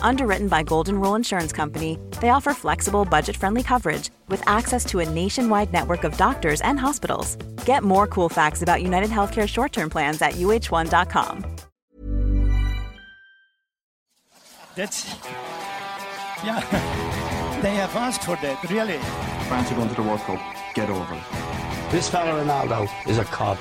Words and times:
Underwritten 0.00 0.48
by 0.48 0.62
Golden 0.62 0.98
Rule 1.00 1.14
Insurance 1.14 1.52
Company, 1.52 1.98
they 2.20 2.30
offer 2.30 2.54
flexible, 2.54 3.04
budget 3.04 3.36
friendly 3.36 3.62
coverage 3.62 4.10
with 4.28 4.42
access 4.48 4.84
to 4.86 5.00
a 5.00 5.08
nationwide 5.08 5.72
network 5.72 6.04
of 6.04 6.16
doctors 6.16 6.60
and 6.62 6.80
hospitals. 6.80 7.36
Get 7.64 7.84
more 7.84 8.06
cool 8.06 8.28
facts 8.28 8.62
about 8.62 8.82
United 8.82 9.10
Healthcare 9.10 9.46
short 9.46 9.72
term 9.72 9.90
plans 9.90 10.22
at 10.22 10.34
uh1.com. 10.34 11.44
That's. 14.74 15.14
Yeah. 16.44 17.04
They 17.58 17.74
have 17.74 17.96
asked 17.96 18.22
for 18.22 18.36
that, 18.36 18.62
really. 18.70 18.98
France 19.48 19.72
are 19.72 19.74
going 19.74 19.88
to 19.88 19.94
the 19.96 20.02
World 20.02 20.20
Cup. 20.20 20.40
Get 20.74 20.88
over 20.90 21.12
it. 21.12 21.90
This 21.90 22.08
fella 22.08 22.40
Ronaldo 22.40 22.88
is 23.08 23.18
a 23.18 23.24
cod. 23.24 23.58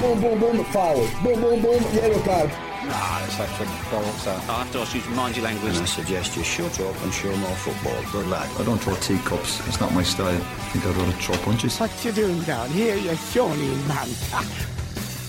Boom, 0.00 0.22
boom, 0.22 0.40
boom, 0.40 0.64
forward. 0.64 1.10
Boom, 1.22 1.42
boom, 1.42 1.60
boom, 1.60 1.82
yellow 1.92 2.18
card. 2.22 2.50
Nah, 2.86 3.24
it's 3.24 3.38
like 3.38 3.48
for 3.50 3.64
bollocks. 3.90 4.26
I 4.28 4.38
have 4.62 4.72
to 4.72 4.78
ask 4.78 4.94
you 4.94 5.00
to 5.00 5.10
mind 5.10 5.36
your 5.36 5.44
language. 5.44 5.74
And 5.74 5.82
I 5.82 5.86
suggest 5.86 6.36
you 6.36 6.44
shut 6.44 6.78
up 6.80 7.02
and 7.02 7.12
show 7.12 7.34
more 7.36 7.50
football. 7.56 8.00
Good 8.12 8.28
lad. 8.28 8.48
I 8.60 8.64
don't 8.64 8.78
throw 8.78 8.94
teacups. 8.96 9.66
It's 9.66 9.80
not 9.80 9.92
my 9.92 10.02
style. 10.04 10.28
I 10.28 10.38
think 10.70 10.86
I'd 10.86 10.94
rather 10.96 11.12
throw 11.12 11.36
punches. 11.38 11.78
What 11.78 12.04
you 12.04 12.12
doing 12.12 12.40
down 12.42 12.68
here, 12.70 12.94
you 12.96 13.14
shawny 13.16 13.68
man? 13.88 14.08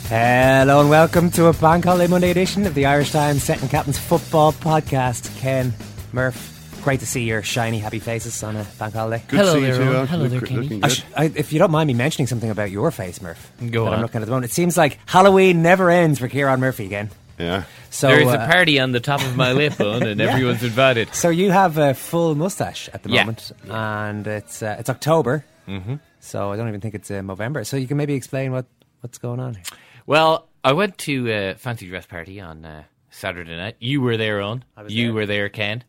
Hello 0.07 0.81
and 0.81 0.89
welcome 0.89 1.31
to 1.31 1.47
a 1.47 1.53
Bank 1.53 1.85
Holiday 1.85 2.07
Monday 2.07 2.29
edition 2.31 2.65
of 2.67 2.75
the 2.75 2.85
Irish 2.85 3.11
Times 3.11 3.43
Second 3.43 3.69
Captain's 3.69 3.97
Football 3.99 4.53
Podcast. 4.53 5.35
Ken, 5.39 5.73
Murph, 6.13 6.79
great 6.83 6.99
to 7.01 7.07
see 7.07 7.23
your 7.23 7.41
shiny, 7.41 7.79
happy 7.79 7.99
faces 7.99 8.41
on 8.43 8.55
a 8.55 8.65
bank 8.77 8.93
holiday. 8.93 9.23
Good 9.27 9.39
Hello 9.39 9.55
to 9.55 9.59
see 9.59 9.65
there, 9.65 9.81
you 9.83 9.91
too. 10.01 10.05
Hello 10.05 10.23
Look- 10.25 10.31
there, 10.31 10.41
Kenny. 10.41 10.83
I 10.83 10.87
sh- 10.89 11.03
I, 11.17 11.23
if 11.35 11.51
you 11.51 11.57
don't 11.59 11.71
mind 11.71 11.87
me 11.87 11.93
mentioning 11.95 12.27
something 12.27 12.49
about 12.51 12.69
your 12.71 12.91
face, 12.91 13.19
Murph, 13.21 13.51
Go 13.71 13.85
that 13.85 13.93
I'm 13.95 14.01
looking 14.01 14.21
at 14.21 14.25
the 14.25 14.31
moment, 14.31 14.51
it 14.51 14.53
seems 14.53 14.77
like 14.77 14.99
Halloween 15.07 15.63
never 15.63 15.89
ends 15.89 16.19
for 16.19 16.27
Ciaran 16.29 16.59
Murphy 16.59 16.85
again. 16.85 17.09
Yeah. 17.37 17.63
So, 17.89 18.07
there 18.07 18.21
is 18.21 18.27
uh, 18.27 18.37
a 18.41 18.51
party 18.51 18.79
on 18.79 18.91
the 18.91 18.99
top 18.99 19.21
of 19.21 19.35
my 19.35 19.51
lip, 19.53 19.73
Eoin, 19.73 20.05
and 20.11 20.19
Yeah. 20.19 20.27
everyone's 20.33 20.63
invited. 20.63 21.13
So 21.13 21.29
you 21.29 21.51
have 21.51 21.77
a 21.77 21.93
full 21.93 22.33
mustache 22.35 22.89
at 22.93 23.03
the 23.03 23.09
Yeah. 23.09 23.21
moment, 23.23 23.51
and 23.69 24.25
it's 24.25 24.61
uh, 24.63 24.75
it's 24.79 24.89
October, 24.89 25.45
mm-hmm. 25.67 25.95
so 26.19 26.51
I 26.51 26.57
don't 26.57 26.67
even 26.67 26.81
think 26.81 26.95
it's 26.95 27.11
uh, 27.11 27.21
November. 27.21 27.63
So 27.63 27.77
you 27.77 27.87
can 27.87 27.97
maybe 27.97 28.13
explain 28.15 28.51
what, 28.51 28.65
what's 29.01 29.17
going 29.19 29.39
on 29.39 29.53
here. 29.55 29.63
Well, 30.05 30.47
I 30.63 30.73
went 30.73 30.97
to 30.99 31.29
a 31.31 31.53
fancy 31.55 31.87
dress 31.87 32.05
party 32.05 32.39
on 32.41 32.65
uh, 32.65 32.83
Saturday 33.11 33.55
night. 33.55 33.75
You 33.79 34.01
were 34.01 34.17
there, 34.17 34.39
Eoin. 34.39 34.63
was 34.75 34.93
you 34.93 35.07
there. 35.07 35.13
were 35.13 35.25
there, 35.27 35.49
Ken. 35.49 35.83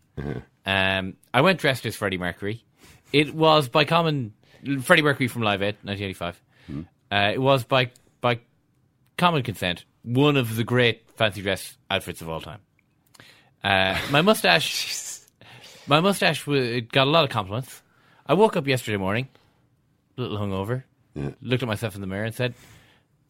Um, 0.66 1.14
I 1.32 1.40
went 1.40 1.60
dressed 1.60 1.86
as 1.86 1.96
Freddie 1.96 2.18
Mercury. 2.18 2.62
It 3.12 3.34
was 3.34 3.68
by 3.68 3.84
common 3.86 4.34
Freddie 4.82 5.02
Mercury 5.02 5.28
from 5.28 5.42
Live 5.42 5.62
Aid, 5.62 5.76
1985. 5.82 6.42
Uh, 7.10 7.30
it 7.32 7.40
was 7.40 7.64
by 7.64 7.90
by 8.20 8.40
common 9.16 9.42
consent 9.42 9.84
one 10.14 10.36
of 10.36 10.56
the 10.56 10.64
great 10.64 11.02
fancy 11.16 11.42
dress 11.42 11.76
outfits 11.90 12.20
of 12.22 12.28
all 12.28 12.40
time. 12.40 12.60
Uh, 13.62 13.98
my 14.10 14.22
mustache, 14.22 15.20
my 15.86 16.00
mustache, 16.00 16.46
wa- 16.46 16.54
it 16.54 16.90
got 16.92 17.06
a 17.06 17.10
lot 17.10 17.24
of 17.24 17.30
compliments. 17.30 17.82
I 18.26 18.34
woke 18.34 18.56
up 18.56 18.66
yesterday 18.66 18.96
morning, 18.96 19.28
a 20.16 20.20
little 20.22 20.38
hungover, 20.38 20.84
looked 21.42 21.62
at 21.62 21.66
myself 21.68 21.94
in 21.94 22.00
the 22.00 22.06
mirror 22.06 22.24
and 22.24 22.34
said, 22.34 22.54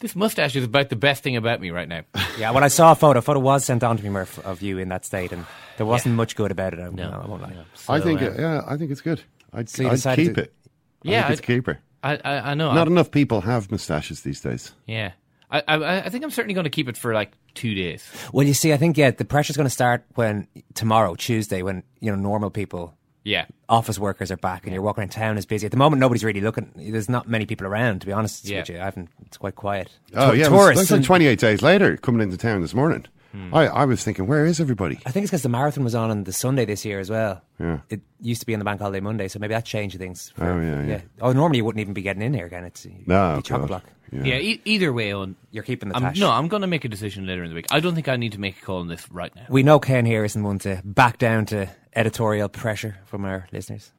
"This 0.01 0.15
mustache 0.15 0.55
is 0.57 0.65
about 0.65 0.89
the 0.91 0.97
best 0.97 1.23
thing 1.23 1.37
about 1.37 1.61
me 1.61 1.71
right 1.71 1.89
now." 1.89 2.03
Yeah, 2.39 2.53
when 2.53 2.63
I 2.63 2.69
saw 2.69 2.93
a 2.93 2.95
photo, 2.95 3.19
a 3.19 3.23
photo 3.23 3.41
was 3.41 3.65
sent 3.65 3.83
on 3.83 3.97
to 3.97 4.03
me, 4.05 4.11
Murph, 4.11 4.39
of 4.47 4.63
you 4.63 4.79
in 4.79 4.91
that 4.91 5.05
state, 5.05 5.33
and 5.33 5.45
there 5.77 5.87
wasn't 5.87 6.15
much 6.15 6.37
good 6.37 6.53
about 6.53 6.73
it. 6.73 6.79
I, 6.79 6.89
no. 6.91 7.21
I 7.25 7.27
won't 7.27 7.43
lie. 7.43 7.53
I 7.89 7.99
think, 8.01 8.21
So, 8.21 8.27
uh, 8.27 8.31
uh, 8.31 8.35
yeah, 8.39 8.63
I 8.65 8.77
think 8.77 8.93
it's 8.93 9.01
good. 9.01 9.23
I'd, 9.53 9.69
So 9.69 9.89
I'd 9.89 10.01
keep 10.17 10.35
to- 10.35 10.43
it. 10.43 10.55
Yeah, 11.03 11.21
I 11.21 11.23
think 11.23 11.33
it's 11.33 11.41
I'd- 11.41 11.55
keeper. 11.55 11.79
I, 12.05 12.15
I, 12.25 12.51
I 12.51 12.55
know. 12.55 12.73
Not 12.73 12.87
I, 12.87 12.91
enough 12.93 13.11
people 13.11 13.41
have 13.41 13.73
moustaches 13.73 14.21
these 14.21 14.41
days. 14.41 14.73
yeah, 14.87 15.13
I, 15.51 15.63
I, 15.67 15.97
I 16.05 16.09
think 16.11 16.25
I'm 16.25 16.31
certainly 16.31 16.55
going 16.55 16.65
to 16.65 16.71
keep 16.71 16.89
it 16.89 16.97
for 16.97 17.15
like 17.15 17.33
two 17.55 17.75
days. 17.75 18.05
Well, 18.33 18.47
you 18.47 18.55
see, 18.55 18.73
I 18.73 18.77
think 18.77 18.97
yeah, 18.99 19.11
the 19.11 19.25
pressure's 19.25 19.57
going 19.57 19.67
to 19.67 19.71
start 19.71 20.05
when 20.15 20.47
tomorrow, 20.75 21.15
Tuesday, 21.15 21.63
when 21.63 21.83
you 22.01 22.11
know 22.11 22.17
normal 22.19 22.51
people, 22.51 22.95
Yeah, 23.25 23.47
office 23.69 23.99
workers 23.99 24.31
are 24.31 24.37
back, 24.37 24.65
and 24.65 24.73
you're 24.75 24.83
walking 24.83 25.01
around 25.03 25.11
town 25.11 25.39
is 25.39 25.47
busy. 25.47 25.65
At 25.67 25.71
the 25.71 25.79
moment, 25.79 26.01
nobody's 26.01 26.23
really 26.25 26.41
looking. 26.43 26.71
There's 26.77 27.09
not 27.09 27.29
many 27.29 27.47
people 27.47 27.67
around, 27.67 28.01
to 28.01 28.07
be 28.07 28.13
honest 28.13 28.45
Yeah. 28.47 28.59
with 28.61 28.69
you. 28.71 28.77
I 28.81 28.85
haven't. 28.85 29.09
It's 29.27 29.39
quite 29.39 29.55
quiet. 29.55 29.89
Oh, 30.15 30.33
Tou- 30.33 30.37
yeah. 30.39 30.47
It 30.47 30.51
was, 30.53 30.61
tourists. 30.61 30.89
that's 30.91 31.01
like 31.01 31.07
28 31.07 31.39
days 31.39 31.63
later 31.63 31.97
coming 31.97 32.21
into 32.23 32.37
town 32.37 32.61
this 32.61 32.75
morning. 32.75 33.07
Hmm. 33.33 33.55
I, 33.55 33.67
I 33.69 33.85
was 33.85 34.03
thinking, 34.03 34.27
where 34.27 34.47
is 34.47 34.59
everybody? 34.61 34.99
I 35.05 35.11
think 35.11 35.25
it's 35.25 35.31
because 35.31 35.43
the 35.43 35.49
marathon 35.51 35.85
was 35.85 35.95
on 35.95 36.11
on 36.11 36.25
the 36.25 36.33
Sunday 36.33 36.65
this 36.65 36.85
year 36.85 36.99
as 36.99 37.11
well. 37.11 37.43
Yeah. 37.61 37.81
It 37.91 38.01
used 38.21 38.41
to 38.41 38.47
be 38.47 38.55
on 38.55 38.59
the 38.59 38.65
bank 38.65 38.81
holiday 38.81 39.01
Monday, 39.01 39.29
so 39.29 39.39
maybe 39.39 39.53
that 39.55 39.65
changed 39.67 39.99
things. 39.99 40.31
for- 40.35 40.45
Oh, 40.45 40.61
yeah, 40.61 40.83
yeah. 40.85 41.01
Oh, 41.21 41.33
normally 41.33 41.59
you 41.59 41.65
wouldn't 41.65 41.81
even 41.81 41.93
be 41.93 42.01
getting 42.03 42.23
in 42.23 42.33
here 42.33 42.47
again. 42.47 42.65
It's 42.65 42.87
No, 43.07 43.41
chock 43.43 43.67
block. 43.67 43.85
Yeah. 44.11 44.23
yeah. 44.25 44.35
e- 44.39 44.63
either 44.65 44.91
way, 44.93 45.11
Eoin, 45.11 45.35
You're 45.51 45.63
keeping 45.65 45.91
the 45.91 45.97
I'm, 45.97 46.03
tash. 46.03 46.19
no, 46.19 46.31
I'm 46.31 46.49
going 46.49 46.63
to 46.63 46.67
make 46.67 46.87
a 46.87 46.89
decision 46.89 47.27
later 47.27 47.43
in 47.45 47.51
the 47.51 47.55
week. 47.55 47.67
I 47.71 47.81
don't 47.81 47.95
think 47.95 48.09
I 48.09 48.17
need 48.17 48.33
to 48.33 48.41
make 48.41 48.57
a 48.63 48.65
call 48.65 48.79
on 48.79 48.89
this 48.89 49.11
right 49.13 49.35
now. 49.37 49.45
We 49.51 49.63
know 49.63 49.79
Ken 49.79 50.07
here 50.07 50.25
isn't 50.25 50.43
one 50.43 50.59
to 50.61 50.81
back 50.85 51.19
down 51.19 51.45
to 51.47 51.69
editorial 51.95 52.49
pressure 52.49 52.97
from 53.05 53.27
our 53.27 53.47
listeners. 53.53 53.93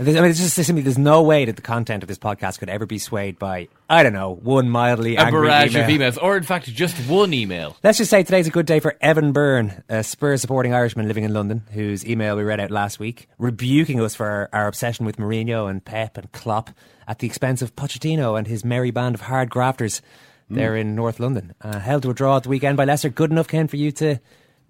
And 0.00 0.06
there's- 0.06 0.18
I 0.18 0.22
mean, 0.22 0.30
it's 0.30 0.40
just 0.40 0.54
simply 0.54 0.80
there's 0.82 0.96
no 0.96 1.20
way 1.20 1.44
that 1.44 1.56
the 1.56 1.62
content 1.62 2.02
of 2.02 2.08
this 2.08 2.16
podcast 2.18 2.58
could 2.58 2.70
ever 2.70 2.86
be 2.86 2.96
swayed 2.98 3.38
by 3.38 3.68
I 3.90 4.02
don't 4.02 4.14
know 4.14 4.34
one 4.42 4.70
mildly 4.70 5.16
A 5.16 5.20
angry 5.20 5.46
barrage 5.48 5.76
email. 5.76 5.84
of 6.06 6.14
emails, 6.16 6.22
or 6.22 6.38
in 6.38 6.42
fact, 6.42 6.72
just 6.72 6.96
one 7.06 7.34
email. 7.34 7.76
Let's 7.84 7.98
just 7.98 8.10
say 8.10 8.22
today's 8.22 8.46
a 8.46 8.50
good 8.50 8.64
day 8.64 8.80
for 8.80 8.96
Evan 9.02 9.32
Byrne, 9.32 9.82
a 9.90 10.02
Spurs 10.02 10.40
supporting 10.40 10.72
Irishman 10.72 11.06
living 11.06 11.24
in 11.24 11.34
London, 11.34 11.64
whose 11.72 12.06
email 12.06 12.34
we 12.34 12.42
read 12.44 12.60
out 12.60 12.70
last 12.70 12.98
week, 12.98 13.28
rebuking 13.36 14.00
us 14.00 14.14
for 14.14 14.26
our, 14.26 14.48
our 14.54 14.68
obsession 14.68 15.04
with 15.04 15.18
Mourinho 15.18 15.68
and 15.68 15.84
Pep 15.84 16.16
and 16.16 16.32
Klopp 16.32 16.70
at 17.06 17.18
the 17.18 17.26
expense 17.26 17.60
of 17.60 17.76
Pochettino 17.76 18.38
and 18.38 18.46
his 18.46 18.64
merry 18.64 18.90
band 18.90 19.14
of 19.14 19.20
hard 19.20 19.50
grafters 19.50 20.00
there 20.48 20.76
in 20.76 20.94
North 20.96 21.20
London. 21.20 21.52
Uh, 21.60 21.78
held 21.78 22.04
to 22.04 22.10
a 22.10 22.14
draw 22.14 22.38
at 22.38 22.44
the 22.44 22.48
weekend 22.48 22.78
by 22.78 22.86
Leicester. 22.86 23.10
Good 23.10 23.30
enough, 23.30 23.48
Ken, 23.48 23.68
for 23.68 23.76
you 23.76 23.92
to 23.92 24.18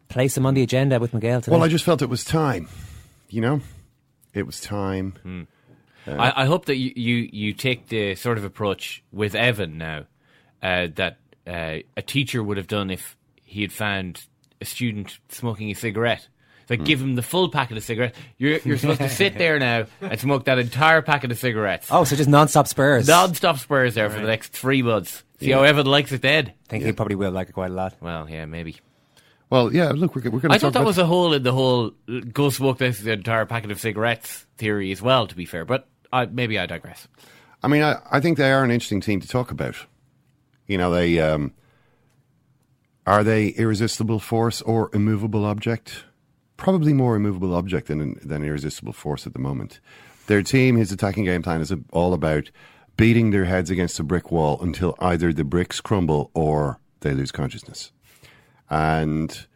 place 0.08 0.36
him 0.36 0.44
on 0.44 0.54
the 0.54 0.62
agenda 0.62 0.98
with 0.98 1.14
Miguel 1.14 1.40
today. 1.40 1.52
Well, 1.54 1.62
I 1.64 1.69
just 1.69 1.84
felt 1.84 2.02
it 2.02 2.08
was 2.08 2.24
time. 2.24 2.69
You 3.28 3.40
know? 3.42 3.60
It 4.34 4.46
was 4.46 4.60
time. 4.60 5.14
Hmm. 5.22 5.42
I, 6.06 6.42
I 6.42 6.44
hope 6.46 6.66
that 6.66 6.76
you, 6.76 6.92
you, 6.96 7.28
you 7.32 7.52
take 7.52 7.88
the 7.88 8.14
sort 8.14 8.38
of 8.38 8.44
approach 8.44 9.02
with 9.12 9.34
Evan 9.34 9.78
now 9.78 10.06
uh, 10.62 10.88
that 10.96 11.18
uh, 11.46 11.78
a 11.96 12.02
teacher 12.02 12.42
would 12.42 12.56
have 12.56 12.66
done 12.66 12.90
if 12.90 13.16
he 13.44 13.62
had 13.62 13.72
found 13.72 14.24
a 14.60 14.64
student 14.64 15.19
smoking 15.28 15.70
a 15.70 15.74
cigarette. 15.74 16.26
It's 16.62 16.70
like 16.70 16.84
give 16.84 17.00
him 17.00 17.16
the 17.16 17.22
full 17.22 17.48
packet 17.50 17.76
of 17.76 17.82
cigarettes. 17.82 18.16
You're, 18.38 18.58
you're 18.60 18.78
supposed 18.78 19.00
to 19.00 19.08
sit 19.10 19.37
there 19.37 19.58
now 19.58 19.87
and 20.00 20.19
smoke 20.20 20.44
that 20.44 20.58
entire 20.58 21.02
packet 21.02 21.32
of 21.32 21.38
cigarettes. 21.38 21.88
oh, 21.90 22.05
so 22.05 22.16
just 22.16 22.28
non-stop 22.28 22.69
Spurs. 22.69 23.08
Non-stop 23.08 23.58
Spurs 23.58 23.94
there 23.94 24.08
for 24.08 24.20
the 24.20 24.26
next 24.26 24.52
three 24.52 24.82
months. 24.82 25.22
See 25.40 25.50
how 25.50 25.62
Evan 25.62 25.87
likes 25.87 26.12
it 26.12 26.22
then. 26.22 26.49
I 26.49 26.52
think 26.69 26.84
he 26.84 26.93
probably 26.93 27.16
will 27.16 27.32
like 27.32 27.49
it 27.49 27.52
quite 27.52 27.70
a 27.70 27.75
lot. 27.75 27.94
Well, 28.00 28.28
yeah, 28.28 28.44
maybe. 28.44 28.76
Well, 29.50 29.75
yeah, 29.75 29.91
look, 29.91 30.14
we're, 30.14 30.23
we're 30.31 30.38
going 30.38 30.50
to 30.50 30.55
I 30.55 30.58
thought 30.58 30.75
that 30.75 30.85
was 30.85 30.99
a 30.99 31.06
hole 31.06 31.35
in 31.35 31.43
the 31.43 31.52
whole 31.52 31.93
uh, 32.08 32.20
go 32.32 32.50
smoke 32.50 32.79
this 32.79 33.05
entire 33.05 33.47
packet 33.47 33.73
of 33.73 33.81
cigarettes 33.81 34.47
theory 34.56 34.93
as 34.93 35.02
well. 35.02 35.26
To 35.26 35.35
be 35.35 35.44
fair, 35.44 35.64
but 35.64 35.88
I, 36.12 36.26
maybe 36.26 36.58
I 36.58 36.67
digress. 36.67 37.08
I 37.62 37.69
mean, 37.69 37.82
I, 37.82 37.97
I 38.11 38.20
think 38.20 38.38
they 38.38 38.52
are 38.52 38.64
an 38.64 38.70
interesting 38.70 39.00
team 39.00 39.20
to 39.20 39.29
talk 39.29 39.50
about. 39.50 39.76
You 40.67 40.79
know, 40.79 40.93
they 40.93 41.19
um, 41.19 41.52
are 43.06 43.25
they 43.25 43.49
irresistible 43.49 44.20
force 44.20 44.62
or 44.62 44.88
immovable 44.94 45.44
object? 45.44 46.05
Probably 46.56 46.93
more 46.93 47.17
immovable 47.17 47.55
object 47.55 47.88
than 47.88 48.20
than 48.23 48.44
irresistible 48.44 48.93
force 48.93 49.26
at 49.26 49.32
the 49.32 49.41
moment. 49.41 49.81
Their 50.29 50.43
team, 50.43 50.76
his 50.76 50.93
attacking 50.93 51.25
game 51.25 51.43
plan 51.43 51.61
is 51.61 51.73
all 51.91 52.14
about 52.14 52.53
beating 52.96 53.31
their 53.31 53.46
heads 53.46 53.69
against 53.69 53.99
a 53.99 54.05
brick 54.05 54.31
wall 54.31 54.61
until 54.62 54.94
either 55.00 55.32
the 55.32 55.43
bricks 55.43 55.81
crumble 55.81 56.31
or 56.35 56.79
they 57.00 57.14
lose 57.14 57.32
consciousness. 57.32 57.91
And 58.70 59.46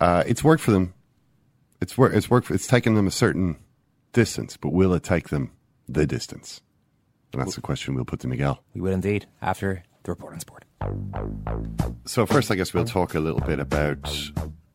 uh, 0.00 0.24
it's 0.26 0.42
worked 0.42 0.62
for 0.62 0.72
them. 0.72 0.94
It's 1.80 1.96
worked. 1.96 2.14
It's 2.14 2.28
worked. 2.28 2.48
For, 2.48 2.54
it's 2.54 2.66
taken 2.66 2.94
them 2.94 3.06
a 3.06 3.12
certain 3.12 3.56
distance, 4.12 4.56
but 4.56 4.72
will 4.72 4.92
it 4.94 5.02
take 5.02 5.28
them 5.28 5.52
the 5.88 6.06
distance? 6.06 6.60
And 7.32 7.40
that's 7.40 7.54
the 7.54 7.60
question 7.60 7.94
we'll 7.94 8.04
put 8.04 8.20
to 8.20 8.28
Miguel. 8.28 8.62
We 8.74 8.80
will 8.80 8.92
indeed 8.92 9.26
after 9.40 9.84
the 10.02 10.10
report 10.12 10.34
on 10.34 10.40
sport. 10.40 10.64
So 12.04 12.26
first, 12.26 12.50
I 12.50 12.56
guess 12.56 12.74
we'll 12.74 12.84
talk 12.84 13.14
a 13.14 13.20
little 13.20 13.40
bit 13.40 13.58
about 13.58 14.12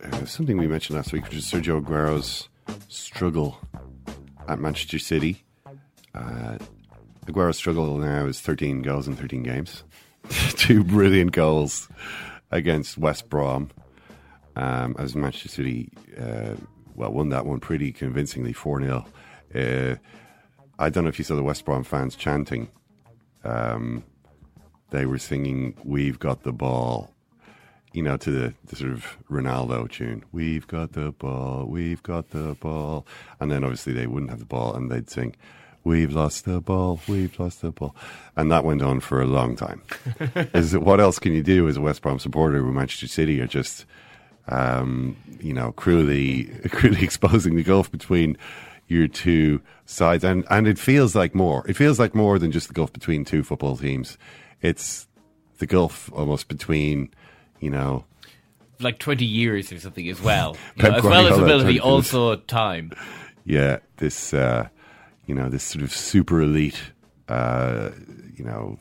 uh, 0.03 0.25
something 0.25 0.57
we 0.57 0.67
mentioned 0.67 0.97
last 0.97 1.11
week, 1.11 1.25
which 1.25 1.35
is 1.35 1.45
Sergio 1.45 1.77
Aguero's 1.77 2.49
struggle 2.87 3.59
at 4.47 4.59
Manchester 4.59 4.99
City. 4.99 5.43
Uh, 6.15 6.57
Aguero's 7.27 7.57
struggle 7.57 7.97
now 7.97 8.25
is 8.25 8.39
13 8.39 8.81
goals 8.81 9.07
in 9.07 9.15
13 9.15 9.43
games. 9.43 9.83
Two 10.29 10.83
brilliant 10.83 11.33
goals 11.33 11.89
against 12.51 12.97
West 12.97 13.29
Brom. 13.29 13.69
Um, 14.55 14.95
as 14.97 15.15
Manchester 15.15 15.49
City, 15.49 15.91
uh, 16.19 16.55
well, 16.95 17.11
won 17.11 17.29
that 17.29 17.45
one 17.45 17.59
pretty 17.59 17.91
convincingly 17.91 18.53
4 18.53 18.81
0. 18.81 19.05
Uh, 19.53 19.95
I 20.79 20.89
don't 20.89 21.03
know 21.03 21.09
if 21.09 21.19
you 21.19 21.25
saw 21.25 21.35
the 21.35 21.43
West 21.43 21.63
Brom 21.63 21.83
fans 21.83 22.15
chanting. 22.15 22.69
Um, 23.43 24.03
they 24.89 25.05
were 25.05 25.19
singing 25.19 25.75
"We've 25.83 26.17
Got 26.19 26.43
the 26.43 26.51
Ball," 26.51 27.13
you 27.93 28.01
know, 28.01 28.17
to 28.17 28.31
the, 28.31 28.53
the 28.65 28.75
sort 28.75 28.91
of 28.91 29.17
Ronaldo 29.29 29.89
tune. 29.91 30.23
We've 30.31 30.67
got 30.67 30.93
the 30.93 31.11
ball, 31.11 31.65
we've 31.65 32.03
got 32.03 32.29
the 32.29 32.55
ball, 32.59 33.05
and 33.39 33.51
then 33.51 33.63
obviously 33.63 33.93
they 33.93 34.07
wouldn't 34.07 34.29
have 34.29 34.39
the 34.39 34.45
ball, 34.45 34.75
and 34.75 34.91
they'd 34.91 35.09
sing, 35.09 35.35
"We've 35.87 36.11
lost 36.11 36.45
the 36.45 36.59
ball, 36.61 36.99
we've 37.07 37.37
lost 37.39 37.61
the 37.61 37.71
ball," 37.71 37.95
and 38.35 38.51
that 38.51 38.63
went 38.63 38.81
on 38.81 38.99
for 38.99 39.21
a 39.21 39.25
long 39.25 39.55
time. 39.55 39.81
Is 40.53 40.73
it, 40.73 40.81
what 40.81 40.99
else 40.99 41.17
can 41.19 41.33
you 41.33 41.43
do 41.43 41.67
as 41.67 41.77
a 41.77 41.81
West 41.81 42.01
Brom 42.01 42.19
supporter 42.19 42.63
when 42.63 42.73
Manchester 42.75 43.07
City 43.07 43.39
are 43.41 43.47
just, 43.47 43.85
um, 44.49 45.15
you 45.41 45.53
know, 45.53 45.71
cruelly, 45.71 46.45
cruelly 46.71 47.03
exposing 47.03 47.55
the 47.55 47.63
gulf 47.63 47.91
between 47.91 48.37
your 48.87 49.07
two 49.07 49.61
sides, 49.85 50.23
and 50.23 50.45
and 50.49 50.67
it 50.67 50.77
feels 50.79 51.15
like 51.15 51.33
more. 51.35 51.65
It 51.67 51.75
feels 51.75 51.99
like 51.99 52.13
more 52.15 52.37
than 52.39 52.51
just 52.51 52.67
the 52.67 52.73
gulf 52.73 52.91
between 52.93 53.25
two 53.25 53.43
football 53.43 53.77
teams. 53.77 54.17
It's 54.61 55.07
the 55.59 55.65
gulf 55.65 56.09
almost 56.13 56.47
between, 56.47 57.09
you 57.59 57.69
know, 57.71 58.05
Like 58.79 58.99
20 58.99 59.25
years 59.25 59.71
or 59.71 59.79
something 59.79 60.07
as 60.09 60.21
well. 60.21 60.55
You 60.77 60.83
know, 60.83 60.95
as 60.97 61.03
well 61.03 61.27
as 61.27 61.37
ability, 61.39 61.79
also 61.79 62.35
time. 62.35 62.91
yeah, 63.43 63.79
this, 63.97 64.33
uh, 64.33 64.67
you 65.27 65.35
know, 65.35 65.49
this 65.49 65.63
sort 65.63 65.83
of 65.83 65.91
super 65.91 66.41
elite, 66.41 66.81
uh, 67.27 67.91
you 68.35 68.43
know, 68.43 68.79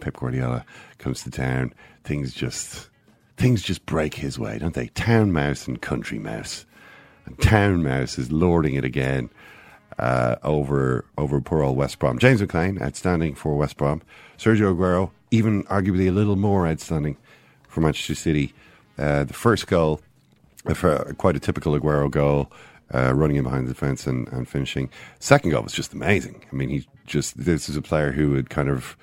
Pep 0.00 0.16
Guardiola 0.16 0.64
comes 0.98 1.22
to 1.24 1.30
town. 1.30 1.74
Things 2.04 2.32
just, 2.32 2.88
things 3.36 3.62
just 3.62 3.84
break 3.84 4.14
his 4.14 4.38
way, 4.38 4.58
don't 4.58 4.74
they? 4.74 4.86
Town 4.88 5.32
mouse 5.32 5.68
and 5.68 5.82
country 5.82 6.18
mouse, 6.18 6.64
and 7.26 7.38
town 7.40 7.82
mouse 7.82 8.18
is 8.18 8.32
lording 8.32 8.74
it 8.74 8.84
again 8.84 9.28
uh, 9.98 10.36
over 10.42 11.04
over 11.18 11.40
poor 11.40 11.62
old 11.62 11.76
West 11.76 11.98
Brom. 11.98 12.18
James 12.18 12.40
McLean, 12.40 12.80
outstanding 12.80 13.34
for 13.34 13.56
West 13.56 13.76
Brom. 13.76 14.00
Sergio 14.38 14.74
Aguero, 14.74 15.10
even 15.30 15.64
arguably 15.64 16.08
a 16.08 16.12
little 16.12 16.36
more 16.36 16.66
outstanding 16.66 17.16
for 17.68 17.80
Manchester 17.80 18.14
City. 18.14 18.54
Uh, 18.96 19.24
the 19.24 19.34
first 19.34 19.66
goal, 19.66 20.00
uh, 20.66 20.74
for 20.74 21.14
quite 21.18 21.36
a 21.36 21.40
typical 21.40 21.78
Aguero 21.78 22.10
goal, 22.10 22.50
uh, 22.94 23.12
running 23.14 23.36
in 23.36 23.44
behind 23.44 23.66
the 23.66 23.72
defence 23.72 24.06
and, 24.06 24.28
and 24.28 24.48
finishing. 24.48 24.90
Second 25.18 25.50
goal 25.50 25.62
was 25.62 25.72
just 25.72 25.92
amazing. 25.92 26.44
I 26.50 26.54
mean, 26.54 26.68
he 26.68 26.86
just 27.06 27.36
this 27.36 27.68
is 27.68 27.76
a 27.76 27.82
player 27.82 28.12
who 28.12 28.34
had 28.34 28.50
kind 28.50 28.68
of 28.68 28.96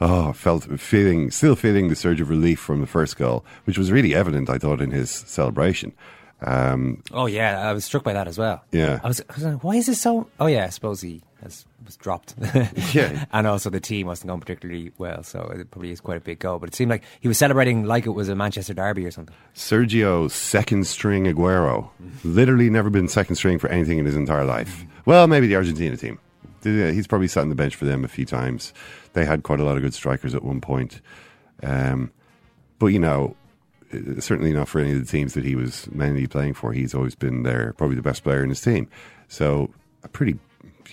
oh 0.00 0.32
felt 0.32 0.64
feeling 0.80 1.30
still 1.30 1.56
feeling 1.56 1.88
the 1.88 1.96
surge 1.96 2.20
of 2.20 2.28
relief 2.28 2.58
from 2.60 2.80
the 2.80 2.86
first 2.86 3.16
goal, 3.16 3.44
which 3.64 3.78
was 3.78 3.92
really 3.92 4.14
evident. 4.14 4.50
I 4.50 4.58
thought 4.58 4.80
in 4.80 4.90
his 4.90 5.10
celebration. 5.10 5.92
Um, 6.44 7.02
Oh 7.12 7.26
yeah, 7.26 7.68
I 7.68 7.72
was 7.72 7.84
struck 7.84 8.02
by 8.04 8.12
that 8.14 8.26
as 8.28 8.38
well. 8.38 8.62
Yeah. 8.72 9.00
I 9.02 9.08
was, 9.08 9.20
I 9.30 9.34
was 9.34 9.44
like, 9.44 9.64
why 9.64 9.76
is 9.76 9.86
this 9.86 10.00
so? 10.00 10.28
Oh 10.40 10.46
yeah, 10.46 10.64
I 10.66 10.70
suppose 10.70 11.00
he 11.00 11.22
has 11.42 11.64
was 11.84 11.96
dropped. 11.96 12.34
Yeah. 12.92 13.24
and 13.32 13.46
also 13.46 13.70
the 13.70 13.80
team 13.80 14.06
wasn't 14.06 14.28
going 14.28 14.40
particularly 14.40 14.92
well, 14.98 15.22
so 15.22 15.40
it 15.54 15.70
probably 15.70 15.90
is 15.92 16.00
quite 16.00 16.16
a 16.16 16.20
big 16.20 16.38
goal. 16.40 16.58
But 16.58 16.68
it 16.70 16.74
seemed 16.74 16.90
like 16.90 17.02
he 17.20 17.28
was 17.28 17.38
celebrating 17.38 17.84
like 17.84 18.06
it 18.06 18.10
was 18.10 18.28
a 18.28 18.34
Manchester 18.34 18.74
derby 18.74 19.04
or 19.06 19.10
something. 19.10 19.34
Sergio 19.54 20.30
second 20.30 20.86
string 20.86 21.24
Aguero, 21.26 21.90
literally 22.24 22.70
never 22.70 22.90
been 22.90 23.08
second 23.08 23.36
string 23.36 23.58
for 23.58 23.68
anything 23.68 23.98
in 23.98 24.06
his 24.06 24.16
entire 24.16 24.44
life. 24.44 24.84
Well, 25.06 25.26
maybe 25.26 25.46
the 25.46 25.56
Argentina 25.56 25.96
team. 25.96 26.18
He's 26.64 27.08
probably 27.08 27.26
sat 27.26 27.40
on 27.40 27.48
the 27.48 27.56
bench 27.56 27.74
for 27.74 27.86
them 27.86 28.04
a 28.04 28.08
few 28.08 28.24
times. 28.24 28.72
They 29.14 29.24
had 29.24 29.42
quite 29.42 29.58
a 29.58 29.64
lot 29.64 29.76
of 29.76 29.82
good 29.82 29.94
strikers 29.94 30.32
at 30.32 30.44
one 30.44 30.60
point. 30.60 31.00
Um, 31.62 32.12
but 32.78 32.86
you 32.86 33.00
know, 33.00 33.34
certainly 34.20 34.52
not 34.52 34.68
for 34.68 34.80
any 34.80 34.92
of 34.92 34.98
the 34.98 35.10
teams 35.10 35.34
that 35.34 35.44
he 35.44 35.54
was 35.54 35.90
mainly 35.90 36.26
playing 36.26 36.54
for. 36.54 36.72
He's 36.72 36.94
always 36.94 37.14
been 37.14 37.42
there, 37.42 37.74
probably 37.76 37.96
the 37.96 38.02
best 38.02 38.22
player 38.24 38.42
in 38.42 38.48
his 38.48 38.60
team. 38.60 38.88
So 39.28 39.70
a 40.02 40.08
pretty, 40.08 40.38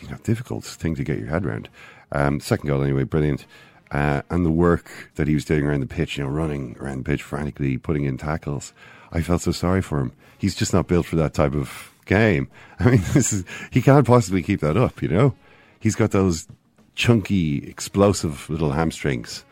you 0.01 0.09
know, 0.09 0.17
difficult 0.23 0.63
thing 0.63 0.95
to 0.95 1.03
get 1.03 1.19
your 1.19 1.27
head 1.27 1.45
around. 1.45 1.69
Um, 2.11 2.39
second 2.39 2.67
goal, 2.67 2.83
anyway, 2.83 3.03
brilliant. 3.03 3.45
Uh, 3.91 4.21
and 4.29 4.45
the 4.45 4.51
work 4.51 5.11
that 5.15 5.27
he 5.27 5.33
was 5.33 5.45
doing 5.45 5.65
around 5.65 5.79
the 5.79 5.87
pitch, 5.87 6.17
you 6.17 6.23
know, 6.23 6.29
running 6.29 6.75
around 6.79 6.99
the 6.99 7.03
pitch 7.03 7.23
frantically, 7.23 7.77
putting 7.77 8.03
in 8.03 8.17
tackles. 8.17 8.73
I 9.11 9.21
felt 9.21 9.41
so 9.41 9.51
sorry 9.51 9.81
for 9.81 9.99
him. 9.99 10.11
He's 10.37 10.55
just 10.55 10.73
not 10.73 10.87
built 10.87 11.05
for 11.05 11.15
that 11.15 11.33
type 11.33 11.55
of 11.55 11.91
game. 12.05 12.49
I 12.79 12.91
mean, 12.91 13.01
this 13.13 13.33
is 13.33 13.45
he 13.71 13.81
can't 13.81 14.05
possibly 14.05 14.43
keep 14.43 14.61
that 14.61 14.77
up. 14.77 15.01
You 15.01 15.09
know, 15.09 15.35
he's 15.79 15.95
got 15.95 16.11
those 16.11 16.47
chunky, 16.95 17.67
explosive 17.67 18.49
little 18.49 18.71
hamstrings. 18.71 19.43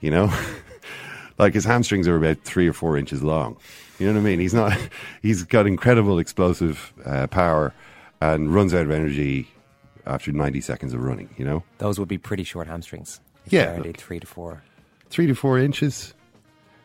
You 0.00 0.10
know, 0.10 0.26
like 1.38 1.54
his 1.54 1.64
hamstrings 1.64 2.08
are 2.08 2.16
about 2.16 2.38
three 2.42 2.68
or 2.68 2.72
four 2.72 2.96
inches 2.96 3.22
long. 3.22 3.56
You 3.98 4.06
know 4.06 4.14
what 4.14 4.20
I 4.20 4.22
mean? 4.24 4.40
He's 4.40 4.54
not. 4.54 4.76
He's 5.22 5.42
got 5.42 5.66
incredible 5.66 6.18
explosive 6.18 6.92
uh, 7.04 7.26
power 7.28 7.72
and 8.20 8.52
runs 8.54 8.74
out 8.74 8.82
of 8.86 8.90
energy 8.90 9.48
after 10.06 10.32
ninety 10.32 10.60
seconds 10.60 10.92
of 10.94 11.00
running. 11.02 11.28
You 11.38 11.44
know, 11.44 11.62
Those 11.78 11.98
would 11.98 12.08
be 12.08 12.18
pretty 12.18 12.44
short 12.44 12.66
hamstrings. 12.66 13.20
Yeah, 13.48 13.78
look. 13.82 13.96
three 13.96 14.20
to 14.20 14.26
four. 14.26 14.62
three 15.10 15.26
to 15.26 15.34
four 15.34 15.58
inches. 15.58 16.12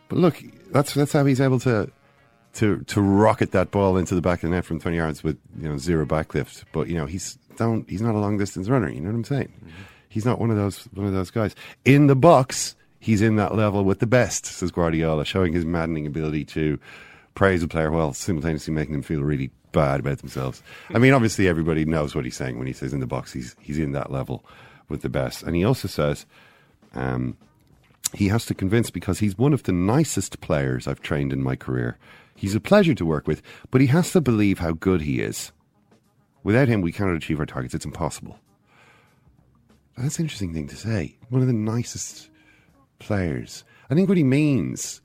But 0.10 0.20
look, 0.20 0.42
that's 0.72 0.94
that's 0.94 1.12
how 1.14 1.26
he's 1.26 1.42
able 1.42 1.60
to 1.62 1.90
to 2.56 2.80
to 2.82 3.02
rocket 3.02 3.52
that 3.52 3.72
ball 3.72 3.98
into 3.98 4.14
the 4.16 4.22
back 4.22 4.44
of 4.44 4.50
the 4.50 4.56
net 4.56 4.66
from 4.66 4.80
twenty 4.80 4.98
yards 4.98 5.24
with 5.24 5.38
you 5.60 5.68
know 5.70 5.78
zero 5.78 6.06
backlift. 6.06 6.64
But 6.72 6.88
you 6.88 6.96
know 6.96 7.06
he's 7.06 7.38
don't 7.58 7.90
he's 7.90 8.02
not 8.02 8.16
a 8.16 8.20
long 8.20 8.38
distance 8.38 8.70
runner. 8.70 8.90
You 8.90 9.02
know 9.02 9.10
what 9.10 9.16
I'm 9.16 9.24
saying? 9.24 9.52
He's 10.10 10.26
not 10.26 10.40
one 10.40 10.50
of 10.52 10.58
those 10.58 10.84
one 10.94 11.08
of 11.08 11.14
those 11.14 11.32
guys 11.32 11.56
in 11.86 12.08
the 12.08 12.16
box. 12.16 12.76
He's 13.02 13.22
in 13.22 13.36
that 13.38 13.56
level 13.56 13.84
with 13.84 13.98
the 14.00 14.08
best, 14.08 14.46
says 14.46 14.72
Guardiola, 14.72 15.26
showing 15.26 15.54
his 15.54 15.66
maddening 15.66 16.06
ability 16.06 16.46
to 16.46 16.80
praise 17.34 17.64
a 17.64 17.68
player 17.68 17.90
while 17.90 18.14
simultaneously 18.14 18.74
making 18.74 18.94
them 18.94 19.02
feel 19.02 19.22
really 19.22 19.50
bad 19.72 20.02
about 20.02 20.20
themselves. 20.20 20.62
I 20.94 21.00
mean, 21.00 21.12
obviously 21.12 21.48
everybody 21.48 21.84
knows 21.84 22.14
what 22.14 22.26
he's 22.26 22.38
saying 22.38 22.60
when 22.60 22.68
he 22.68 22.74
says 22.74 22.94
in 22.94 23.00
the 23.00 23.08
box 23.08 23.34
he's 23.34 23.56
he's 23.60 23.80
in 23.80 23.94
that 23.94 24.12
level 24.12 24.46
with 24.88 25.02
the 25.02 25.10
best, 25.10 25.44
and 25.44 25.56
he 25.56 25.66
also 25.66 25.88
says. 25.88 26.26
Um, 26.94 27.38
he 28.14 28.28
has 28.28 28.46
to 28.48 28.54
convince 28.54 28.90
because 28.90 29.20
he's 29.20 29.38
one 29.38 29.54
of 29.54 29.64
the 29.64 29.72
nicest 29.72 30.42
players 30.42 30.86
I've 30.86 31.02
trained 31.02 31.32
in 31.32 31.42
my 31.42 31.56
career. 31.56 31.98
He's 32.36 32.56
a 32.56 32.60
pleasure 32.60 32.94
to 32.96 33.06
work 33.06 33.26
with, 33.26 33.42
but 33.70 33.80
he 33.80 33.88
has 33.88 34.12
to 34.12 34.20
believe 34.20 34.60
how 34.60 34.74
good 34.74 35.02
he 35.02 35.22
is. 35.22 35.54
Without 36.44 36.68
him, 36.68 36.82
we 36.82 36.92
cannot 36.92 37.16
achieve 37.16 37.40
our 37.40 37.46
targets. 37.46 37.74
It's 37.74 37.86
impossible. 37.86 38.38
That's 39.98 40.20
an 40.20 40.26
interesting 40.26 40.54
thing 40.54 40.68
to 40.68 40.76
say. 40.76 41.18
One 41.30 41.42
of 41.42 41.48
the 41.48 41.54
nicest 41.54 42.31
players. 43.02 43.64
I 43.90 43.96
think 43.96 44.08
what 44.08 44.18
he 44.18 44.24
means. 44.24 45.02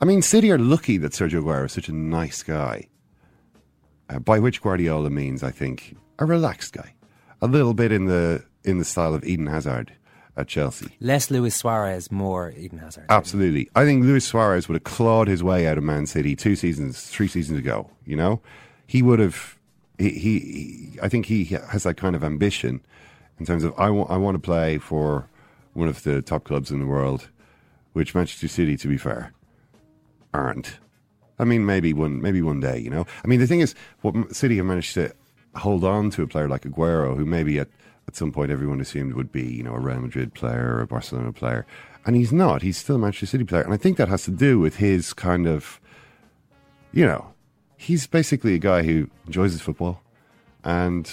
I 0.00 0.04
mean, 0.04 0.22
City 0.22 0.52
are 0.52 0.58
lucky 0.58 0.98
that 0.98 1.12
Sergio 1.12 1.42
Aguero 1.42 1.66
is 1.66 1.72
such 1.72 1.88
a 1.88 1.92
nice 1.92 2.42
guy. 2.42 2.88
Uh, 4.10 4.18
by 4.18 4.38
which 4.38 4.60
Guardiola 4.60 5.08
means, 5.08 5.42
I 5.42 5.50
think, 5.50 5.96
a 6.18 6.26
relaxed 6.26 6.74
guy, 6.74 6.94
a 7.40 7.46
little 7.46 7.72
bit 7.72 7.90
in 7.90 8.04
the 8.04 8.44
in 8.62 8.78
the 8.78 8.84
style 8.84 9.14
of 9.14 9.24
Eden 9.24 9.46
Hazard 9.46 9.92
at 10.36 10.46
Chelsea. 10.46 10.94
Less 11.00 11.30
Luis 11.30 11.56
Suarez, 11.56 12.12
more 12.12 12.52
Eden 12.56 12.78
Hazard. 12.78 13.06
Absolutely. 13.08 13.70
I 13.74 13.84
think 13.84 14.04
Luis 14.04 14.26
Suarez 14.26 14.68
would 14.68 14.74
have 14.74 14.84
clawed 14.84 15.28
his 15.28 15.42
way 15.42 15.66
out 15.66 15.78
of 15.78 15.84
Man 15.84 16.06
City 16.06 16.36
two 16.36 16.54
seasons, 16.54 17.02
three 17.04 17.28
seasons 17.28 17.58
ago. 17.58 17.88
You 18.04 18.16
know, 18.16 18.42
he 18.86 19.00
would 19.02 19.20
have. 19.20 19.56
He, 19.96 20.10
he, 20.10 20.38
he 20.38 20.98
I 21.02 21.08
think 21.08 21.26
he 21.26 21.44
has 21.44 21.84
that 21.84 21.96
kind 21.96 22.14
of 22.14 22.22
ambition 22.22 22.84
in 23.38 23.46
terms 23.46 23.64
of 23.64 23.72
I 23.78 23.88
want. 23.88 24.10
I 24.10 24.18
want 24.18 24.34
to 24.34 24.38
play 24.38 24.76
for 24.76 25.30
one 25.74 25.88
of 25.88 26.02
the 26.02 26.22
top 26.22 26.44
clubs 26.44 26.70
in 26.70 26.80
the 26.80 26.86
world, 26.86 27.28
which 27.92 28.14
Manchester 28.14 28.48
City, 28.48 28.76
to 28.78 28.88
be 28.88 28.96
fair, 28.96 29.32
aren't. 30.32 30.78
I 31.38 31.44
mean, 31.44 31.66
maybe 31.66 31.92
one, 31.92 32.22
maybe 32.22 32.42
one 32.42 32.60
day. 32.60 32.78
You 32.78 32.90
know, 32.90 33.06
I 33.24 33.26
mean, 33.26 33.40
the 33.40 33.46
thing 33.46 33.60
is, 33.60 33.74
what 34.00 34.34
City 34.34 34.56
have 34.56 34.66
managed 34.66 34.94
to 34.94 35.12
hold 35.56 35.84
on 35.84 36.10
to 36.10 36.22
a 36.22 36.26
player 36.26 36.48
like 36.48 36.62
Aguero, 36.62 37.16
who 37.16 37.24
maybe 37.24 37.58
at 37.58 37.68
at 38.06 38.16
some 38.16 38.32
point 38.32 38.50
everyone 38.50 38.80
assumed 38.80 39.14
would 39.14 39.32
be, 39.32 39.42
you 39.42 39.62
know, 39.62 39.74
a 39.74 39.80
Real 39.80 40.00
Madrid 40.00 40.34
player 40.34 40.76
or 40.76 40.80
a 40.82 40.86
Barcelona 40.86 41.32
player, 41.32 41.66
and 42.06 42.16
he's 42.16 42.32
not. 42.32 42.62
He's 42.62 42.76
still 42.76 42.96
a 42.96 42.98
Manchester 42.98 43.26
City 43.26 43.44
player, 43.44 43.62
and 43.62 43.72
I 43.72 43.76
think 43.76 43.96
that 43.96 44.08
has 44.08 44.24
to 44.24 44.30
do 44.30 44.58
with 44.58 44.76
his 44.76 45.12
kind 45.12 45.46
of, 45.46 45.80
you 46.92 47.06
know, 47.06 47.32
he's 47.76 48.06
basically 48.06 48.54
a 48.54 48.58
guy 48.58 48.82
who 48.82 49.08
enjoys 49.26 49.52
his 49.52 49.60
football, 49.60 50.02
and 50.62 51.10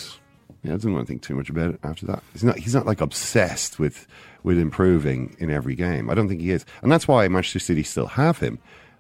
yeah, 0.64 0.72
I 0.72 0.76
doesn't 0.76 0.94
want 0.94 1.08
to 1.08 1.12
think 1.12 1.22
too 1.24 1.36
much 1.36 1.50
about 1.50 1.74
it 1.74 1.80
after 1.84 2.06
that. 2.08 2.24
He's 2.34 2.44
not. 2.44 2.58
He's 2.58 2.76
not 2.76 2.86
like 2.86 3.02
obsessed 3.02 3.80
with 3.80 4.08
with 4.44 4.58
improving 4.60 5.36
in 5.40 5.50
every 5.50 5.76
game. 5.76 6.10
I 6.10 6.14
don't 6.14 6.28
think 6.28 6.42
he 6.42 6.52
is, 6.52 6.66
and 6.82 6.92
that's 6.92 7.08
why 7.08 7.28
Manchester 7.28 7.60
City 7.60 7.84
still 7.84 8.08
have 8.08 8.40
him, 8.40 8.60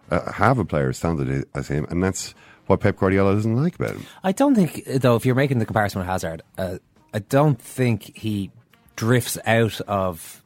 uh, 0.09 0.31
have 0.31 0.57
a 0.57 0.65
player 0.65 0.89
as 0.89 0.99
talented 0.99 1.45
as 1.53 1.67
him, 1.67 1.85
and 1.89 2.03
that's 2.03 2.33
what 2.67 2.79
Pep 2.79 2.97
Guardiola 2.97 3.35
doesn't 3.35 3.55
like 3.55 3.75
about 3.75 3.91
him. 3.91 4.05
I 4.23 4.31
don't 4.31 4.55
think, 4.55 4.83
though, 4.85 5.15
if 5.15 5.25
you're 5.25 5.35
making 5.35 5.59
the 5.59 5.65
comparison 5.65 5.99
with 5.99 6.07
Hazard, 6.07 6.41
uh, 6.57 6.77
I 7.13 7.19
don't 7.19 7.61
think 7.61 8.17
he 8.17 8.51
drifts 8.95 9.37
out 9.45 9.79
of. 9.81 10.40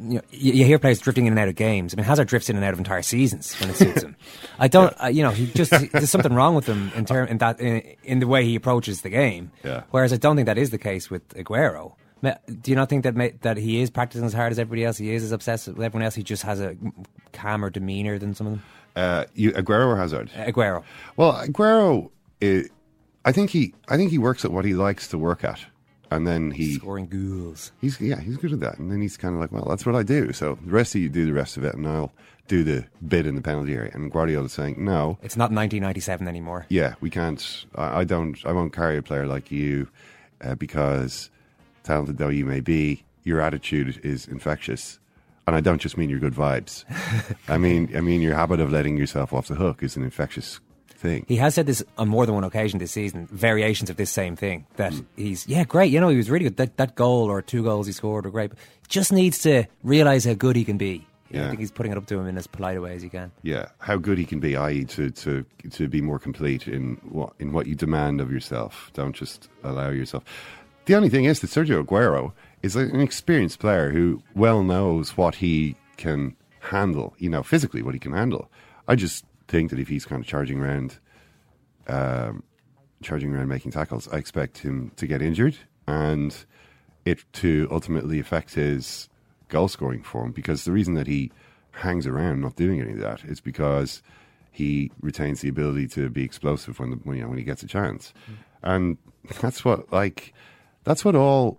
You, 0.00 0.14
know, 0.14 0.20
you 0.30 0.64
hear 0.64 0.78
players 0.78 0.98
drifting 0.98 1.26
in 1.26 1.32
and 1.32 1.38
out 1.38 1.48
of 1.48 1.54
games. 1.54 1.94
I 1.94 1.96
mean, 1.96 2.04
Hazard 2.04 2.28
drifts 2.28 2.50
in 2.50 2.56
and 2.56 2.64
out 2.64 2.72
of 2.72 2.78
entire 2.78 3.02
seasons 3.02 3.54
when 3.60 3.70
it 3.70 3.76
suits 3.76 4.02
him. 4.02 4.16
I 4.58 4.66
don't, 4.68 4.94
uh, 5.02 5.06
you 5.06 5.22
know, 5.22 5.30
he 5.30 5.46
just 5.46 5.70
there's 5.92 6.10
something 6.10 6.34
wrong 6.34 6.54
with 6.54 6.66
him 6.66 6.90
in 6.96 7.04
term 7.04 7.28
in 7.28 7.38
that 7.38 7.60
in, 7.60 7.94
in 8.02 8.18
the 8.18 8.26
way 8.26 8.44
he 8.44 8.56
approaches 8.56 9.02
the 9.02 9.10
game. 9.10 9.52
Yeah. 9.62 9.84
Whereas 9.90 10.12
I 10.12 10.16
don't 10.16 10.36
think 10.36 10.46
that 10.46 10.58
is 10.58 10.70
the 10.70 10.78
case 10.78 11.10
with 11.10 11.28
Aguero. 11.30 11.94
Do 12.22 12.70
you 12.70 12.74
not 12.74 12.88
think 12.88 13.04
that 13.04 13.42
that 13.42 13.56
he 13.56 13.80
is 13.80 13.90
practicing 13.90 14.24
as 14.24 14.32
hard 14.32 14.50
as 14.50 14.58
everybody 14.58 14.84
else? 14.84 14.96
He 14.96 15.14
is 15.14 15.22
as 15.22 15.32
obsessed 15.32 15.68
with 15.68 15.80
everyone 15.80 16.04
else. 16.04 16.14
He 16.14 16.22
just 16.22 16.42
has 16.42 16.60
a 16.60 16.76
calmer 17.32 17.70
demeanor 17.70 18.18
than 18.18 18.34
some 18.34 18.46
of 18.46 18.52
them. 18.54 18.62
Uh, 18.96 19.24
you, 19.34 19.52
Aguero 19.52 19.88
or 19.88 19.96
Hazard? 19.96 20.30
Aguero. 20.34 20.82
Well, 21.16 21.32
Aguero, 21.32 22.10
uh, 22.42 22.68
I 23.24 23.32
think 23.32 23.50
he, 23.50 23.74
I 23.88 23.96
think 23.96 24.10
he 24.10 24.18
works 24.18 24.44
at 24.44 24.52
what 24.52 24.64
he 24.64 24.74
likes 24.74 25.08
to 25.08 25.18
work 25.18 25.44
at, 25.44 25.60
and 26.10 26.26
then 26.26 26.50
he 26.50 26.74
Scoring 26.74 27.06
goals. 27.06 27.72
He's 27.80 28.00
yeah, 28.00 28.20
he's 28.20 28.36
good 28.36 28.52
at 28.52 28.60
that. 28.60 28.78
And 28.78 28.90
then 28.90 29.00
he's 29.00 29.16
kind 29.16 29.34
of 29.34 29.40
like, 29.40 29.52
well, 29.52 29.64
that's 29.68 29.84
what 29.86 29.94
I 29.94 30.02
do. 30.02 30.32
So 30.32 30.58
the 30.64 30.70
rest 30.72 30.94
of 30.94 31.00
you 31.00 31.08
do 31.08 31.26
the 31.26 31.32
rest 31.32 31.56
of 31.56 31.64
it, 31.64 31.74
and 31.74 31.86
I'll 31.86 32.12
do 32.46 32.62
the 32.62 32.84
bit 33.06 33.26
in 33.26 33.34
the 33.36 33.40
penalty 33.42 33.74
area. 33.74 33.90
And 33.94 34.10
Guardiola's 34.12 34.52
saying, 34.52 34.76
no, 34.84 35.18
It's 35.22 35.36
not 35.36 35.50
1997 35.50 36.28
anymore. 36.28 36.66
yeah, 36.68 36.94
we 37.00 37.08
can't. 37.10 37.64
I, 37.74 38.00
I 38.00 38.04
don't. 38.04 38.36
I 38.44 38.52
won't 38.52 38.72
carry 38.72 38.96
a 38.98 39.02
player 39.02 39.26
like 39.26 39.50
you 39.50 39.88
uh, 40.42 40.54
because 40.54 41.30
talented 41.84 42.18
though 42.18 42.28
you 42.28 42.44
may 42.44 42.60
be, 42.60 43.04
your 43.22 43.40
attitude 43.40 44.00
is 44.04 44.26
infectious. 44.28 44.98
And 45.46 45.54
I 45.54 45.60
don't 45.60 45.78
just 45.80 45.98
mean 45.98 46.08
your 46.08 46.20
good 46.20 46.32
vibes. 46.34 46.84
I 47.48 47.58
mean, 47.58 47.94
I 47.94 48.00
mean 48.00 48.22
your 48.22 48.34
habit 48.34 48.60
of 48.60 48.72
letting 48.72 48.96
yourself 48.96 49.32
off 49.34 49.46
the 49.48 49.54
hook 49.56 49.82
is 49.82 49.94
an 49.94 50.02
infectious 50.02 50.58
thing. 50.96 51.24
He 51.28 51.36
has 51.36 51.54
said 51.54 51.66
this 51.66 51.82
on 51.98 52.08
more 52.08 52.26
than 52.26 52.34
one 52.34 52.44
occasion 52.44 52.78
this 52.78 52.92
season, 52.92 53.26
variations 53.30 53.90
of 53.90 53.96
this 53.96 54.10
same 54.10 54.36
thing. 54.36 54.66
That 54.76 54.92
Hmm. 54.94 55.00
he's, 55.16 55.46
yeah, 55.46 55.64
great, 55.64 55.92
you 55.92 56.00
know, 56.00 56.08
he 56.08 56.16
was 56.16 56.30
really 56.30 56.44
good. 56.44 56.56
That, 56.56 56.76
that 56.76 56.94
goal 56.94 57.26
or 57.30 57.42
two 57.42 57.62
goals 57.62 57.86
he 57.86 57.92
scored 57.92 58.24
were 58.24 58.30
great. 58.30 58.50
But 58.50 58.58
just 58.88 59.12
needs 59.12 59.38
to 59.40 59.64
realise 59.82 60.24
how 60.24 60.34
good 60.34 60.56
he 60.56 60.64
can 60.64 60.76
be. 60.78 61.06
You 61.30 61.38
know, 61.38 61.40
Yeah. 61.40 61.44
I 61.46 61.48
think 61.48 61.60
he's 61.60 61.70
putting 61.72 61.90
it 61.92 61.98
up 61.98 62.06
to 62.06 62.18
him 62.18 62.26
in 62.26 62.36
as 62.38 62.46
polite 62.46 62.76
a 62.76 62.80
way 62.80 62.94
as 62.94 63.02
he 63.02 63.08
can. 63.08 63.32
Yeah, 63.42 63.66
how 63.78 63.96
good 63.96 64.18
he 64.18 64.24
can 64.26 64.40
be, 64.40 64.56
i.e., 64.56 64.84
to, 64.84 65.10
to 65.10 65.44
to 65.70 65.88
be 65.88 66.00
more 66.02 66.18
complete 66.18 66.68
in 66.68 66.96
what 67.08 67.32
in 67.40 67.52
what 67.52 67.66
you 67.66 67.74
demand 67.74 68.20
of 68.20 68.30
yourself. 68.30 68.90
Don't 68.94 69.16
just 69.16 69.48
allow 69.64 69.88
yourself. 69.90 70.22
The 70.84 70.94
only 70.94 71.08
thing 71.08 71.24
is 71.24 71.40
that 71.40 71.48
Sergio 71.50 71.82
Aguero 71.82 72.32
is 72.62 72.76
an 72.76 73.00
experienced 73.00 73.58
player 73.58 73.90
who 73.90 74.22
well 74.34 74.62
knows 74.62 75.16
what 75.16 75.36
he 75.36 75.76
can 75.96 76.36
handle. 76.60 77.14
You 77.18 77.30
know, 77.30 77.42
physically 77.42 77.82
what 77.82 77.94
he 77.94 78.00
can 78.00 78.12
handle. 78.12 78.50
I 78.86 78.94
just 78.94 79.24
think 79.48 79.70
that 79.70 79.78
if 79.78 79.88
he's 79.88 80.04
kind 80.04 80.20
of 80.20 80.26
charging 80.26 80.60
around, 80.60 80.98
um, 81.86 82.42
charging 83.02 83.34
around 83.34 83.48
making 83.48 83.72
tackles, 83.72 84.08
I 84.08 84.16
expect 84.18 84.58
him 84.58 84.92
to 84.96 85.06
get 85.06 85.22
injured 85.22 85.56
and 85.86 86.34
it 87.04 87.24
to 87.34 87.68
ultimately 87.70 88.18
affect 88.18 88.54
his 88.54 89.08
goal 89.48 89.68
scoring 89.68 90.02
form. 90.02 90.32
Because 90.32 90.64
the 90.64 90.72
reason 90.72 90.94
that 90.94 91.06
he 91.06 91.30
hangs 91.72 92.06
around 92.06 92.40
not 92.40 92.56
doing 92.56 92.80
any 92.80 92.92
of 92.92 93.00
that 93.00 93.24
is 93.24 93.40
because 93.40 94.02
he 94.50 94.90
retains 95.00 95.40
the 95.40 95.48
ability 95.48 95.88
to 95.88 96.08
be 96.08 96.22
explosive 96.22 96.78
when 96.78 96.90
the 96.90 96.96
when, 96.96 97.16
you 97.16 97.22
know, 97.22 97.28
when 97.28 97.38
he 97.38 97.44
gets 97.44 97.62
a 97.62 97.66
chance, 97.66 98.14
and 98.62 98.96
that's 99.40 99.64
what 99.64 99.92
like 99.92 100.32
that's 100.84 101.04
what 101.04 101.16
all 101.16 101.58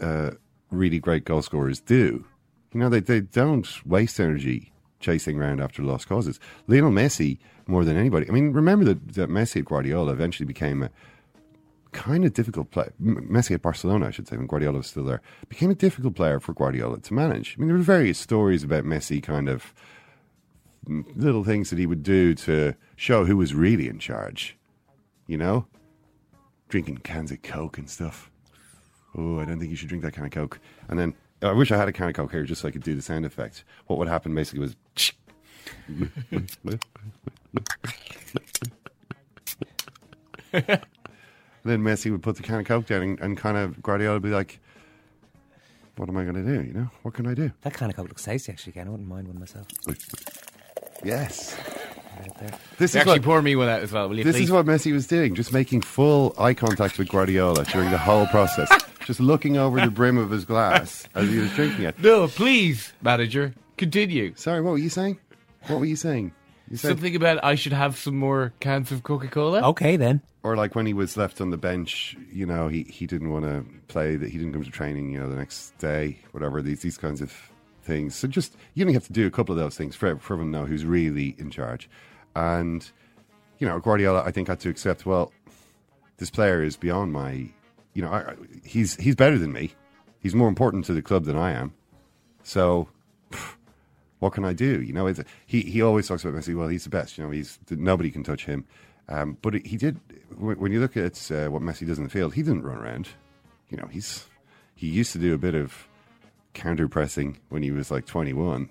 uh, 0.00 0.30
really 0.70 0.98
great 0.98 1.24
goal 1.24 1.42
scorers 1.42 1.80
do. 1.80 2.24
You 2.72 2.80
know, 2.80 2.88
they 2.88 3.00
they 3.00 3.20
don't 3.20 3.66
waste 3.86 4.20
energy 4.20 4.72
chasing 5.00 5.38
around 5.38 5.60
after 5.60 5.82
lost 5.82 6.08
causes. 6.08 6.40
Lionel 6.66 6.90
Messi, 6.90 7.38
more 7.66 7.84
than 7.84 7.96
anybody. 7.96 8.28
I 8.28 8.32
mean, 8.32 8.52
remember 8.52 8.84
that, 8.86 9.14
that 9.14 9.28
Messi 9.28 9.60
at 9.60 9.64
Guardiola 9.66 10.12
eventually 10.12 10.46
became 10.46 10.82
a 10.82 10.90
kind 11.92 12.24
of 12.24 12.32
difficult 12.34 12.70
player. 12.70 12.92
Messi 13.02 13.52
at 13.52 13.62
Barcelona, 13.62 14.06
I 14.06 14.10
should 14.10 14.28
say, 14.28 14.36
when 14.36 14.46
Guardiola 14.46 14.78
was 14.78 14.86
still 14.86 15.04
there, 15.04 15.22
became 15.48 15.70
a 15.70 15.74
difficult 15.74 16.14
player 16.14 16.40
for 16.40 16.52
Guardiola 16.52 17.00
to 17.00 17.14
manage. 17.14 17.56
I 17.56 17.60
mean, 17.60 17.68
there 17.68 17.76
were 17.76 17.82
various 17.82 18.18
stories 18.18 18.62
about 18.62 18.84
Messi 18.84 19.22
kind 19.22 19.48
of 19.48 19.74
little 20.86 21.44
things 21.44 21.70
that 21.70 21.78
he 21.78 21.86
would 21.86 22.02
do 22.02 22.34
to 22.34 22.74
show 22.94 23.24
who 23.24 23.36
was 23.36 23.54
really 23.54 23.88
in 23.88 23.98
charge. 23.98 24.56
You 25.26 25.36
know, 25.36 25.66
drinking 26.68 26.98
cans 26.98 27.32
of 27.32 27.42
Coke 27.42 27.78
and 27.78 27.90
stuff. 27.90 28.30
Oh, 29.16 29.40
I 29.40 29.44
don't 29.44 29.58
think 29.58 29.70
you 29.70 29.76
should 29.76 29.88
drink 29.88 30.04
that 30.04 30.12
kind 30.12 30.26
of 30.26 30.32
Coke. 30.32 30.60
And 30.88 30.98
then 30.98 31.14
I 31.42 31.52
wish 31.52 31.70
I 31.70 31.76
had 31.76 31.88
a 31.88 31.92
can 31.92 32.08
of 32.08 32.14
Coke 32.14 32.32
here 32.32 32.44
just 32.44 32.62
so 32.62 32.68
I 32.68 32.70
could 32.70 32.82
do 32.82 32.94
the 32.94 33.02
sound 33.02 33.26
effect. 33.26 33.64
What 33.86 33.98
would 33.98 34.08
happen 34.08 34.34
basically 34.34 34.60
was. 34.60 34.76
then 40.52 41.82
Messi 41.82 42.10
would 42.10 42.22
put 42.22 42.36
the 42.36 42.42
can 42.42 42.60
of 42.60 42.66
Coke 42.66 42.86
down 42.86 43.02
and, 43.02 43.20
and 43.20 43.36
kind 43.36 43.56
of 43.56 43.82
Guardiola 43.82 44.14
would 44.14 44.22
be 44.22 44.30
like, 44.30 44.60
what 45.96 46.08
am 46.08 46.16
I 46.16 46.24
going 46.24 46.34
to 46.34 46.42
do? 46.42 46.62
You 46.62 46.72
know, 46.74 46.90
what 47.02 47.14
can 47.14 47.26
I 47.26 47.34
do? 47.34 47.50
That 47.62 47.72
kind 47.74 47.90
of 47.90 47.96
coke 47.96 48.08
looks 48.08 48.24
tasty, 48.24 48.52
actually, 48.52 48.72
Ken. 48.72 48.86
I 48.86 48.90
wouldn't 48.90 49.08
mind 49.08 49.28
one 49.28 49.38
myself. 49.38 49.66
Yes. 51.02 51.58
Right 52.18 52.38
there. 52.38 52.58
This 52.78 52.90
is 52.90 52.96
Actually, 52.96 53.20
what, 53.20 53.22
pour 53.22 53.42
me 53.42 53.56
one 53.56 53.68
out 53.68 53.82
as 53.82 53.92
well, 53.92 54.08
will 54.08 54.18
you 54.18 54.24
this 54.24 54.36
please? 54.36 54.44
is 54.44 54.50
what 54.50 54.66
Messi 54.66 54.92
was 54.92 55.06
doing, 55.06 55.34
just 55.34 55.52
making 55.52 55.82
full 55.82 56.34
eye 56.38 56.54
contact 56.54 56.98
with 56.98 57.08
Guardiola 57.08 57.64
during 57.64 57.90
the 57.90 57.98
whole 57.98 58.26
process, 58.26 58.70
just 59.06 59.20
looking 59.20 59.56
over 59.56 59.80
the 59.80 59.90
brim 59.90 60.18
of 60.18 60.30
his 60.30 60.44
glass 60.44 61.08
as 61.14 61.28
he 61.28 61.38
was 61.38 61.50
drinking 61.52 61.84
it. 61.84 61.98
No, 62.02 62.26
please, 62.26 62.92
manager, 63.00 63.54
continue. 63.76 64.34
Sorry, 64.34 64.60
what 64.60 64.72
were 64.72 64.78
you 64.78 64.88
saying? 64.90 65.18
What 65.68 65.78
were 65.78 65.86
you 65.86 65.96
saying? 65.96 66.32
You 66.68 66.76
said, 66.76 66.88
Something 66.88 67.14
about 67.14 67.44
I 67.44 67.54
should 67.54 67.72
have 67.72 67.96
some 67.96 68.16
more 68.18 68.52
cans 68.58 68.90
of 68.90 69.04
Coca 69.04 69.28
Cola. 69.28 69.62
Okay, 69.70 69.96
then. 69.96 70.20
or 70.42 70.56
like 70.56 70.74
when 70.74 70.84
he 70.86 70.92
was 70.92 71.16
left 71.16 71.40
on 71.40 71.50
the 71.50 71.56
bench, 71.56 72.16
you 72.32 72.44
know, 72.44 72.66
he, 72.66 72.82
he 72.84 73.06
didn't 73.06 73.30
want 73.30 73.44
to 73.44 73.64
play, 73.86 74.16
that 74.16 74.28
he 74.30 74.38
didn't 74.38 74.52
come 74.52 74.64
to 74.64 74.70
training, 74.70 75.12
you 75.12 75.20
know, 75.20 75.28
the 75.28 75.36
next 75.36 75.78
day, 75.78 76.18
whatever, 76.32 76.60
these 76.60 76.80
these 76.80 76.98
kinds 76.98 77.20
of 77.20 77.32
things. 77.82 78.16
So 78.16 78.26
just, 78.26 78.56
you 78.74 78.82
only 78.82 78.94
have 78.94 79.06
to 79.06 79.12
do 79.12 79.28
a 79.28 79.30
couple 79.30 79.52
of 79.52 79.60
those 79.60 79.76
things 79.76 79.94
for, 79.94 80.16
for 80.18 80.34
everyone 80.34 80.52
to 80.52 80.58
know 80.58 80.66
who's 80.66 80.84
really 80.84 81.36
in 81.38 81.50
charge. 81.50 81.88
And, 82.34 82.90
you 83.60 83.68
know, 83.68 83.78
Guardiola, 83.78 84.24
I 84.24 84.32
think, 84.32 84.48
had 84.48 84.58
to 84.60 84.68
accept, 84.68 85.06
well, 85.06 85.32
this 86.16 86.30
player 86.30 86.64
is 86.64 86.76
beyond 86.76 87.12
my, 87.12 87.50
you 87.96 88.02
know, 88.02 88.12
I, 88.12 88.34
he's 88.62 88.94
he's 88.96 89.16
better 89.16 89.38
than 89.38 89.54
me. 89.54 89.72
He's 90.20 90.34
more 90.34 90.48
important 90.48 90.84
to 90.84 90.92
the 90.92 91.00
club 91.00 91.24
than 91.24 91.34
I 91.34 91.52
am. 91.52 91.72
So, 92.42 92.88
what 94.18 94.34
can 94.34 94.44
I 94.44 94.52
do? 94.52 94.82
You 94.82 94.92
know, 94.92 95.10
he 95.46 95.62
he 95.62 95.80
always 95.80 96.06
talks 96.06 96.22
about 96.22 96.38
Messi. 96.38 96.54
Well, 96.54 96.68
he's 96.68 96.84
the 96.84 96.90
best. 96.90 97.16
You 97.16 97.24
know, 97.24 97.30
he's 97.30 97.58
nobody 97.70 98.10
can 98.10 98.22
touch 98.22 98.44
him. 98.44 98.66
Um, 99.08 99.38
but 99.40 99.54
he 99.54 99.78
did. 99.78 99.98
When 100.36 100.58
when 100.58 100.72
you 100.72 100.80
look 100.80 100.94
at 100.98 101.32
uh, 101.32 101.48
what 101.48 101.62
Messi 101.62 101.86
does 101.86 101.96
in 101.96 102.04
the 102.04 102.10
field, 102.10 102.34
he 102.34 102.42
didn't 102.42 102.64
run 102.64 102.76
around. 102.76 103.08
You 103.70 103.78
know, 103.78 103.86
he's 103.86 104.26
he 104.74 104.88
used 104.88 105.12
to 105.12 105.18
do 105.18 105.32
a 105.32 105.38
bit 105.38 105.54
of 105.54 105.88
counter 106.52 106.88
pressing 106.88 107.38
when 107.48 107.62
he 107.62 107.70
was 107.70 107.90
like 107.90 108.04
21. 108.04 108.68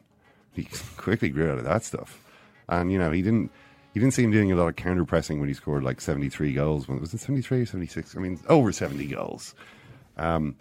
He 0.53 0.67
quickly 0.98 1.29
grew 1.29 1.51
out 1.51 1.58
of 1.58 1.63
that 1.63 1.84
stuff, 1.84 2.22
and 2.70 2.91
you 2.91 3.00
know, 3.00 3.10
he 3.10 3.24
didn't. 3.24 3.51
He 3.95 4.01
didn't 4.01 4.13
see 4.13 4.25
him 4.25 4.31
doing 4.31 4.51
a 4.51 4.57
lot 4.57 4.67
of 4.67 4.75
counter 4.75 5.05
pressing 5.05 5.39
when 5.39 5.47
he 5.47 5.53
scored 5.53 5.81
like 5.81 6.01
73 6.01 6.51
goals. 6.51 6.85
When 6.85 6.99
was 6.99 7.13
it 7.13 7.21
73 7.21 7.61
or 7.61 7.65
76? 7.65 8.17
I 8.17 8.19
mean, 8.19 8.37
over 8.49 8.73
70 8.73 9.05
goals. 9.07 9.55
Um, 10.17 10.57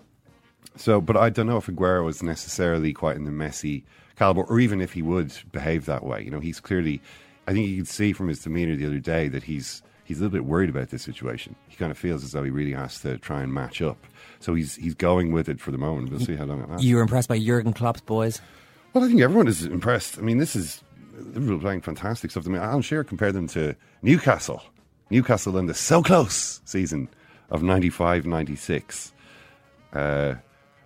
so, 0.76 1.00
but 1.00 1.16
I 1.16 1.30
don't 1.30 1.48
know 1.48 1.56
if 1.56 1.66
Aguero 1.66 2.08
is 2.08 2.22
necessarily 2.22 2.92
quite 2.92 3.16
in 3.16 3.24
the 3.24 3.32
Messi 3.32 3.82
caliber, 4.14 4.44
or 4.44 4.60
even 4.60 4.80
if 4.80 4.92
he 4.92 5.02
would 5.02 5.32
behave 5.50 5.86
that 5.86 6.04
way. 6.04 6.22
You 6.22 6.30
know, 6.30 6.38
he's 6.38 6.60
clearly. 6.60 7.02
I 7.48 7.52
think 7.52 7.68
you 7.68 7.78
could 7.78 7.88
see 7.88 8.12
from 8.12 8.28
his 8.28 8.38
demeanor 8.38 8.76
the 8.76 8.86
other 8.86 9.00
day 9.00 9.26
that 9.26 9.42
he's 9.42 9.82
he's 10.04 10.20
a 10.20 10.22
little 10.22 10.32
bit 10.32 10.44
worried 10.44 10.70
about 10.70 10.90
this 10.90 11.02
situation. 11.02 11.56
He 11.66 11.74
kind 11.74 11.90
of 11.90 11.98
feels 11.98 12.22
as 12.22 12.30
though 12.30 12.44
he 12.44 12.50
really 12.50 12.74
has 12.74 13.00
to 13.00 13.18
try 13.18 13.42
and 13.42 13.52
match 13.52 13.82
up. 13.82 13.98
So 14.38 14.54
he's 14.54 14.76
he's 14.76 14.94
going 14.94 15.32
with 15.32 15.48
it 15.48 15.58
for 15.58 15.72
the 15.72 15.78
moment. 15.78 16.12
We'll 16.12 16.20
see 16.20 16.36
how 16.36 16.44
long 16.44 16.60
it 16.62 16.70
lasts. 16.70 16.84
You 16.84 16.94
were 16.94 17.02
impressed 17.02 17.28
by 17.28 17.40
Jurgen 17.40 17.72
Klopp's 17.72 18.00
boys? 18.00 18.40
Well, 18.92 19.02
I 19.02 19.08
think 19.08 19.20
everyone 19.20 19.48
is 19.48 19.64
impressed. 19.64 20.18
I 20.18 20.20
mean, 20.20 20.38
this 20.38 20.54
is 20.54 20.84
Liverpool 21.18 21.61
playing 21.61 21.80
fantastic 21.80 22.30
stuff. 22.30 22.47
I 22.47 22.50
mean, 22.50 22.62
Alan 22.62 22.83
Shearer 22.83 23.04
compared 23.04 23.35
them 23.35 23.49
to 23.49 23.75
Newcastle. 24.02 24.62
Newcastle 25.11 25.56
in 25.59 25.66
the 25.66 25.75
so 25.75 26.02
close 26.02 26.61
season 26.64 27.09
of 27.50 27.62
95 27.62 28.26
96. 28.26 29.12
Uh, 29.92 30.35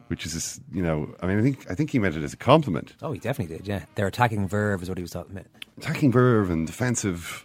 which 0.08 0.24
is, 0.24 0.34
this, 0.34 0.60
you 0.72 0.82
know, 0.82 1.14
I 1.22 1.26
mean, 1.26 1.38
I 1.38 1.42
think 1.42 1.70
I 1.70 1.74
think 1.74 1.90
he 1.90 1.98
meant 1.98 2.16
it 2.16 2.22
as 2.22 2.32
a 2.32 2.36
compliment. 2.36 2.94
Oh, 3.02 3.12
he 3.12 3.20
definitely 3.20 3.56
did, 3.56 3.68
yeah. 3.68 3.84
Their 3.94 4.06
attacking 4.06 4.48
verve 4.48 4.82
is 4.82 4.88
what 4.88 4.98
he 4.98 5.02
was 5.02 5.10
talking 5.10 5.32
about. 5.32 5.46
Attacking 5.76 6.12
verve 6.12 6.50
and 6.50 6.66
defensive 6.66 7.44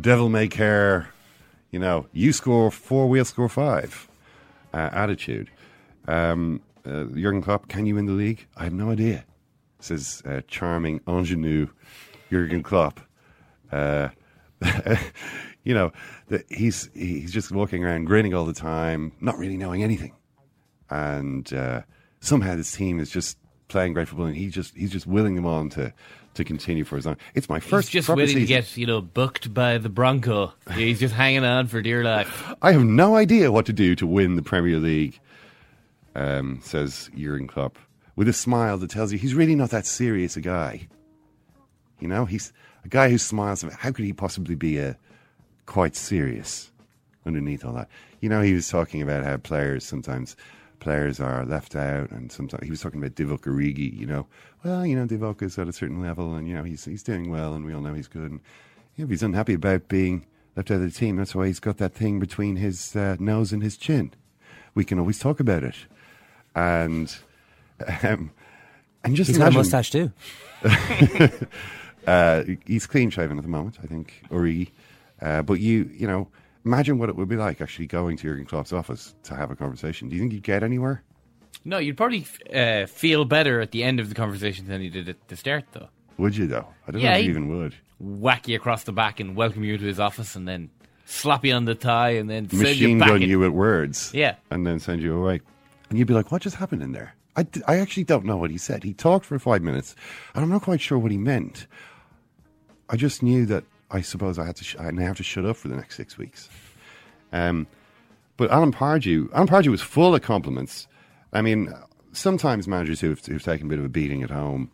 devil 0.00 0.28
may 0.28 0.48
care, 0.48 1.08
you 1.70 1.78
know, 1.78 2.06
you 2.12 2.32
score 2.32 2.70
four, 2.70 3.08
we'll 3.08 3.24
score 3.24 3.48
five 3.48 4.08
uh, 4.74 4.90
attitude. 4.92 5.50
Um, 6.08 6.60
uh, 6.84 7.04
Jurgen 7.14 7.42
Klopp, 7.42 7.68
can 7.68 7.86
you 7.86 7.94
win 7.94 8.06
the 8.06 8.12
league? 8.12 8.46
I 8.56 8.64
have 8.64 8.72
no 8.72 8.90
idea, 8.90 9.24
says 9.78 10.22
uh, 10.26 10.40
charming 10.48 11.00
ingenue 11.06 11.68
Jurgen 12.30 12.62
Klopp. 12.62 13.00
Uh, 13.72 14.08
you 15.64 15.74
know, 15.74 15.92
that 16.28 16.44
he's 16.50 16.90
he's 16.94 17.32
just 17.32 17.50
walking 17.52 17.84
around 17.84 18.04
grinning 18.04 18.34
all 18.34 18.44
the 18.44 18.52
time, 18.52 19.12
not 19.20 19.38
really 19.38 19.56
knowing 19.56 19.82
anything, 19.82 20.12
and 20.88 21.52
uh, 21.52 21.82
somehow 22.20 22.56
this 22.56 22.72
team 22.72 23.00
is 23.00 23.10
just 23.10 23.38
playing 23.68 23.92
great 23.92 24.08
football, 24.08 24.26
and 24.26 24.36
he 24.36 24.48
just 24.48 24.74
he's 24.74 24.90
just 24.90 25.06
willing 25.06 25.34
them 25.34 25.46
on 25.46 25.70
to 25.70 25.92
to 26.34 26.44
continue 26.44 26.84
for 26.84 26.96
as 26.96 27.06
long. 27.06 27.16
It's 27.34 27.48
my 27.48 27.60
first 27.60 27.88
He's 27.88 28.00
just 28.00 28.06
proper 28.06 28.18
waiting 28.18 28.38
to 28.38 28.46
get 28.46 28.76
you 28.76 28.86
know 28.86 29.00
booked 29.00 29.52
by 29.52 29.78
the 29.78 29.88
Bronco. 29.88 30.52
He's 30.74 31.00
just 31.00 31.14
hanging 31.14 31.44
on 31.44 31.66
for 31.66 31.82
dear 31.82 32.04
life. 32.04 32.54
I 32.62 32.72
have 32.72 32.84
no 32.84 33.16
idea 33.16 33.50
what 33.50 33.66
to 33.66 33.72
do 33.72 33.94
to 33.96 34.06
win 34.06 34.36
the 34.36 34.42
Premier 34.42 34.78
League, 34.78 35.18
um, 36.14 36.60
says 36.62 37.10
Jurgen 37.16 37.46
Klopp, 37.46 37.78
with 38.16 38.28
a 38.28 38.32
smile 38.32 38.78
that 38.78 38.90
tells 38.90 39.12
you 39.12 39.18
he's 39.18 39.34
really 39.34 39.54
not 39.54 39.70
that 39.70 39.86
serious 39.86 40.36
a 40.36 40.40
guy. 40.40 40.88
You 42.00 42.08
know, 42.08 42.24
he's 42.24 42.52
a 42.84 42.88
guy 42.88 43.10
who 43.10 43.18
smiles. 43.18 43.62
How 43.62 43.92
could 43.92 44.04
he 44.04 44.12
possibly 44.12 44.54
be 44.54 44.78
a 44.78 44.96
quite 45.66 45.94
serious 45.94 46.70
underneath 47.24 47.64
all 47.64 47.74
that? 47.74 47.88
You 48.20 48.28
know, 48.28 48.42
he 48.42 48.54
was 48.54 48.68
talking 48.68 49.02
about 49.02 49.24
how 49.24 49.36
players 49.36 49.84
sometimes 49.84 50.36
players 50.80 51.20
are 51.20 51.44
left 51.44 51.76
out, 51.76 52.10
and 52.10 52.32
sometimes 52.32 52.64
he 52.64 52.70
was 52.70 52.80
talking 52.80 53.00
about 53.00 53.14
Divock 53.14 53.42
Origi. 53.42 53.96
You 53.96 54.06
know, 54.06 54.26
well, 54.64 54.84
you 54.84 54.96
know, 54.96 55.06
Divock 55.06 55.42
is 55.42 55.58
at 55.58 55.68
a 55.68 55.72
certain 55.72 56.02
level, 56.02 56.34
and 56.34 56.48
you 56.48 56.54
know 56.54 56.64
he's 56.64 56.84
he's 56.84 57.02
doing 57.02 57.30
well, 57.30 57.54
and 57.54 57.64
we 57.64 57.72
all 57.74 57.80
know 57.80 57.94
he's 57.94 58.08
good. 58.08 58.30
And 58.30 58.40
you 58.96 59.04
know, 59.04 59.04
if 59.04 59.10
he's 59.10 59.22
unhappy 59.22 59.54
about 59.54 59.88
being 59.88 60.26
left 60.56 60.70
out 60.70 60.76
of 60.76 60.80
the 60.82 60.90
team, 60.90 61.16
that's 61.16 61.34
why 61.34 61.46
he's 61.46 61.60
got 61.60 61.76
that 61.78 61.94
thing 61.94 62.18
between 62.18 62.56
his 62.56 62.96
uh, 62.96 63.16
nose 63.20 63.52
and 63.52 63.62
his 63.62 63.76
chin. 63.76 64.12
We 64.74 64.84
can 64.84 64.98
always 64.98 65.18
talk 65.18 65.40
about 65.40 65.62
it, 65.62 65.76
and 66.54 67.14
um, 68.02 68.32
and 69.04 69.14
just 69.14 69.28
He's 69.28 69.38
got 69.38 69.52
a 69.52 69.56
mustache 69.56 69.90
too. 69.90 70.12
uh, 72.10 72.44
he's 72.66 72.86
clean 72.86 73.10
shaven 73.10 73.36
at 73.38 73.42
the 73.44 73.48
moment, 73.50 73.78
I 73.82 73.86
think, 73.86 74.22
Origi. 74.30 74.70
Uh, 75.22 75.42
but 75.42 75.54
you, 75.60 75.90
you 75.92 76.06
know, 76.06 76.28
imagine 76.64 76.98
what 76.98 77.08
it 77.08 77.16
would 77.16 77.28
be 77.28 77.36
like 77.36 77.60
actually 77.60 77.86
going 77.86 78.16
to 78.18 78.22
Jurgen 78.28 78.46
Klopp's 78.46 78.72
office 78.72 79.14
to 79.24 79.34
have 79.34 79.50
a 79.50 79.56
conversation. 79.56 80.08
Do 80.08 80.16
you 80.16 80.22
think 80.22 80.32
you'd 80.32 80.42
get 80.42 80.62
anywhere? 80.62 81.02
No, 81.64 81.78
you'd 81.78 81.96
probably 81.96 82.26
uh, 82.54 82.86
feel 82.86 83.24
better 83.26 83.60
at 83.60 83.70
the 83.70 83.82
end 83.84 84.00
of 84.00 84.08
the 84.08 84.14
conversation 84.14 84.66
than 84.66 84.80
you 84.80 84.88
did 84.90 85.08
at 85.10 85.28
the 85.28 85.36
start, 85.36 85.64
though. 85.72 85.88
Would 86.16 86.36
you 86.36 86.46
though? 86.46 86.66
I 86.86 86.90
don't 86.92 87.00
Yeah, 87.00 87.12
know 87.12 87.18
if 87.18 87.24
you 87.24 87.30
even 87.30 87.48
would. 87.58 87.74
Whack 87.98 88.48
you 88.48 88.56
across 88.56 88.84
the 88.84 88.92
back 88.92 89.20
and 89.20 89.36
welcome 89.36 89.62
you 89.64 89.76
to 89.76 89.84
his 89.84 90.00
office, 90.00 90.36
and 90.36 90.48
then 90.48 90.70
slap 91.04 91.44
you 91.44 91.52
on 91.54 91.66
the 91.66 91.74
tie, 91.74 92.10
and 92.10 92.30
then 92.30 92.48
send 92.48 92.62
Machine 92.62 92.90
you 92.90 92.98
back 92.98 93.08
gun 93.08 93.22
in. 93.22 93.28
you 93.28 93.44
at 93.44 93.52
words, 93.52 94.10
Yeah. 94.14 94.36
and 94.50 94.66
then 94.66 94.78
send 94.78 95.02
you 95.02 95.14
away. 95.14 95.40
And 95.90 95.98
you'd 95.98 96.08
be 96.08 96.14
like, 96.14 96.30
"What 96.32 96.40
just 96.42 96.56
happened 96.56 96.82
in 96.82 96.92
there?" 96.92 97.14
I, 97.36 97.42
d- 97.44 97.62
I 97.68 97.76
actually 97.78 98.04
don't 98.04 98.24
know 98.24 98.36
what 98.36 98.50
he 98.50 98.58
said. 98.58 98.82
He 98.84 98.92
talked 98.94 99.24
for 99.26 99.38
five 99.38 99.62
minutes, 99.62 99.94
and 100.34 100.42
I'm 100.42 100.50
not 100.50 100.62
quite 100.62 100.80
sure 100.80 100.98
what 100.98 101.10
he 101.10 101.18
meant. 101.18 101.66
I 102.90 102.96
just 102.96 103.22
knew 103.22 103.46
that 103.46 103.64
I 103.90 104.00
suppose 104.00 104.38
I 104.38 104.44
had 104.44 104.56
to 104.56 104.64
sh- 104.64 104.76
I 104.78 104.90
now 104.90 105.06
have 105.06 105.16
to 105.18 105.22
shut 105.22 105.44
up 105.44 105.56
for 105.56 105.68
the 105.68 105.76
next 105.76 105.96
six 105.96 106.18
weeks. 106.18 106.48
Um, 107.32 107.66
but 108.36 108.50
Alan 108.50 108.72
Pardew, 108.72 109.32
Alan 109.32 109.46
Pardew 109.46 109.68
was 109.68 109.80
full 109.80 110.14
of 110.14 110.22
compliments. 110.22 110.88
I 111.32 111.40
mean, 111.40 111.72
sometimes 112.12 112.66
managers 112.66 113.00
who've, 113.00 113.24
who've 113.24 113.42
taken 113.42 113.66
a 113.66 113.70
bit 113.70 113.78
of 113.78 113.84
a 113.84 113.88
beating 113.88 114.22
at 114.22 114.30
home 114.30 114.70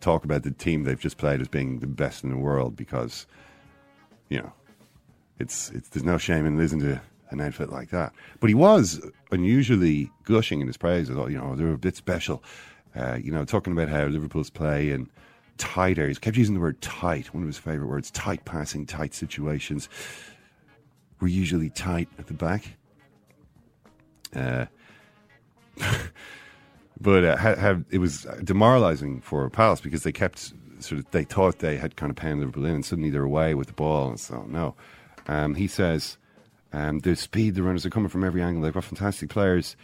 talk 0.00 0.24
about 0.24 0.42
the 0.42 0.50
team 0.50 0.84
they've 0.84 1.00
just 1.00 1.16
played 1.18 1.40
as 1.40 1.48
being 1.48 1.80
the 1.80 1.86
best 1.86 2.24
in 2.24 2.30
the 2.30 2.36
world 2.36 2.76
because, 2.76 3.26
you 4.28 4.38
know, 4.38 4.52
it's, 5.38 5.70
it's 5.70 5.88
there's 5.90 6.04
no 6.04 6.18
shame 6.18 6.46
in 6.46 6.56
losing 6.56 6.80
to 6.80 7.00
an 7.30 7.40
outfit 7.40 7.70
like 7.70 7.90
that. 7.90 8.12
But 8.40 8.48
he 8.48 8.54
was 8.54 9.00
unusually 9.30 10.10
gushing 10.24 10.60
in 10.60 10.66
his 10.66 10.76
praises. 10.76 11.16
Oh, 11.16 11.26
you 11.26 11.38
know, 11.38 11.54
they're 11.54 11.72
a 11.72 11.78
bit 11.78 11.96
special. 11.96 12.42
Uh, 12.96 13.18
you 13.22 13.30
know, 13.30 13.44
talking 13.44 13.72
about 13.72 13.88
how 13.88 14.06
Liverpool's 14.06 14.50
play 14.50 14.90
and 14.90 15.08
tight 15.58 15.98
areas. 15.98 16.18
Kept 16.18 16.36
using 16.36 16.54
the 16.54 16.60
word 16.60 16.80
tight. 16.80 17.32
One 17.34 17.42
of 17.42 17.48
his 17.48 17.58
favourite 17.58 17.88
words. 17.88 18.10
Tight 18.10 18.44
passing, 18.44 18.86
tight 18.86 19.14
situations. 19.14 19.88
We're 21.20 21.28
usually 21.28 21.70
tight 21.70 22.08
at 22.18 22.26
the 22.28 22.34
back. 22.34 22.76
Uh, 24.34 24.66
but 27.00 27.24
uh, 27.24 27.76
it 27.90 27.98
was 27.98 28.26
demoralising 28.44 29.20
for 29.20 29.48
Palace 29.50 29.80
because 29.80 30.02
they 30.02 30.12
kept 30.12 30.52
sort 30.80 31.00
of 31.00 31.10
they 31.10 31.24
thought 31.24 31.58
they 31.58 31.76
had 31.76 31.96
kind 31.96 32.10
of 32.10 32.16
pounded 32.16 32.40
Liverpool 32.40 32.66
in, 32.66 32.74
and 32.76 32.84
suddenly 32.84 33.10
they're 33.10 33.22
away 33.22 33.54
with 33.54 33.68
the 33.68 33.72
ball, 33.72 34.08
and 34.08 34.20
so 34.20 34.44
no. 34.48 34.74
Um, 35.26 35.54
he 35.54 35.66
says 35.66 36.16
um, 36.72 37.00
the 37.00 37.16
speed 37.16 37.54
the 37.54 37.62
runners 37.62 37.84
are 37.84 37.90
coming 37.90 38.08
from 38.08 38.24
every 38.24 38.42
angle. 38.42 38.62
They've 38.62 38.72
got 38.72 38.84
fantastic 38.84 39.28
players. 39.28 39.76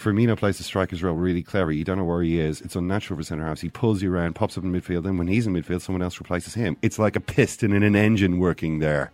Firmino 0.00 0.36
plays 0.36 0.56
the 0.56 0.64
striker's 0.64 1.02
role 1.02 1.14
really 1.14 1.42
clever. 1.42 1.70
You 1.70 1.84
don't 1.84 1.98
know 1.98 2.04
where 2.04 2.22
he 2.22 2.40
is. 2.40 2.62
It's 2.62 2.74
unnatural 2.74 3.18
for 3.18 3.24
centre 3.24 3.44
halves. 3.44 3.60
He 3.60 3.68
pulls 3.68 4.02
you 4.02 4.12
around, 4.12 4.34
pops 4.34 4.56
up 4.56 4.64
in 4.64 4.72
midfield, 4.72 5.04
and 5.04 5.18
when 5.18 5.28
he's 5.28 5.46
in 5.46 5.52
midfield, 5.52 5.82
someone 5.82 6.00
else 6.00 6.18
replaces 6.18 6.54
him. 6.54 6.76
It's 6.80 6.98
like 6.98 7.16
a 7.16 7.20
piston 7.20 7.72
in 7.72 7.82
an 7.82 7.94
engine 7.94 8.38
working 8.38 8.78
there, 8.78 9.12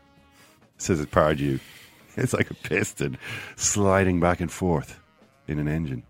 says 0.79 1.01
it 1.01 1.11
Pardew. 1.11 1.61
It's 2.19 2.33
like 2.33 2.51
a 2.51 2.55
piston 2.55 3.19
sliding 3.57 4.21
back 4.21 4.41
and 4.41 4.51
forth 4.51 4.99
in 5.47 5.59
an 5.59 5.69
engine. 5.69 6.03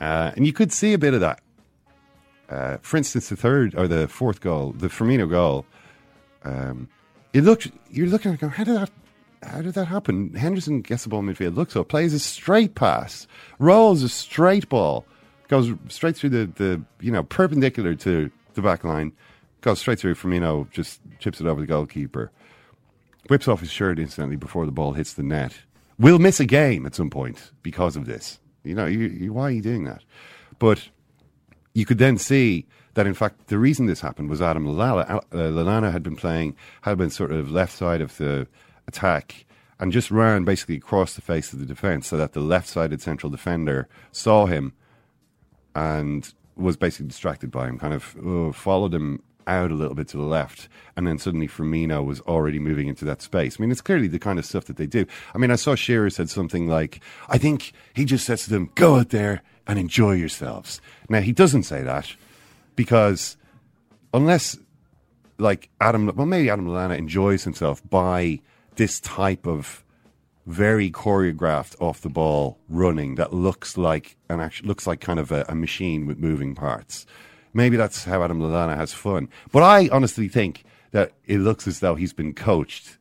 Uh, 0.00 0.30
and 0.36 0.46
you 0.46 0.52
could 0.52 0.72
see 0.72 0.92
a 0.92 0.98
bit 0.98 1.12
of 1.12 1.18
that. 1.18 1.40
Uh, 2.48 2.76
for 2.82 2.98
instance, 2.98 3.28
the 3.28 3.34
third 3.34 3.74
or 3.74 3.88
the 3.88 4.06
fourth 4.06 4.40
goal, 4.40 4.70
the 4.70 4.86
Firmino 4.86 5.28
goal, 5.28 5.66
um, 6.44 6.88
it 7.32 7.42
looked. 7.42 7.68
You're 7.90 8.06
looking 8.06 8.30
at 8.30 8.34
it 8.34 8.40
going, 8.42 8.52
how 8.52 8.62
did 8.62 8.76
that? 8.76 8.90
How 9.42 9.60
did 9.60 9.74
that 9.74 9.86
happen? 9.86 10.34
Henderson 10.34 10.82
gets 10.82 11.02
the 11.02 11.08
ball 11.08 11.22
midfield, 11.22 11.56
looks 11.56 11.74
up, 11.74 11.88
plays 11.88 12.14
a 12.14 12.18
straight 12.18 12.74
pass, 12.74 13.26
rolls 13.58 14.02
a 14.02 14.08
straight 14.08 14.68
ball, 14.68 15.04
goes 15.48 15.72
straight 15.88 16.16
through 16.16 16.30
the, 16.30 16.46
the 16.54 16.82
you 17.00 17.10
know 17.10 17.24
perpendicular 17.24 17.94
to 17.96 18.30
the 18.54 18.62
back 18.62 18.84
line, 18.84 19.12
goes 19.60 19.80
straight 19.80 19.98
through. 19.98 20.14
Firmino 20.14 20.70
just 20.70 21.00
chips 21.18 21.40
it 21.40 21.46
over 21.46 21.60
the 21.60 21.66
goalkeeper, 21.66 22.30
whips 23.28 23.48
off 23.48 23.60
his 23.60 23.70
shirt 23.70 23.98
instantly 23.98 24.36
before 24.36 24.64
the 24.64 24.72
ball 24.72 24.92
hits 24.92 25.14
the 25.14 25.22
net. 25.22 25.54
We'll 25.98 26.18
miss 26.18 26.40
a 26.40 26.46
game 26.46 26.86
at 26.86 26.94
some 26.94 27.10
point 27.10 27.50
because 27.62 27.96
of 27.96 28.06
this. 28.06 28.38
You 28.64 28.74
know, 28.74 28.86
you, 28.86 29.00
you, 29.00 29.32
why 29.32 29.44
are 29.44 29.50
you 29.50 29.62
doing 29.62 29.84
that? 29.84 30.04
But 30.58 30.88
you 31.74 31.84
could 31.84 31.98
then 31.98 32.16
see 32.16 32.66
that 32.94 33.06
in 33.06 33.14
fact 33.14 33.48
the 33.48 33.58
reason 33.58 33.86
this 33.86 34.00
happened 34.00 34.30
was 34.30 34.40
Adam 34.40 34.66
Lallana. 34.66 35.16
Uh, 35.16 35.22
Lallana 35.32 35.90
had 35.90 36.02
been 36.02 36.16
playing, 36.16 36.54
had 36.82 36.96
been 36.96 37.10
sort 37.10 37.32
of 37.32 37.50
left 37.50 37.76
side 37.76 38.00
of 38.00 38.16
the 38.18 38.46
attack 38.86 39.46
and 39.78 39.92
just 39.92 40.10
ran 40.10 40.44
basically 40.44 40.76
across 40.76 41.14
the 41.14 41.20
face 41.20 41.52
of 41.52 41.58
the 41.58 41.66
defence 41.66 42.06
so 42.06 42.16
that 42.16 42.32
the 42.32 42.40
left-sided 42.40 43.00
central 43.00 43.30
defender 43.30 43.88
saw 44.12 44.46
him 44.46 44.72
and 45.74 46.34
was 46.56 46.76
basically 46.76 47.06
distracted 47.06 47.50
by 47.50 47.66
him, 47.66 47.78
kind 47.78 47.94
of 47.94 48.14
uh, 48.24 48.52
followed 48.52 48.94
him 48.94 49.22
out 49.46 49.70
a 49.72 49.74
little 49.74 49.94
bit 49.94 50.06
to 50.08 50.16
the 50.16 50.22
left, 50.22 50.68
and 50.96 51.06
then 51.06 51.18
suddenly 51.18 51.48
Firmino 51.48 52.04
was 52.04 52.20
already 52.22 52.58
moving 52.58 52.88
into 52.88 53.04
that 53.04 53.22
space. 53.22 53.56
I 53.58 53.60
mean, 53.60 53.70
it's 53.70 53.80
clearly 53.80 54.06
the 54.06 54.18
kind 54.18 54.38
of 54.38 54.44
stuff 54.44 54.66
that 54.66 54.76
they 54.76 54.86
do. 54.86 55.04
I 55.34 55.38
mean, 55.38 55.50
I 55.50 55.56
saw 55.56 55.74
Shearer 55.74 56.10
said 56.10 56.30
something 56.30 56.68
like, 56.68 57.00
I 57.28 57.38
think 57.38 57.72
he 57.94 58.04
just 58.04 58.24
says 58.24 58.44
to 58.44 58.50
them, 58.50 58.70
go 58.74 58.96
out 58.96 59.08
there 59.08 59.42
and 59.66 59.78
enjoy 59.78 60.12
yourselves. 60.12 60.80
Now, 61.08 61.20
he 61.20 61.32
doesn't 61.32 61.64
say 61.64 61.82
that 61.82 62.14
because 62.76 63.36
unless, 64.14 64.56
like, 65.38 65.70
Adam, 65.80 66.12
well, 66.14 66.26
maybe 66.26 66.50
Adam 66.50 66.66
Lallana 66.66 66.96
enjoys 66.96 67.44
himself 67.44 67.82
by 67.88 68.40
this 68.76 69.00
type 69.00 69.46
of 69.46 69.84
very 70.46 70.90
choreographed 70.90 71.80
off 71.80 72.00
the 72.00 72.08
ball 72.08 72.58
running 72.68 73.14
that 73.14 73.32
looks 73.32 73.76
like 73.76 74.16
an 74.28 74.40
act- 74.40 74.64
looks 74.64 74.86
like 74.86 75.00
kind 75.00 75.20
of 75.20 75.30
a, 75.30 75.44
a 75.48 75.54
machine 75.54 76.06
with 76.06 76.18
moving 76.18 76.54
parts. 76.54 77.06
Maybe 77.54 77.76
that's 77.76 78.04
how 78.04 78.22
Adam 78.22 78.40
Lallana 78.40 78.76
has 78.76 78.92
fun. 78.92 79.28
But 79.52 79.62
I 79.62 79.88
honestly 79.90 80.28
think 80.28 80.64
that 80.90 81.12
it 81.26 81.38
looks 81.38 81.68
as 81.68 81.80
though 81.80 81.94
he's 81.94 82.12
been 82.12 82.34
coached 82.34 82.98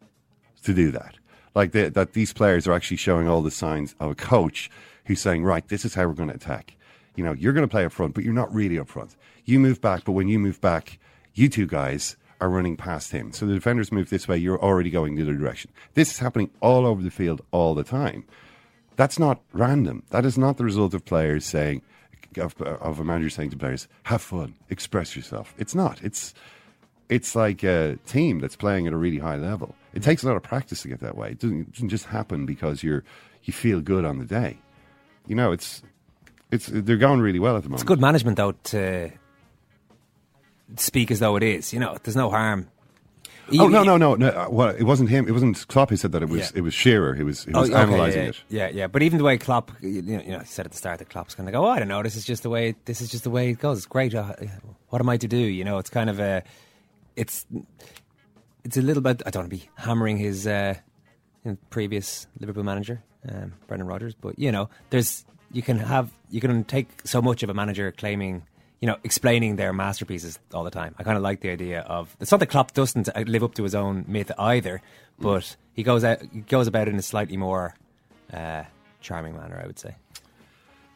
to 0.63 0.73
do 0.73 0.91
that. 0.91 1.15
Like 1.55 1.71
the, 1.71 1.89
that 1.89 2.13
these 2.13 2.33
players 2.33 2.67
are 2.67 2.73
actually 2.73 2.97
showing 2.97 3.27
all 3.27 3.41
the 3.41 3.51
signs 3.51 3.95
of 3.99 4.11
a 4.11 4.15
coach 4.15 4.69
who's 5.05 5.21
saying, 5.21 5.43
right, 5.43 5.67
this 5.67 5.83
is 5.83 5.95
how 5.95 6.05
we're 6.07 6.13
going 6.13 6.29
to 6.29 6.35
attack. 6.35 6.75
You 7.15 7.23
know, 7.23 7.33
you're 7.33 7.53
going 7.53 7.67
to 7.67 7.71
play 7.71 7.85
up 7.85 7.91
front, 7.91 8.13
but 8.13 8.23
you're 8.23 8.33
not 8.33 8.53
really 8.53 8.79
up 8.79 8.87
front. 8.87 9.15
You 9.45 9.59
move 9.59 9.81
back, 9.81 10.05
but 10.05 10.13
when 10.13 10.27
you 10.27 10.39
move 10.39 10.61
back, 10.61 10.99
you 11.33 11.49
two 11.49 11.65
guys 11.65 12.15
are 12.41 12.49
running 12.49 12.75
past 12.75 13.11
him. 13.11 13.31
So 13.31 13.45
the 13.45 13.53
defenders 13.53 13.91
move 13.91 14.09
this 14.09 14.27
way, 14.27 14.37
you're 14.37 14.61
already 14.61 14.89
going 14.89 15.15
the 15.15 15.21
other 15.21 15.35
direction. 15.35 15.71
This 15.93 16.11
is 16.11 16.19
happening 16.19 16.49
all 16.59 16.85
over 16.85 17.01
the 17.01 17.11
field 17.11 17.41
all 17.51 17.75
the 17.75 17.83
time. 17.83 18.25
That's 18.97 19.17
not 19.17 19.39
random. 19.53 20.03
That 20.09 20.25
is 20.25 20.37
not 20.37 20.57
the 20.57 20.65
result 20.65 20.93
of 20.93 21.05
players 21.05 21.45
saying, 21.45 21.81
of, 22.37 22.59
of 22.61 22.99
a 22.99 23.03
manager 23.03 23.29
saying 23.29 23.51
to 23.51 23.57
players, 23.57 23.87
"Have 24.03 24.21
fun, 24.21 24.55
express 24.69 25.15
yourself." 25.15 25.53
It's 25.57 25.73
not. 25.73 26.01
It's 26.03 26.33
it's 27.07 27.35
like 27.35 27.63
a 27.63 27.97
team 28.05 28.39
that's 28.39 28.55
playing 28.55 28.87
at 28.87 28.93
a 28.93 28.97
really 28.97 29.17
high 29.17 29.35
level. 29.35 29.75
It 29.93 30.03
takes 30.03 30.23
a 30.23 30.27
lot 30.27 30.37
of 30.37 30.43
practice 30.43 30.81
to 30.83 30.87
get 30.87 31.01
that 31.01 31.17
way. 31.17 31.31
It 31.31 31.39
doesn't, 31.39 31.61
it 31.61 31.71
doesn't 31.73 31.89
just 31.89 32.05
happen 32.05 32.45
because 32.45 32.83
you're 32.83 33.03
you 33.43 33.53
feel 33.53 33.81
good 33.81 34.05
on 34.05 34.19
the 34.19 34.25
day. 34.25 34.57
You 35.27 35.35
know, 35.35 35.51
it's 35.51 35.81
it's 36.51 36.67
they're 36.67 36.97
going 36.97 37.21
really 37.21 37.39
well 37.39 37.55
at 37.55 37.63
the 37.63 37.69
moment. 37.69 37.81
It's 37.81 37.87
good 37.87 38.01
management 38.01 38.37
though 38.37 38.51
to 38.51 39.11
speak 40.77 41.11
as 41.11 41.19
though 41.19 41.35
it 41.35 41.43
is. 41.43 41.73
You 41.73 41.79
know, 41.79 41.97
there's 42.03 42.15
no 42.15 42.29
harm. 42.29 42.67
Oh 43.59 43.67
no 43.67 43.83
no 43.83 43.97
no 43.97 44.15
no! 44.15 44.27
uh, 44.29 44.47
Well, 44.49 44.69
it 44.69 44.83
wasn't 44.83 45.09
him. 45.09 45.27
It 45.27 45.31
wasn't 45.31 45.67
Klopp 45.67 45.89
who 45.89 45.97
said 45.97 46.13
that. 46.13 46.23
It 46.23 46.29
was 46.29 46.51
Yeah. 46.51 46.59
it 46.59 46.61
was 46.61 46.73
Shearer 46.73 47.15
He 47.15 47.23
was 47.23 47.45
Oh, 47.53 47.59
was 47.61 47.69
okay, 47.69 47.81
analysing 47.83 48.21
yeah, 48.23 48.29
it. 48.29 48.43
Yeah, 48.49 48.69
yeah. 48.69 48.87
But 48.87 49.03
even 49.03 49.17
the 49.17 49.25
way 49.25 49.37
Klopp, 49.37 49.71
you 49.81 50.01
know, 50.01 50.21
you 50.21 50.31
know, 50.31 50.39
he 50.39 50.45
said 50.45 50.65
at 50.65 50.71
the 50.71 50.77
start 50.77 50.99
that 50.99 51.09
Klopp's 51.09 51.35
kind 51.35 51.49
of 51.49 51.53
go, 51.53 51.65
"Oh, 51.65 51.69
I 51.69 51.79
don't 51.79 51.89
know. 51.89 52.01
This 52.01 52.15
is 52.15 52.23
just 52.23 52.43
the 52.43 52.49
way. 52.49 52.75
This 52.85 53.01
is 53.01 53.09
just 53.09 53.25
the 53.25 53.29
way 53.29 53.49
it 53.49 53.59
goes. 53.59 53.77
It's 53.79 53.85
great. 53.87 54.15
Uh, 54.15 54.35
what 54.87 55.01
am 55.01 55.09
I 55.09 55.17
to 55.17 55.27
do? 55.27 55.37
You 55.37 55.65
know, 55.65 55.79
it's 55.79 55.89
kind 55.89 56.09
of 56.09 56.19
a, 56.21 56.43
it's, 57.17 57.45
it's 58.63 58.77
a 58.77 58.81
little 58.81 59.03
bit. 59.03 59.21
I 59.25 59.31
don't 59.31 59.41
want 59.43 59.51
to 59.51 59.57
be 59.57 59.69
hammering 59.75 60.15
his 60.17 60.47
uh, 60.47 60.75
you 61.43 61.51
know, 61.51 61.57
previous 61.71 62.27
Liverpool 62.39 62.63
manager, 62.63 63.03
um, 63.27 63.53
Brendan 63.67 63.87
Rodgers, 63.87 64.13
but 64.15 64.39
you 64.39 64.51
know, 64.51 64.69
there's 64.91 65.25
you 65.51 65.61
can 65.61 65.77
have 65.77 66.09
you 66.29 66.39
can 66.39 66.63
take 66.63 66.87
so 67.03 67.21
much 67.21 67.43
of 67.43 67.49
a 67.49 67.53
manager 67.53 67.91
claiming 67.91 68.43
you 68.81 68.87
know, 68.87 68.97
explaining 69.03 69.55
their 69.55 69.71
masterpieces 69.71 70.39
all 70.53 70.63
the 70.63 70.71
time. 70.71 70.95
I 70.97 71.03
kind 71.03 71.15
of 71.15 71.23
like 71.23 71.41
the 71.41 71.49
idea 71.49 71.81
of 71.81 72.15
it's 72.19 72.31
not 72.31 72.39
that 72.39 72.47
Klopp 72.47 72.73
doesn't 72.73 73.07
live 73.27 73.43
up 73.43 73.53
to 73.55 73.63
his 73.63 73.75
own 73.75 74.05
myth 74.07 74.31
either, 74.37 74.81
but 75.19 75.55
he 75.73 75.83
goes 75.83 76.03
out, 76.03 76.21
he 76.33 76.41
goes 76.41 76.67
about 76.67 76.87
it 76.87 76.91
in 76.91 76.99
a 76.99 77.03
slightly 77.03 77.37
more 77.37 77.75
uh, 78.33 78.63
charming 78.99 79.35
manner, 79.35 79.59
I 79.63 79.67
would 79.67 79.79
say. 79.79 79.95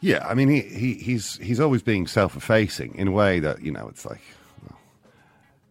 Yeah, 0.00 0.26
I 0.26 0.34
mean, 0.34 0.48
he, 0.48 0.60
he 0.60 0.94
he's 0.94 1.38
he's 1.38 1.58
always 1.58 1.82
being 1.82 2.06
self-effacing 2.06 2.96
in 2.96 3.08
a 3.08 3.12
way 3.12 3.40
that 3.40 3.62
you 3.62 3.72
know 3.72 3.88
it's 3.88 4.04
like, 4.04 4.20
well, 4.62 4.78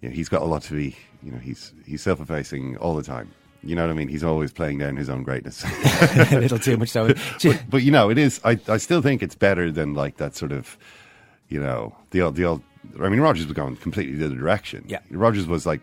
you 0.01 0.09
know, 0.09 0.15
he's 0.15 0.29
got 0.29 0.41
a 0.41 0.45
lot 0.45 0.63
to 0.63 0.73
be. 0.73 0.97
You 1.21 1.31
know, 1.31 1.37
he's 1.37 1.73
he's 1.85 2.01
self-effacing 2.01 2.77
all 2.77 2.95
the 2.95 3.03
time. 3.03 3.31
You 3.63 3.75
know 3.75 3.83
what 3.83 3.91
I 3.91 3.93
mean? 3.93 4.07
He's 4.07 4.23
always 4.23 4.51
playing 4.51 4.79
down 4.79 4.95
his 4.95 5.09
own 5.09 5.23
greatness. 5.23 5.63
a 6.33 6.39
little 6.39 6.59
too 6.59 6.77
much 6.77 6.89
so. 6.89 7.07
but, 7.43 7.63
but 7.69 7.83
you 7.83 7.91
know, 7.91 8.09
it 8.09 8.17
is. 8.17 8.39
I 8.43 8.59
I 8.67 8.77
still 8.77 9.01
think 9.01 9.21
it's 9.21 9.35
better 9.35 9.71
than 9.71 9.93
like 9.93 10.17
that 10.17 10.35
sort 10.35 10.51
of, 10.51 10.77
you 11.49 11.59
know, 11.59 11.95
the 12.11 12.21
old 12.21 12.35
the 12.35 12.45
old. 12.45 12.61
I 13.01 13.09
mean, 13.09 13.19
Rodgers 13.19 13.45
was 13.45 13.53
going 13.53 13.75
completely 13.77 14.15
the 14.15 14.25
other 14.25 14.35
direction. 14.35 14.85
Yeah. 14.87 14.99
Rodgers 15.09 15.47
was 15.47 15.65
like 15.65 15.81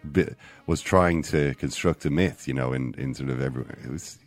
was 0.67 0.81
trying 0.81 1.23
to 1.25 1.55
construct 1.57 2.05
a 2.05 2.11
myth. 2.11 2.47
You 2.47 2.55
know, 2.55 2.73
in 2.73 2.95
in 2.97 3.15
sort 3.15 3.31
of 3.31 3.41
everywhere. 3.41 3.79
It 3.85 3.91
was 3.91 4.19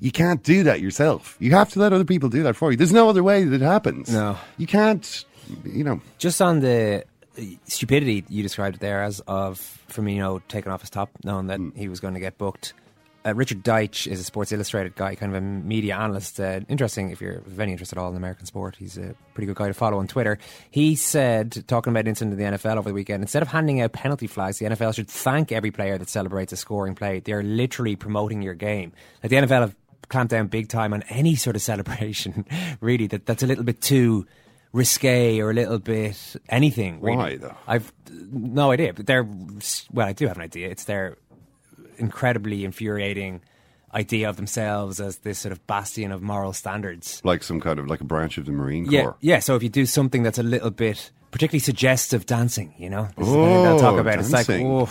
you, 0.00 0.10
can't 0.10 0.42
do 0.42 0.62
that 0.64 0.80
yourself. 0.80 1.36
You 1.38 1.52
have 1.52 1.70
to 1.72 1.78
let 1.78 1.92
other 1.92 2.04
people 2.04 2.28
do 2.28 2.42
that 2.44 2.56
for 2.56 2.70
you. 2.70 2.76
There's 2.76 2.92
no 2.92 3.08
other 3.08 3.22
way 3.22 3.44
that 3.44 3.54
it 3.54 3.64
happens. 3.64 4.12
No. 4.12 4.36
you 4.56 4.66
can't. 4.66 5.24
You 5.64 5.84
know, 5.84 6.00
Just 6.16 6.40
on 6.40 6.60
the 6.60 7.04
stupidity 7.66 8.24
you 8.28 8.42
described 8.42 8.76
it 8.76 8.80
there 8.80 9.02
as 9.02 9.20
of 9.20 9.58
Firmino 9.90 10.40
taking 10.48 10.72
off 10.72 10.80
his 10.80 10.90
top, 10.90 11.10
knowing 11.24 11.48
that 11.48 11.60
mm. 11.60 11.76
he 11.76 11.88
was 11.88 12.00
going 12.00 12.14
to 12.14 12.20
get 12.20 12.38
booked. 12.38 12.72
Uh, 13.26 13.34
Richard 13.34 13.64
Deitsch 13.64 14.06
is 14.06 14.20
a 14.20 14.24
Sports 14.24 14.52
Illustrated 14.52 14.96
guy, 14.96 15.14
kind 15.14 15.34
of 15.34 15.42
a 15.42 15.44
media 15.44 15.96
analyst. 15.96 16.38
Uh, 16.38 16.60
interesting 16.68 17.10
if 17.10 17.22
you're 17.22 17.38
of 17.38 17.58
any 17.58 17.72
interest 17.72 17.90
at 17.92 17.98
all 17.98 18.10
in 18.10 18.16
American 18.16 18.44
sport. 18.44 18.76
He's 18.76 18.98
a 18.98 19.14
pretty 19.32 19.46
good 19.46 19.56
guy 19.56 19.68
to 19.68 19.74
follow 19.74 19.98
on 19.98 20.06
Twitter. 20.06 20.38
He 20.70 20.94
said, 20.94 21.64
talking 21.66 21.90
about 21.90 22.00
an 22.00 22.08
incident 22.08 22.38
in 22.38 22.52
the 22.52 22.58
NFL 22.58 22.76
over 22.76 22.90
the 22.90 22.94
weekend, 22.94 23.22
instead 23.22 23.40
of 23.40 23.48
handing 23.48 23.80
out 23.80 23.92
penalty 23.92 24.26
flags, 24.26 24.58
the 24.58 24.66
NFL 24.66 24.94
should 24.94 25.08
thank 25.08 25.52
every 25.52 25.70
player 25.70 25.96
that 25.96 26.10
celebrates 26.10 26.52
a 26.52 26.56
scoring 26.56 26.94
play. 26.94 27.20
They're 27.20 27.42
literally 27.42 27.96
promoting 27.96 28.42
your 28.42 28.54
game. 28.54 28.92
Like 29.22 29.30
the 29.30 29.36
NFL 29.36 29.60
have 29.60 29.76
clamped 30.08 30.30
down 30.32 30.48
big 30.48 30.68
time 30.68 30.92
on 30.92 31.02
any 31.08 31.34
sort 31.34 31.56
of 31.56 31.62
celebration, 31.72 32.44
really, 32.82 33.06
that, 33.06 33.24
that's 33.24 33.42
a 33.42 33.46
little 33.46 33.64
bit 33.64 33.80
too 33.80 34.26
risque 34.74 35.38
or 35.38 35.50
a 35.50 35.54
little 35.54 35.78
bit 35.78 36.36
anything. 36.50 37.00
Really. 37.00 37.16
Why, 37.16 37.36
though? 37.36 37.56
I've 37.66 37.90
no 38.10 38.72
idea, 38.72 38.92
but 38.92 39.06
they're 39.06 39.26
well. 39.92 40.06
I 40.08 40.12
do 40.12 40.26
have 40.26 40.36
an 40.36 40.42
idea. 40.42 40.68
It's 40.68 40.84
their 40.84 41.16
incredibly 41.98 42.64
infuriating 42.64 43.40
idea 43.94 44.28
of 44.28 44.36
themselves 44.36 45.00
as 45.00 45.18
this 45.18 45.38
sort 45.38 45.52
of 45.52 45.64
bastion 45.68 46.10
of 46.10 46.20
moral 46.20 46.52
standards. 46.52 47.20
like 47.24 47.42
some 47.44 47.60
kind 47.60 47.78
of 47.78 47.86
like 47.86 48.00
a 48.00 48.04
branch 48.04 48.38
of 48.38 48.44
the 48.46 48.52
Marine 48.52 48.86
Yeah, 48.90 49.02
Corps. 49.02 49.16
yeah. 49.20 49.38
So 49.38 49.54
if 49.54 49.62
you 49.62 49.68
do 49.68 49.86
something 49.86 50.22
that's 50.24 50.38
a 50.38 50.42
little 50.42 50.70
bit 50.70 51.10
particularly 51.30 51.60
suggestive 51.60 52.26
dancing, 52.26 52.74
you 52.76 52.90
know, 52.90 53.08
this 53.16 53.26
is 53.26 53.32
the 53.32 53.38
thing 53.38 53.62
they'll 53.62 53.78
talk 53.78 53.94
Oh, 53.94 53.98
about. 53.98 54.18
It's 54.18 54.32
like, 54.32 54.46
dancing. 54.46 54.66
oh, 54.66 54.88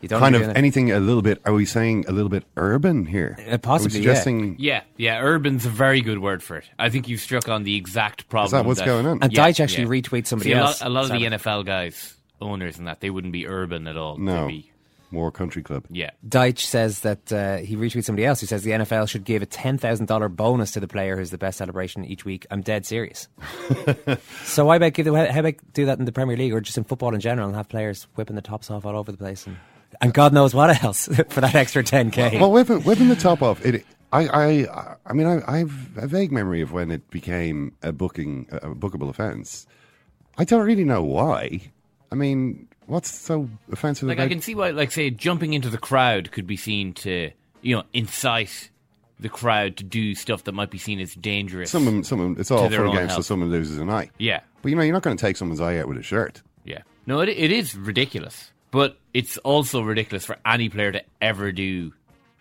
you 0.00 0.08
don't 0.08 0.20
kind 0.20 0.34
of 0.36 0.42
anything 0.56 0.92
a 0.92 1.00
little 1.00 1.20
bit. 1.22 1.42
Are 1.44 1.52
we 1.52 1.66
saying 1.66 2.04
a 2.08 2.12
little 2.12 2.28
bit 2.30 2.44
urban 2.56 3.04
here? 3.04 3.36
Uh, 3.50 3.58
possibly, 3.58 3.98
Are 4.08 4.14
we 4.14 4.56
yeah. 4.56 4.56
Yeah, 4.58 4.82
yeah. 4.96 5.20
Urban's 5.20 5.66
a 5.66 5.70
very 5.70 6.00
good 6.00 6.20
word 6.20 6.42
for 6.42 6.56
it. 6.56 6.64
I 6.78 6.88
think 6.88 7.08
you've 7.08 7.20
struck 7.20 7.48
on 7.48 7.64
the 7.64 7.76
exact 7.76 8.28
problem. 8.30 8.64
what's 8.66 8.80
going 8.80 9.06
on? 9.06 9.18
And 9.22 9.30
Yeah, 9.32 9.46
Deitsch 9.48 9.60
actually 9.60 9.86
retweets 10.00 10.28
somebody 10.28 10.50
See, 10.50 10.54
a 10.56 10.62
lot, 10.62 10.80
a 10.82 10.88
lot 10.88 11.04
of 11.04 11.10
the 11.10 11.24
NFL 11.26 11.66
guys, 11.66 12.14
owners, 12.40 12.78
and 12.78 12.86
that 12.86 13.00
they 13.00 13.10
wouldn't 13.10 13.32
be 13.32 13.46
urban 13.46 13.86
at 13.88 13.96
all. 13.98 14.16
No, 14.16 14.42
They'd 14.46 14.48
be, 14.52 14.72
more 15.10 15.30
country 15.30 15.62
club. 15.62 15.84
yeah. 15.90 16.10
Deitsch 16.26 16.60
says 16.60 17.00
that 17.00 17.32
uh, 17.32 17.56
he 17.58 17.76
retweets 17.76 18.04
somebody 18.04 18.26
else 18.26 18.40
who 18.40 18.46
says 18.46 18.62
the 18.62 18.72
NFL 18.72 19.08
should 19.08 19.24
give 19.24 19.42
a 19.42 19.46
ten 19.46 19.78
thousand 19.78 20.06
dollar 20.06 20.28
bonus 20.28 20.72
to 20.72 20.80
the 20.80 20.88
player 20.88 21.16
who's 21.16 21.30
the 21.30 21.38
best 21.38 21.58
celebration 21.58 22.04
each 22.04 22.24
week. 22.24 22.46
I'm 22.50 22.60
dead 22.60 22.86
serious. 22.86 23.28
so 24.44 24.66
why 24.66 24.76
about 24.76 24.92
give 24.92 25.06
the, 25.06 25.32
how 25.32 25.40
about 25.40 25.54
do 25.72 25.86
that 25.86 25.98
in 25.98 26.04
the 26.04 26.12
Premier 26.12 26.36
League 26.36 26.52
or 26.52 26.60
just 26.60 26.76
in 26.76 26.84
football 26.84 27.14
in 27.14 27.20
general 27.20 27.48
and 27.48 27.56
have 27.56 27.68
players 27.68 28.06
whipping 28.14 28.36
the 28.36 28.42
tops 28.42 28.70
off 28.70 28.84
all 28.84 28.96
over 28.96 29.10
the 29.10 29.18
place 29.18 29.46
and 29.46 29.56
and 30.00 30.12
God 30.12 30.32
knows 30.32 30.54
what 30.54 30.82
else 30.82 31.06
for 31.28 31.40
that 31.40 31.54
extra 31.54 31.82
ten 31.82 32.10
k. 32.10 32.38
Well, 32.38 32.52
whipping, 32.52 32.82
whipping 32.82 33.08
the 33.08 33.16
top 33.16 33.42
off. 33.42 33.64
It. 33.64 33.84
I. 34.12 34.28
I. 34.28 34.96
I 35.06 35.12
mean, 35.12 35.26
I, 35.26 35.60
I've 35.60 35.96
a 35.96 36.06
vague 36.06 36.32
memory 36.32 36.60
of 36.60 36.72
when 36.72 36.90
it 36.90 37.08
became 37.10 37.74
a 37.82 37.92
booking 37.92 38.46
a 38.50 38.74
bookable 38.74 39.08
offence. 39.08 39.66
I 40.36 40.44
don't 40.44 40.64
really 40.64 40.84
know 40.84 41.02
why. 41.02 41.72
I 42.12 42.14
mean, 42.14 42.68
what's 42.88 43.10
so 43.16 43.48
offensive 43.70 44.08
Like 44.08 44.16
about? 44.18 44.24
I 44.24 44.28
can 44.28 44.40
see 44.40 44.54
why, 44.54 44.70
like 44.70 44.90
say, 44.90 45.10
jumping 45.10 45.52
into 45.54 45.70
the 45.70 45.78
crowd 45.78 46.32
could 46.32 46.46
be 46.46 46.56
seen 46.56 46.92
to, 46.94 47.30
you 47.62 47.76
know, 47.76 47.84
incite 47.92 48.70
the 49.20 49.28
crowd 49.28 49.76
to 49.76 49.84
do 49.84 50.14
stuff 50.14 50.44
that 50.44 50.52
might 50.52 50.70
be 50.70 50.78
seen 50.78 50.98
as 51.00 51.14
dangerous. 51.14 51.70
Someone, 51.70 52.02
someone. 52.04 52.36
It's 52.38 52.50
all 52.50 52.64
To 52.64 52.68
their 52.68 52.80
fun 52.80 52.88
own 52.88 52.96
and 52.96 53.08
games, 53.08 53.16
so 53.16 53.22
someone 53.22 53.50
loses 53.50 53.78
an 53.78 53.90
eye. 53.90 54.10
Yeah, 54.18 54.40
But 54.62 54.70
you 54.70 54.76
know, 54.76 54.82
you're 54.82 54.92
not 54.92 55.02
going 55.02 55.16
to 55.16 55.20
take 55.20 55.36
someone's 55.36 55.60
eye 55.60 55.78
out 55.78 55.88
with 55.88 55.98
a 55.98 56.02
shirt. 56.02 56.42
yeah. 56.64 56.82
No, 57.06 57.20
it, 57.20 57.30
it 57.30 57.50
is 57.50 57.74
ridiculous, 57.74 58.52
but 58.70 58.98
it's 59.14 59.38
also 59.38 59.80
ridiculous 59.82 60.24
for 60.26 60.36
any 60.44 60.68
player 60.68 60.92
to 60.92 61.02
ever 61.22 61.52
do 61.52 61.92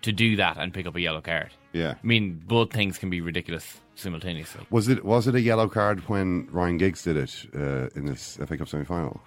to 0.02 0.12
do 0.12 0.36
that 0.36 0.58
and 0.58 0.74
pick 0.74 0.86
up 0.86 0.96
a 0.96 1.02
yellow 1.02 1.22
card. 1.22 1.52
Yeah. 1.74 1.92
I 2.02 2.06
mean, 2.06 2.42
both 2.46 2.72
things 2.72 2.98
can 2.98 3.10
be 3.10 3.22
ridiculous 3.22 3.80
simultaneously. 3.96 4.66
Was 4.70 4.88
it 4.90 5.04
was 5.06 5.28
it 5.28 5.36
a 5.36 5.42
yellow 5.42 5.68
card 5.68 6.02
when 6.10 6.48
Ryan 6.52 6.78
Giggs 6.78 7.02
did 7.04 7.18
it 7.18 7.46
uh, 7.56 7.88
in 7.96 8.06
this 8.06 8.38
FA 8.46 8.58
Cup 8.58 8.68
semi 8.68 8.84
final? 8.84 9.22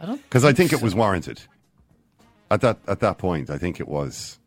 I 0.00 0.06
don't 0.06 0.22
Because 0.22 0.44
I 0.44 0.52
think 0.52 0.72
it 0.72 0.80
was 0.82 0.94
warranted. 0.94 1.40
At 2.50 2.60
that 2.62 2.78
at 2.86 3.00
that 3.00 3.18
point, 3.18 3.50
I 3.50 3.58
think 3.58 3.80
it 3.80 3.88
was 3.88 4.38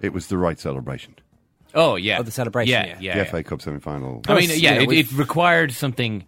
it 0.00 0.12
was 0.12 0.26
the 0.28 0.36
right 0.38 0.58
celebration. 0.58 1.14
Oh 1.74 1.94
yeah, 1.96 2.18
Oh, 2.18 2.22
the 2.22 2.30
celebration, 2.32 2.72
Yeah, 2.72 2.86
yeah. 2.86 2.96
yeah. 3.00 3.12
the 3.14 3.18
yeah. 3.20 3.24
FA 3.30 3.42
Cup 3.44 3.62
semi 3.62 3.78
final. 3.78 4.22
I 4.26 4.34
mean, 4.34 4.46
Plus, 4.48 4.58
yeah, 4.58 4.80
you 4.80 4.86
know, 4.86 4.92
it, 4.92 4.98
it 4.98 5.12
required 5.12 5.70
something 5.72 6.24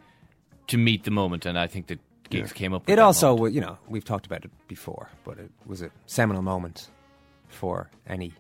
to 0.68 0.78
meet 0.78 1.02
the 1.04 1.10
moment, 1.10 1.44
and 1.46 1.58
I 1.58 1.66
think 1.66 1.88
that 1.88 1.98
Giggs 2.30 2.52
came 2.52 2.72
up. 2.72 2.82
With 2.82 2.90
It 2.92 2.96
that 2.96 3.02
also, 3.02 3.36
moment. 3.36 3.54
you 3.54 3.60
know, 3.60 3.78
we've 3.88 4.04
talked 4.04 4.26
about 4.26 4.44
it 4.44 4.50
before, 4.68 5.10
but 5.24 5.38
it 5.38 5.50
was 5.66 5.82
a 5.82 5.90
seminal 6.06 6.42
moment 6.42 6.88
for 7.48 7.90
any 8.06 8.32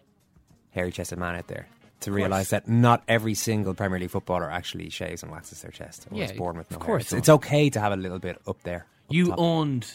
hairy-chested 0.70 1.18
man 1.18 1.34
out 1.34 1.48
there 1.48 1.66
to 2.00 2.12
realise 2.12 2.50
that 2.50 2.68
not 2.68 3.02
every 3.08 3.34
single 3.34 3.74
Premier 3.74 3.98
League 3.98 4.10
footballer 4.10 4.50
actually 4.50 4.88
shaves 4.88 5.22
and 5.22 5.30
waxes 5.32 5.60
their 5.62 5.70
chest 5.72 6.06
or 6.10 6.16
Yeah, 6.16 6.22
was 6.28 6.32
born 6.32 6.56
with 6.56 6.70
no 6.70 6.76
of 6.76 6.82
hair. 6.82 6.86
course 6.86 7.02
It's, 7.04 7.12
it's 7.12 7.28
okay 7.28 7.68
to 7.70 7.80
have 7.80 7.92
a 7.92 7.96
little 7.96 8.18
bit 8.18 8.40
up 8.46 8.62
there. 8.62 8.86
up 9.08 9.14
you 9.14 9.26
top. 9.28 9.38
owned 9.38 9.86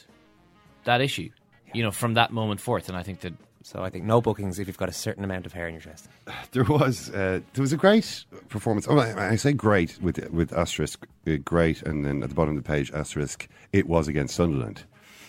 that 0.87 1.01
issue, 1.01 1.29
you 1.73 1.83
know, 1.83 1.91
from 1.91 2.15
that 2.15 2.31
moment 2.31 2.59
forth, 2.59 2.89
and 2.89 2.97
I 2.97 3.03
think 3.03 3.21
that 3.21 3.33
So 3.63 3.83
I 3.83 3.89
think 3.89 4.05
no 4.05 4.21
bookings 4.21 4.59
if 4.59 4.67
you've 4.67 4.77
got 4.77 4.87
a 4.87 4.93
certain 4.93 5.25
amount 5.25 5.45
of 5.45 5.51
hair 5.51 5.67
in 5.67 5.73
your 5.73 5.81
chest. 5.81 6.07
There 6.51 6.63
was 6.63 7.09
uh, 7.09 7.41
there 7.53 7.61
was 7.61 7.73
a 7.73 7.77
great 7.77 8.25
performance. 8.49 8.87
Oh, 8.89 8.97
I, 8.97 9.33
I 9.33 9.35
say 9.35 9.53
great 9.53 10.01
with 10.01 10.17
with 10.31 10.53
asterisk 10.53 11.05
uh, 11.27 11.35
great, 11.43 11.83
and 11.83 12.05
then 12.05 12.23
at 12.23 12.29
the 12.29 12.35
bottom 12.35 12.57
of 12.57 12.63
the 12.63 12.67
page 12.67 12.91
asterisk 12.91 13.47
it 13.73 13.85
was 13.87 14.07
against 14.07 14.35
Sunderland, 14.35 14.83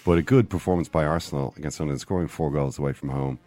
but 0.05 0.19
a 0.19 0.23
good 0.23 0.49
performance 0.49 0.89
by 0.89 1.05
Arsenal 1.05 1.53
against 1.57 1.79
Sunderland, 1.79 2.01
scoring 2.01 2.29
four 2.29 2.51
goals 2.51 2.79
away 2.79 2.93
from 2.93 3.09
home. 3.11 3.39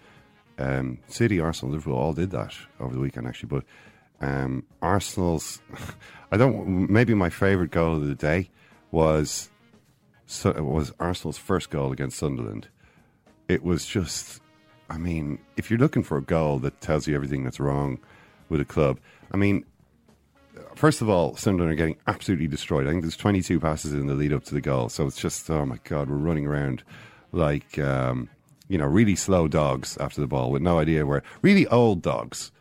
Um, 0.59 0.99
City, 1.07 1.39
Arsenal, 1.39 1.73
Liverpool 1.73 1.97
all 1.97 2.13
did 2.13 2.31
that 2.31 2.53
over 2.79 2.93
the 2.93 2.99
weekend 2.99 3.27
actually, 3.27 3.49
but 3.49 3.63
um, 4.19 4.63
Arsenal's 4.81 5.61
I 6.33 6.37
don't 6.37 6.89
maybe 6.89 7.13
my 7.13 7.29
favourite 7.29 7.71
goal 7.71 7.95
of 7.95 8.05
the 8.05 8.15
day 8.15 8.49
was 8.91 9.50
so, 10.31 10.49
it 10.51 10.63
was 10.63 10.93
Arsenal's 10.97 11.37
first 11.37 11.69
goal 11.69 11.91
against 11.91 12.17
Sunderland. 12.17 12.69
It 13.49 13.63
was 13.63 13.85
just, 13.85 14.41
I 14.89 14.97
mean, 14.97 15.39
if 15.57 15.69
you're 15.69 15.79
looking 15.79 16.03
for 16.03 16.17
a 16.17 16.21
goal 16.21 16.59
that 16.59 16.79
tells 16.79 17.05
you 17.05 17.15
everything 17.15 17.43
that's 17.43 17.59
wrong 17.59 17.99
with 18.47 18.61
a 18.61 18.65
club, 18.65 18.99
I 19.33 19.37
mean, 19.37 19.65
first 20.75 21.01
of 21.01 21.09
all, 21.09 21.35
Sunderland 21.35 21.73
are 21.73 21.75
getting 21.75 21.97
absolutely 22.07 22.47
destroyed. 22.47 22.87
I 22.87 22.91
think 22.91 23.01
there's 23.03 23.17
22 23.17 23.59
passes 23.59 23.93
in 23.93 24.07
the 24.07 24.13
lead 24.13 24.31
up 24.31 24.45
to 24.45 24.53
the 24.53 24.61
goal, 24.61 24.87
so 24.87 25.05
it's 25.05 25.19
just, 25.19 25.49
oh 25.49 25.65
my 25.65 25.79
god, 25.83 26.09
we're 26.09 26.15
running 26.15 26.47
around 26.47 26.83
like, 27.33 27.77
um, 27.77 28.29
you 28.69 28.77
know, 28.77 28.85
really 28.85 29.17
slow 29.17 29.49
dogs 29.49 29.97
after 29.97 30.21
the 30.21 30.27
ball 30.27 30.49
with 30.49 30.61
no 30.61 30.79
idea 30.79 31.05
where. 31.05 31.23
Really 31.41 31.67
old 31.67 32.01
dogs 32.01 32.53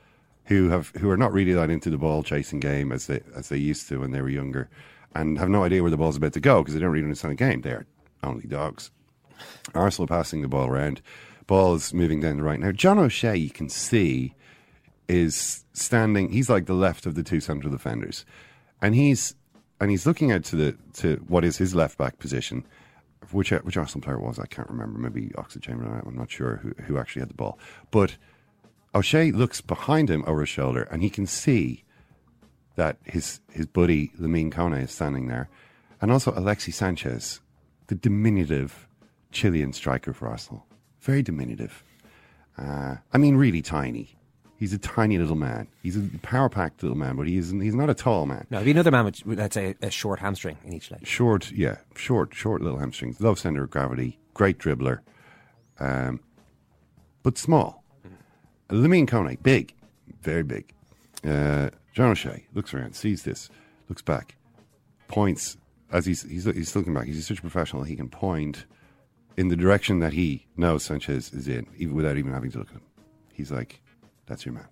who 0.47 0.71
have 0.71 0.89
who 0.97 1.09
are 1.09 1.17
not 1.17 1.33
really 1.33 1.53
that 1.53 1.71
into 1.71 1.89
the 1.89 1.99
ball 1.99 2.25
chasing 2.25 2.59
game 2.59 2.91
as 2.91 3.07
they 3.07 3.21
as 3.37 3.49
they 3.49 3.57
used 3.57 3.89
to 3.89 4.01
when 4.01 4.11
they 4.11 4.21
were 4.21 4.29
younger, 4.29 4.69
and 5.15 5.39
have 5.39 5.49
no 5.49 5.65
idea 5.65 5.83
where 5.83 5.91
the 5.91 5.97
ball's 5.97 6.17
about 6.17 6.33
to 6.35 6.41
go 6.41 6.63
because 6.63 6.75
they 6.75 6.81
don't 6.81 6.91
really 6.91 7.05
understand 7.05 7.33
the 7.33 7.37
game. 7.37 7.63
They're 7.63 7.87
only 8.23 8.47
dogs. 8.47 8.91
Arsenal 9.75 10.07
passing 10.07 10.43
the 10.43 10.49
ball 10.49 10.67
around, 10.67 11.01
ball 11.47 11.75
is 11.75 11.95
moving 11.95 12.21
down 12.21 12.37
the 12.37 12.43
right 12.43 12.61
now. 12.61 12.73
John 12.73 12.99
O'Shea, 12.99 13.37
you 13.37 13.51
can 13.51 13.69
see, 13.69 14.35
is 15.09 15.65
standing. 15.73 16.31
He's 16.31 16.51
like 16.51 16.67
the 16.67 16.75
left 16.75 17.07
of 17.07 17.15
the 17.15 17.23
two 17.23 17.41
central 17.41 17.73
defenders, 17.73 18.25
and 18.81 18.95
he's 18.95 19.35
and 19.81 19.91
he's 19.91 20.07
looking 20.07 20.31
out 20.31 20.45
to 20.45 20.57
the 20.57 20.77
to 20.95 21.17
what 21.27 21.45
is 21.45 21.57
his 21.57 21.75
left 21.75 21.99
back 21.99 22.19
position. 22.19 22.65
Which 23.33 23.51
which 23.51 23.77
Arsenal 23.77 24.05
player 24.05 24.19
was 24.19 24.39
I 24.39 24.47
can't 24.47 24.69
remember. 24.69 24.99
Maybe 24.99 25.29
Oxlade-Chamberlain. 25.37 26.03
I'm 26.07 26.17
not 26.17 26.31
sure 26.31 26.57
who 26.57 26.75
who 26.85 26.99
actually 26.99 27.21
had 27.21 27.31
the 27.31 27.35
ball, 27.35 27.59
but 27.91 28.17
O'Shea 28.95 29.31
looks 29.31 29.61
behind 29.61 30.11
him 30.11 30.25
over 30.27 30.41
his 30.41 30.49
shoulder, 30.49 30.83
and 30.83 31.03
he 31.03 31.11
can 31.11 31.27
see 31.27 31.85
that 32.77 32.97
his 33.05 33.41
his 33.53 33.67
buddy 33.67 34.09
Lamine 34.19 34.53
Kone 34.53 34.83
is 34.83 34.91
standing 34.91 35.29
there, 35.29 35.49
and 36.01 36.11
also 36.11 36.33
Alexis 36.37 36.77
Sanchez, 36.77 37.41
the 37.89 37.95
diminutive 37.95 38.87
Chilean 39.33 39.73
striker 39.73 40.13
for 40.13 40.29
Arsenal, 40.29 40.67
very 41.01 41.23
diminutive. 41.23 41.85
Uh, 42.59 42.97
I 43.13 43.19
mean, 43.19 43.37
really 43.37 43.63
tiny. 43.63 44.17
He's 44.59 44.75
a 44.75 44.79
tiny 44.79 45.17
little 45.17 45.37
man. 45.37 45.69
He's 45.83 45.97
a 45.97 46.03
power 46.21 46.51
packed 46.51 46.83
little 46.83 46.99
man, 46.99 47.17
but 47.17 47.27
he 47.27 47.39
isn't. 47.39 47.61
He's 47.61 47.75
not 47.75 47.89
a 47.89 47.95
tall 47.95 48.27
man. 48.27 48.47
No, 48.51 48.63
be 48.63 48.73
another 48.73 48.91
man 48.91 49.07
with, 49.07 49.23
let's 49.25 49.55
say, 49.55 49.75
a 49.81 49.91
short 49.91 50.21
hamstring 50.21 50.59
in 50.65 50.75
each 50.75 50.91
leg. 50.91 51.07
Short, 51.07 51.51
yeah, 51.51 51.79
short, 51.97 52.35
short 52.35 52.61
little 52.61 52.79
hamstrings. 52.79 53.21
Low 53.21 53.35
center 53.35 53.65
of 53.65 53.71
gravity. 53.71 54.19
Great 54.35 54.59
dribbler, 54.59 55.01
um, 55.79 56.21
but 57.23 57.39
small. 57.39 57.83
Lamine 58.69 59.09
Kone, 59.09 59.43
big, 59.43 59.73
very 60.23 60.43
big. 60.43 60.73
Uh, 61.27 61.71
John 61.93 62.11
O'Shea 62.11 62.47
looks 62.55 62.73
around, 62.73 62.95
sees 62.95 63.23
this, 63.23 63.51
looks 63.89 64.03
back, 64.03 64.37
points 65.09 65.57
as 65.93 66.07
he's 66.07 66.23
he's 66.23 66.45
he's 66.45 66.75
looking 66.77 66.95
back. 66.95 67.07
He's 67.07 67.27
such 67.27 67.39
a 67.39 67.43
professional. 67.43 67.83
He 67.83 67.97
can 67.97 68.09
point 68.09 68.65
in 69.37 69.49
the 69.49 69.57
direction 69.57 69.99
that 70.01 70.13
he 70.13 70.47
knows 70.57 70.85
Sanchez 70.85 71.33
is 71.33 71.49
in, 71.49 71.67
even 71.77 71.95
without 71.95 72.17
even 72.17 72.33
having 72.33 72.51
to 72.53 72.59
look 72.59 72.69
at 72.69 72.75
him. 72.75 72.83
He's 73.33 73.51
like, 73.51 73.81
"That's 74.27 74.45
your 74.45 74.55
man." 74.55 74.69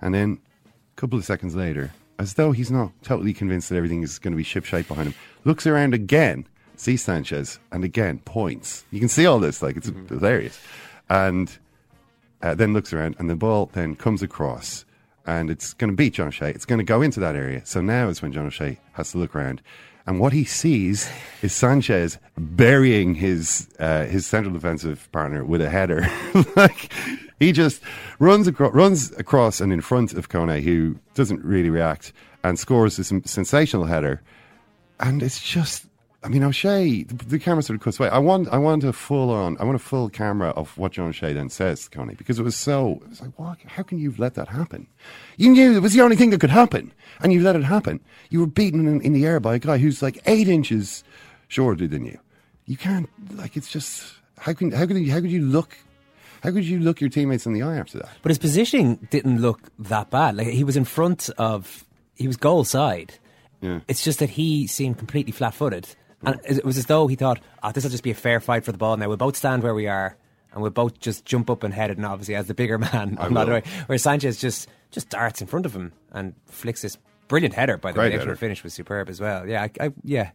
And 0.00 0.14
then 0.14 0.40
a 0.66 1.00
couple 1.00 1.18
of 1.18 1.24
seconds 1.24 1.54
later, 1.54 1.92
as 2.18 2.34
though 2.34 2.52
he's 2.52 2.70
not 2.70 2.92
totally 3.02 3.32
convinced 3.32 3.68
that 3.68 3.76
everything 3.76 4.02
is 4.02 4.18
going 4.18 4.32
to 4.32 4.36
be 4.36 4.44
shipshape 4.44 4.88
behind 4.88 5.08
him, 5.08 5.14
looks 5.44 5.66
around 5.66 5.94
again, 5.94 6.46
sees 6.76 7.02
Sanchez, 7.02 7.58
and 7.72 7.84
again 7.84 8.18
points. 8.20 8.84
You 8.90 9.00
can 9.00 9.08
see 9.08 9.26
all 9.26 9.38
this, 9.38 9.62
like 9.62 9.76
it's 9.76 9.90
hilarious, 10.08 10.60
and 11.08 11.50
uh, 12.42 12.54
then 12.54 12.72
looks 12.72 12.92
around, 12.92 13.16
and 13.18 13.30
the 13.30 13.36
ball 13.36 13.70
then 13.72 13.96
comes 13.96 14.22
across, 14.22 14.84
and 15.30 15.48
it's 15.48 15.74
going 15.74 15.90
to 15.90 15.96
beat 15.96 16.14
John 16.14 16.28
O'Shea. 16.28 16.50
It's 16.50 16.64
going 16.64 16.78
to 16.78 16.84
go 16.84 17.02
into 17.02 17.20
that 17.20 17.36
area. 17.36 17.64
So 17.64 17.80
now 17.80 18.08
is 18.08 18.20
when 18.20 18.32
John 18.32 18.46
O'Shea 18.46 18.78
has 18.92 19.12
to 19.12 19.18
look 19.18 19.34
around, 19.36 19.62
and 20.06 20.18
what 20.18 20.32
he 20.32 20.44
sees 20.44 21.08
is 21.40 21.52
Sanchez 21.52 22.18
burying 22.36 23.14
his 23.14 23.68
uh, 23.78 24.06
his 24.06 24.26
central 24.26 24.52
defensive 24.52 25.10
partner 25.12 25.44
with 25.44 25.60
a 25.60 25.70
header. 25.70 26.08
like 26.56 26.92
he 27.38 27.52
just 27.52 27.80
runs 28.18 28.48
across, 28.48 28.74
runs 28.74 29.12
across 29.12 29.60
and 29.60 29.72
in 29.72 29.80
front 29.80 30.14
of 30.14 30.28
Kone, 30.28 30.62
who 30.62 30.96
doesn't 31.14 31.44
really 31.44 31.70
react, 31.70 32.12
and 32.42 32.58
scores 32.58 32.96
this 32.96 33.12
sensational 33.24 33.84
header. 33.84 34.22
And 34.98 35.22
it's 35.22 35.40
just 35.40 35.86
I 36.22 36.28
mean, 36.28 36.44
O'Shea, 36.44 37.04
the, 37.04 37.14
the 37.24 37.38
camera 37.38 37.62
sort 37.62 37.76
of 37.76 37.82
cuts 37.82 37.98
away. 37.98 38.10
I 38.10 38.18
want, 38.18 38.48
I 38.48 38.58
want 38.58 38.84
a 38.84 38.92
full 38.92 39.30
on, 39.30 39.56
I 39.58 39.64
want 39.64 39.76
a 39.76 39.78
full 39.78 40.10
camera 40.10 40.50
of 40.50 40.76
what 40.76 40.92
John 40.92 41.08
O'Shea 41.08 41.32
then 41.32 41.48
says 41.48 41.88
Kone 41.88 42.16
because 42.16 42.38
it 42.38 42.42
was 42.42 42.56
so, 42.56 43.00
it 43.04 43.08
was 43.08 43.22
like, 43.22 43.38
what? 43.38 43.58
How 43.64 43.82
can 43.82 43.98
you 43.98 44.14
let 44.18 44.34
that 44.34 44.48
happen? 44.48 44.86
You 45.38 45.50
knew 45.50 45.74
it 45.74 45.80
was 45.80 45.94
the 45.94 46.02
only 46.02 46.16
thing 46.16 46.30
that 46.30 46.40
could 46.40 46.50
happen, 46.50 46.92
and 47.22 47.32
you 47.32 47.40
let 47.40 47.56
it 47.56 47.64
happen. 47.64 48.00
You 48.28 48.40
were 48.40 48.46
beaten 48.46 48.86
in, 48.86 49.00
in 49.00 49.14
the 49.14 49.24
air 49.24 49.40
by 49.40 49.54
a 49.54 49.58
guy 49.58 49.78
who's 49.78 50.02
like 50.02 50.20
eight 50.26 50.48
inches 50.48 51.02
shorter 51.48 51.86
than 51.86 52.04
you. 52.04 52.18
You 52.66 52.76
can't, 52.76 53.08
like, 53.36 53.56
it's 53.56 53.70
just, 53.70 54.14
how 54.38 54.52
can, 54.52 54.72
how 54.72 54.86
could 54.86 54.98
you, 54.98 55.10
how 55.10 55.20
could 55.20 55.32
you 55.32 55.42
look 55.42 55.76
how 56.42 56.50
could 56.50 56.64
you 56.64 56.78
look 56.78 57.00
your 57.00 57.10
teammates 57.10 57.46
in 57.46 57.52
the 57.52 57.62
eye 57.62 57.76
after 57.76 57.98
that? 57.98 58.10
But 58.22 58.30
his 58.30 58.38
positioning 58.38 59.08
didn't 59.10 59.40
look 59.40 59.70
that 59.78 60.10
bad. 60.10 60.36
Like 60.36 60.48
he 60.48 60.64
was 60.64 60.76
in 60.76 60.84
front 60.84 61.28
of, 61.36 61.84
he 62.14 62.26
was 62.26 62.36
goal 62.36 62.64
side. 62.64 63.14
Yeah. 63.60 63.80
It's 63.88 64.02
just 64.02 64.20
that 64.20 64.30
he 64.30 64.66
seemed 64.66 64.96
completely 64.96 65.32
flat-footed, 65.32 65.94
and 66.22 66.40
it 66.44 66.64
was 66.64 66.78
as 66.78 66.86
though 66.86 67.06
he 67.06 67.16
thought, 67.16 67.40
"Oh, 67.62 67.72
this 67.72 67.84
will 67.84 67.90
just 67.90 68.02
be 68.02 68.10
a 68.10 68.14
fair 68.14 68.40
fight 68.40 68.64
for 68.64 68.72
the 68.72 68.78
ball. 68.78 68.96
Now 68.96 69.08
we'll 69.08 69.16
both 69.16 69.36
stand 69.36 69.62
where 69.62 69.74
we 69.74 69.86
are, 69.86 70.16
and 70.52 70.62
we'll 70.62 70.70
both 70.70 71.00
just 71.00 71.24
jump 71.24 71.50
up 71.50 71.62
and 71.62 71.72
head 71.72 71.90
it." 71.90 71.96
And 71.96 72.06
obviously, 72.06 72.34
as 72.34 72.46
the 72.46 72.54
bigger 72.54 72.78
man, 72.92 73.16
I'm 73.20 73.32
not 73.32 73.48
aware. 73.48 73.62
Where 73.86 73.98
Sanchez 73.98 74.38
just 74.38 74.68
just 74.90 75.08
darts 75.10 75.40
in 75.40 75.46
front 75.46 75.66
of 75.66 75.74
him 75.74 75.92
and 76.12 76.34
flicks 76.46 76.82
this 76.82 76.98
brilliant 77.28 77.54
header. 77.54 77.76
By 77.76 77.92
the 77.92 77.96
Great 77.96 78.06
way, 78.06 78.16
the 78.16 78.22
actual 78.22 78.36
finish 78.36 78.62
was 78.62 78.74
superb 78.74 79.08
as 79.08 79.20
well. 79.20 79.48
Yeah, 79.48 79.62
I, 79.62 79.86
I, 79.86 79.92
yeah. 80.04 80.30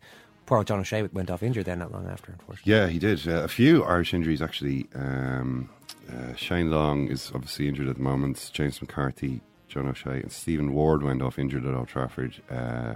Poor 0.45 0.63
John 0.63 0.79
O'Shea 0.79 1.03
went 1.03 1.31
off 1.31 1.41
injured 1.41 1.65
then 1.65 1.79
not 1.79 1.91
long 1.91 2.07
after, 2.07 2.31
unfortunately. 2.31 2.71
Yeah, 2.71 2.87
he 2.87 2.99
did. 2.99 3.27
Uh, 3.27 3.43
a 3.43 3.47
few 3.47 3.83
Irish 3.83 4.13
injuries, 4.13 4.43
actually. 4.43 4.87
Um, 4.93 5.69
uh, 6.07 6.35
Shane 6.35 6.69
Long 6.69 7.07
is 7.07 7.31
obviously 7.33 7.67
injured 7.67 7.87
at 7.87 7.95
the 7.95 8.01
moment. 8.03 8.51
James 8.53 8.79
McCarthy, 8.79 9.41
John 9.67 9.87
O'Shea, 9.87 10.21
and 10.21 10.31
Stephen 10.31 10.73
Ward 10.73 11.01
went 11.01 11.23
off 11.23 11.39
injured 11.39 11.65
at 11.65 11.73
Old 11.73 11.87
Trafford. 11.87 12.41
Uh, 12.49 12.95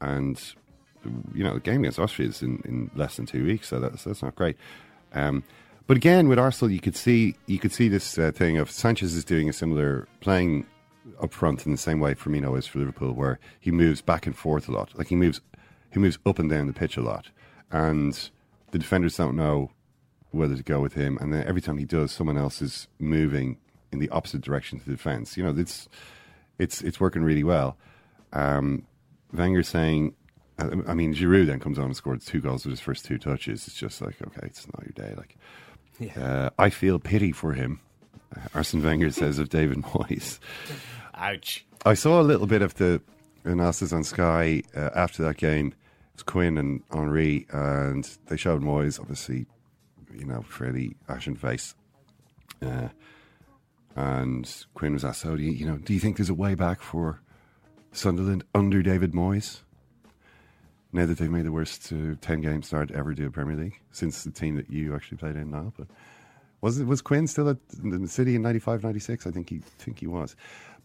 and, 0.00 0.40
you 1.34 1.44
know, 1.44 1.54
the 1.54 1.60
game 1.60 1.80
against 1.80 1.98
Austria 1.98 2.28
is 2.28 2.42
in, 2.42 2.62
in 2.64 2.90
less 2.94 3.16
than 3.16 3.26
two 3.26 3.44
weeks, 3.44 3.68
so 3.68 3.80
that's, 3.80 4.04
that's 4.04 4.22
not 4.22 4.34
great. 4.34 4.56
Um, 5.12 5.44
but 5.86 5.96
again, 5.96 6.28
with 6.28 6.38
Arsenal, 6.38 6.70
you 6.70 6.80
could 6.80 6.96
see 6.96 7.34
you 7.46 7.58
could 7.58 7.72
see 7.72 7.88
this 7.88 8.18
uh, 8.18 8.30
thing 8.30 8.58
of 8.58 8.70
Sanchez 8.70 9.14
is 9.14 9.24
doing 9.24 9.48
a 9.48 9.52
similar 9.52 10.06
playing 10.20 10.66
up 11.20 11.32
front 11.32 11.64
in 11.64 11.72
the 11.72 11.78
same 11.78 11.98
way 11.98 12.14
Firmino 12.14 12.58
is 12.58 12.66
for 12.66 12.78
Liverpool, 12.78 13.12
where 13.12 13.38
he 13.58 13.70
moves 13.70 14.02
back 14.02 14.26
and 14.26 14.36
forth 14.36 14.68
a 14.68 14.72
lot. 14.72 14.96
Like 14.98 15.08
he 15.08 15.16
moves, 15.16 15.40
he 15.90 15.98
moves 15.98 16.18
up 16.26 16.38
and 16.38 16.50
down 16.50 16.66
the 16.66 16.74
pitch 16.74 16.98
a 16.98 17.02
lot, 17.02 17.30
and 17.70 18.30
the 18.70 18.78
defenders 18.78 19.16
don't 19.16 19.34
know 19.34 19.70
whether 20.30 20.56
to 20.56 20.62
go 20.62 20.80
with 20.80 20.92
him. 20.92 21.16
And 21.22 21.32
then 21.32 21.46
every 21.46 21.62
time 21.62 21.78
he 21.78 21.86
does, 21.86 22.12
someone 22.12 22.36
else 22.36 22.60
is 22.60 22.86
moving 22.98 23.56
in 23.90 23.98
the 23.98 24.10
opposite 24.10 24.42
direction 24.42 24.78
to 24.78 24.84
the 24.84 24.90
defence. 24.92 25.38
You 25.38 25.44
know, 25.44 25.54
it's 25.56 25.88
it's 26.58 26.82
it's 26.82 27.00
working 27.00 27.22
really 27.22 27.44
well. 27.44 27.78
Um, 28.34 28.86
Wenger 29.32 29.62
saying, 29.62 30.14
I 30.58 30.94
mean, 30.94 31.14
Giroud 31.14 31.46
then 31.46 31.60
comes 31.60 31.78
on 31.78 31.84
and 31.86 31.96
scores 31.96 32.24
two 32.24 32.40
goals 32.40 32.64
with 32.64 32.72
his 32.72 32.80
first 32.80 33.04
two 33.04 33.16
touches. 33.16 33.68
It's 33.68 33.76
just 33.76 34.00
like, 34.00 34.16
okay, 34.20 34.40
it's 34.44 34.66
not 34.66 34.84
your 34.84 35.08
day. 35.08 35.14
Like, 35.16 35.36
uh, 36.16 36.50
I 36.58 36.70
feel 36.70 36.98
pity 36.98 37.30
for 37.30 37.52
him. 37.52 37.80
Uh, 38.36 38.40
Arsene 38.54 38.82
Wenger 38.82 39.10
says 39.10 39.38
of 39.38 39.50
David 39.50 39.78
Moyes. 39.82 40.40
Ouch. 41.14 41.64
I 41.86 41.94
saw 41.94 42.20
a 42.20 42.22
little 42.22 42.46
bit 42.48 42.62
of 42.62 42.74
the 42.74 43.00
analysis 43.44 43.92
on 43.92 44.02
Sky 44.02 44.62
uh, 44.74 44.90
after 44.94 45.22
that 45.22 45.36
game. 45.36 45.74
It's 46.14 46.24
Quinn 46.24 46.58
and 46.58 46.82
Henry, 46.92 47.46
and 47.50 48.04
they 48.26 48.36
showed 48.36 48.60
Moyes, 48.60 48.98
obviously, 48.98 49.46
you 50.12 50.24
know, 50.24 50.42
fairly 50.42 50.96
ashen 51.08 51.36
face. 51.36 51.76
Uh, 52.60 52.88
and 53.94 54.64
Quinn 54.74 54.94
was 54.94 55.04
asked, 55.04 55.20
"So, 55.20 55.36
do 55.36 55.42
you, 55.42 55.52
you 55.52 55.66
know, 55.66 55.78
do 55.78 55.94
you 55.94 56.00
think 56.00 56.16
there's 56.16 56.30
a 56.30 56.34
way 56.34 56.56
back 56.56 56.80
for 56.80 57.20
Sunderland 57.92 58.42
under 58.54 58.82
David 58.82 59.12
Moyes? 59.12 59.60
Now 60.92 61.06
that 61.06 61.18
they've 61.18 61.30
made 61.30 61.44
the 61.44 61.52
worst 61.52 61.92
uh, 61.92 62.14
ten 62.20 62.40
game 62.40 62.62
start 62.62 62.88
to 62.88 62.96
ever 62.96 63.14
do 63.14 63.26
a 63.26 63.30
Premier 63.30 63.56
League 63.56 63.80
since 63.90 64.24
the 64.24 64.30
team 64.30 64.56
that 64.56 64.70
you 64.70 64.94
actually 64.94 65.18
played 65.18 65.36
in 65.36 65.50
now, 65.50 65.72
but." 65.76 65.86
Was 66.60 66.80
it 66.80 66.86
was 66.88 67.00
Quinn 67.00 67.28
still 67.28 67.48
at 67.48 67.56
the 67.68 68.08
City 68.08 68.34
in 68.34 68.42
95, 68.42 68.82
96? 68.82 69.28
I 69.28 69.30
think 69.30 69.48
he 69.48 69.58
think 69.78 70.00
he 70.00 70.08
was, 70.08 70.34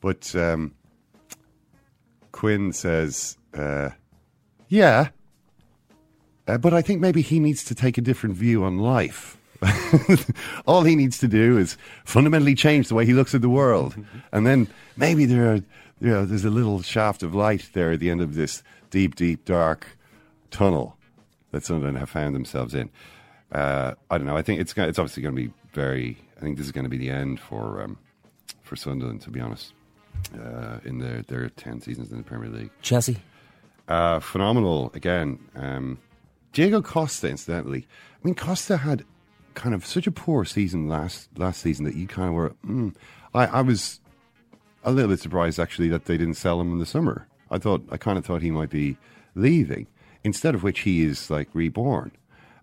but 0.01 0.35
um, 0.35 0.75
Quinn 2.31 2.71
says, 2.73 3.37
uh, 3.55 3.89
"Yeah, 4.67 5.09
uh, 6.47 6.57
but 6.57 6.73
I 6.73 6.81
think 6.81 6.99
maybe 7.01 7.21
he 7.21 7.39
needs 7.39 7.63
to 7.65 7.75
take 7.75 7.97
a 7.97 8.01
different 8.01 8.35
view 8.35 8.63
on 8.63 8.77
life. 8.77 9.37
All 10.67 10.83
he 10.83 10.95
needs 10.95 11.17
to 11.19 11.27
do 11.27 11.57
is 11.57 11.77
fundamentally 12.03 12.53
change 12.53 12.89
the 12.89 12.95
way 12.95 13.05
he 13.05 13.13
looks 13.13 13.33
at 13.33 13.41
the 13.41 13.49
world, 13.49 13.95
and 14.31 14.45
then 14.45 14.67
maybe 14.97 15.25
there 15.25 15.53
are, 15.53 15.55
you 15.55 16.09
know, 16.09 16.25
there's 16.25 16.43
a 16.43 16.49
little 16.49 16.81
shaft 16.81 17.23
of 17.23 17.33
light 17.33 17.69
there 17.73 17.93
at 17.93 17.99
the 17.99 18.09
end 18.09 18.21
of 18.21 18.35
this 18.35 18.61
deep, 18.93 19.15
deep, 19.15 19.43
dark 19.43 19.87
tunnel 20.51 20.95
that 21.51 21.63
Sunderland 21.65 21.97
have 21.97 22.09
found 22.11 22.35
themselves 22.35 22.73
in. 22.75 22.89
Uh, 23.51 23.93
I 24.11 24.17
don't 24.19 24.27
know. 24.27 24.37
I 24.37 24.43
think 24.43 24.61
it's 24.61 24.71
gonna, 24.73 24.87
it's 24.87 24.99
obviously 24.99 25.23
going 25.23 25.35
to 25.35 25.41
be 25.47 25.51
very. 25.73 26.17
I 26.37 26.41
think 26.41 26.57
this 26.57 26.65
is 26.67 26.71
going 26.71 26.83
to 26.85 26.89
be 26.89 26.97
the 26.97 27.09
end 27.09 27.39
for 27.39 27.81
um, 27.83 27.97
for 28.61 28.75
Sunderland, 28.75 29.21
to 29.21 29.31
be 29.31 29.39
honest. 29.39 29.73
Uh, 30.39 30.77
in 30.85 30.99
their 30.99 31.23
their 31.23 31.49
ten 31.49 31.81
seasons 31.81 32.11
in 32.11 32.17
the 32.17 32.23
Premier 32.23 32.49
League, 32.49 32.69
Chelsea. 32.83 33.17
uh, 33.87 34.19
phenomenal 34.19 34.91
again. 34.93 35.39
Um, 35.55 35.97
Diego 36.53 36.81
Costa, 36.83 37.29
incidentally, 37.29 37.87
I 38.23 38.25
mean 38.27 38.35
Costa 38.35 38.77
had 38.77 39.03
kind 39.55 39.73
of 39.75 39.85
such 39.85 40.05
a 40.07 40.11
poor 40.11 40.45
season 40.45 40.87
last 40.87 41.29
last 41.37 41.61
season 41.61 41.83
that 41.85 41.95
you 41.95 42.05
kind 42.07 42.29
of 42.29 42.35
were. 42.35 42.55
Mm, 42.65 42.93
I, 43.33 43.45
I 43.47 43.61
was 43.61 43.99
a 44.83 44.91
little 44.91 45.09
bit 45.09 45.19
surprised 45.19 45.59
actually 45.59 45.89
that 45.89 46.05
they 46.05 46.15
didn't 46.17 46.35
sell 46.35 46.61
him 46.61 46.71
in 46.71 46.77
the 46.79 46.85
summer. 46.85 47.27
I 47.53 47.59
thought 47.59 47.83
I 47.91 47.97
kind 47.97 48.17
of 48.17 48.25
thought 48.25 48.41
he 48.41 48.51
might 48.51 48.69
be 48.69 48.97
leaving, 49.35 49.87
instead 50.23 50.55
of 50.55 50.63
which 50.63 50.81
he 50.81 51.03
is 51.03 51.29
like 51.29 51.49
reborn. 51.53 52.11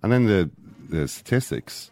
And 0.03 0.13
then 0.13 0.27
the 0.27 0.51
the 0.89 1.07
statistics 1.09 1.91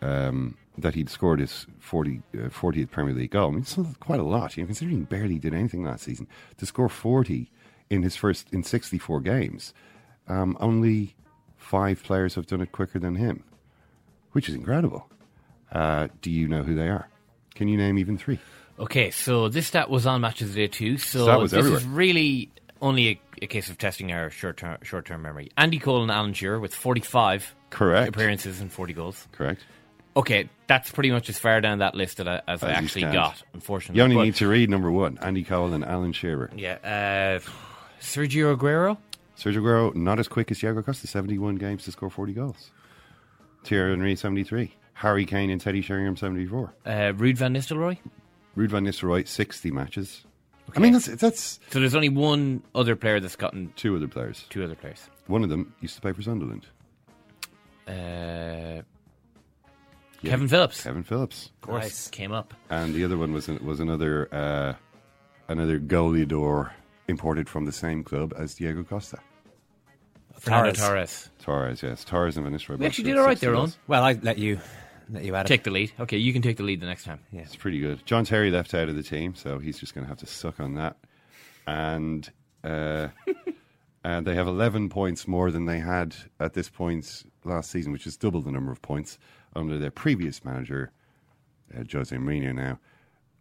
um, 0.00 0.56
that 0.78 0.94
he'd 0.94 1.10
scored 1.10 1.40
his 1.40 1.66
40, 1.80 2.22
uh, 2.34 2.38
40th 2.48 2.90
Premier 2.90 3.14
League 3.14 3.30
goal. 3.30 3.48
I 3.48 3.50
mean, 3.52 3.60
it's 3.60 3.78
quite 4.00 4.20
a 4.20 4.24
lot. 4.24 4.56
You 4.56 4.62
know, 4.62 4.66
considering 4.66 4.98
he 4.98 5.04
barely 5.04 5.38
did 5.38 5.54
anything 5.54 5.84
last 5.84 6.04
season 6.04 6.26
to 6.56 6.66
score 6.66 6.88
forty 6.88 7.50
in 7.90 8.02
his 8.02 8.16
first 8.16 8.48
in 8.52 8.62
sixty 8.62 8.98
four 8.98 9.20
games. 9.20 9.74
Um, 10.28 10.56
only 10.60 11.14
five 11.56 12.02
players 12.02 12.34
have 12.34 12.46
done 12.46 12.60
it 12.60 12.72
quicker 12.72 12.98
than 12.98 13.16
him, 13.16 13.44
which 14.32 14.48
is 14.48 14.54
incredible. 14.54 15.08
Uh, 15.72 16.08
do 16.22 16.30
you 16.30 16.48
know 16.48 16.62
who 16.62 16.74
they 16.74 16.88
are? 16.88 17.08
Can 17.54 17.68
you 17.68 17.76
name 17.76 17.98
even 17.98 18.18
three? 18.18 18.38
Okay, 18.78 19.10
so 19.10 19.48
this 19.48 19.66
stat 19.68 19.88
was 19.88 20.06
on 20.06 20.20
Matches 20.20 20.50
of 20.50 20.54
the 20.54 20.66
Day 20.66 20.68
too. 20.68 20.98
So 20.98 21.42
this 21.42 21.52
everywhere. 21.54 21.78
is 21.78 21.84
really 21.86 22.50
only 22.82 23.08
a, 23.08 23.20
a 23.42 23.46
case 23.46 23.70
of 23.70 23.78
testing 23.78 24.12
our 24.12 24.28
short 24.30 24.58
term 24.58 24.78
short 24.82 25.06
term 25.06 25.22
memory. 25.22 25.50
Andy 25.56 25.78
Cole 25.78 26.02
and 26.02 26.10
Alan 26.10 26.34
Shearer 26.34 26.60
with 26.60 26.74
forty 26.74 27.00
five 27.00 27.54
Correct. 27.70 28.08
appearances 28.10 28.60
and 28.60 28.70
forty 28.70 28.92
goals. 28.92 29.26
Correct. 29.32 29.64
Okay, 30.14 30.48
that's 30.66 30.90
pretty 30.90 31.10
much 31.10 31.28
as 31.28 31.38
far 31.38 31.60
down 31.60 31.78
that 31.80 31.94
list 31.94 32.16
that 32.18 32.28
I, 32.28 32.40
as, 32.48 32.62
I 32.62 32.70
As 32.70 32.80
you 32.80 32.84
actually 32.84 33.12
got. 33.12 33.42
Unfortunately, 33.52 33.98
You 33.98 34.02
only 34.04 34.16
But- 34.16 34.22
need 34.24 34.34
to 34.36 34.48
read 34.48 34.68
number 34.70 34.90
one: 34.90 35.18
Andy 35.22 35.42
Cole 35.44 35.72
and 35.72 35.84
Alan 35.84 36.12
Shearer. 36.12 36.50
yeah. 36.56 36.78
Uh, 36.82 37.50
Sergio 38.00 38.54
Aguero. 38.56 38.98
Sergio 39.38 39.56
Aguero 39.58 39.94
not 39.94 40.18
as 40.18 40.28
quick 40.28 40.50
as 40.50 40.58
Diego 40.58 40.82
Costa, 40.82 41.06
seventy-one 41.06 41.56
games 41.56 41.84
to 41.84 41.92
score 41.92 42.10
forty 42.10 42.32
goals. 42.34 42.70
Thierry 43.64 43.90
Henry, 43.92 44.16
seventy-three. 44.16 44.74
Harry 44.94 45.24
Kane 45.26 45.50
and 45.50 45.60
Teddy 45.60 45.80
Sheringham, 45.82 46.16
seventy-four. 46.16 46.72
Uh, 46.86 46.90
Ruud 47.12 47.36
van 47.36 47.54
Nistelrooy. 47.54 47.98
Ruud 48.56 48.70
van 48.70 48.84
Nistelrooy, 48.84 49.26
60 49.28 49.70
matches. 49.70 50.24
I 50.74 50.80
mean, 50.80 50.92
that's, 50.94 51.06
that's 51.06 51.60
So 51.70 51.78
there's 51.80 51.94
only 51.94 52.08
one 52.08 52.62
other 52.74 52.96
player 52.96 53.20
that's 53.20 53.36
gotten 53.36 53.72
two 53.76 53.94
other 53.96 54.08
players. 54.08 54.44
two 54.50 54.64
other 54.64 54.74
players. 54.74 55.08
One 55.26 55.42
of 55.44 55.48
them 55.50 55.74
used 55.80 55.94
to 55.94 56.00
play 56.00 56.12
for 56.12 56.22
Sunderland. 56.22 56.66
Uh, 57.86 58.82
Yeah. 60.22 60.30
Kevin 60.30 60.48
Phillips, 60.48 60.82
Kevin 60.82 61.02
Phillips. 61.04 61.50
of 61.54 61.60
course, 61.60 61.82
Nice. 61.84 62.08
came 62.08 62.32
up. 62.32 62.54
And 62.70 62.94
the 62.94 63.04
other 63.04 63.16
one 63.16 63.32
was 63.32 63.46
was 63.48 63.80
another 63.80 64.28
uh, 64.34 64.72
another 65.48 65.78
goleador 65.78 66.70
imported 67.06 67.48
from 67.48 67.64
the 67.66 67.72
same 67.72 68.02
club 68.02 68.32
as 68.36 68.54
Diego 68.54 68.82
Costa. 68.82 69.18
Fernando 70.38 70.72
Torres. 70.72 71.30
Torres. 71.38 71.78
Torres, 71.78 71.82
yes. 71.82 72.04
Torres 72.04 72.36
and 72.36 72.44
Van 72.44 72.54
Nistelrooy. 72.54 72.78
We 72.78 72.86
actually 72.86 73.04
did 73.04 73.18
all 73.18 73.24
right 73.26 73.38
there, 73.38 73.52
goals. 73.52 73.74
Eoin. 73.74 73.88
Well, 73.88 74.02
I 74.02 74.12
let 74.22 74.38
you 74.38 74.58
let 75.10 75.24
you 75.24 75.34
at 75.34 75.46
it. 75.46 75.48
Take 75.48 75.64
the 75.64 75.70
lead. 75.70 75.92
Okay, 76.00 76.16
you 76.16 76.32
can 76.32 76.42
take 76.42 76.56
the 76.56 76.62
lead 76.62 76.80
the 76.80 76.86
next 76.86 77.04
time. 77.04 77.20
Yeah. 77.30 77.42
It's 77.42 77.56
pretty 77.56 77.78
good. 77.78 78.04
John 78.06 78.24
Terry 78.24 78.50
left 78.50 78.74
out 78.74 78.88
of 78.88 78.96
the 78.96 79.02
team, 79.02 79.34
so 79.34 79.58
he's 79.58 79.78
just 79.78 79.94
going 79.94 80.04
to 80.04 80.08
have 80.08 80.18
to 80.18 80.26
suck 80.26 80.60
on 80.60 80.74
that. 80.74 80.96
And 81.66 82.30
uh, 82.64 83.08
and 84.04 84.26
they 84.26 84.34
have 84.34 84.46
11 84.46 84.88
points 84.88 85.26
more 85.26 85.50
than 85.50 85.66
they 85.66 85.78
had 85.78 86.14
at 86.40 86.54
this 86.54 86.68
point 86.68 87.24
last 87.44 87.70
season, 87.70 87.92
which 87.92 88.06
is 88.06 88.16
double 88.16 88.40
the 88.40 88.50
number 88.50 88.72
of 88.72 88.82
points 88.82 89.18
under 89.54 89.78
their 89.78 89.90
previous 89.90 90.44
manager, 90.44 90.92
uh, 91.76 91.82
Jose 91.90 92.14
Mourinho. 92.14 92.54
Now, 92.54 92.78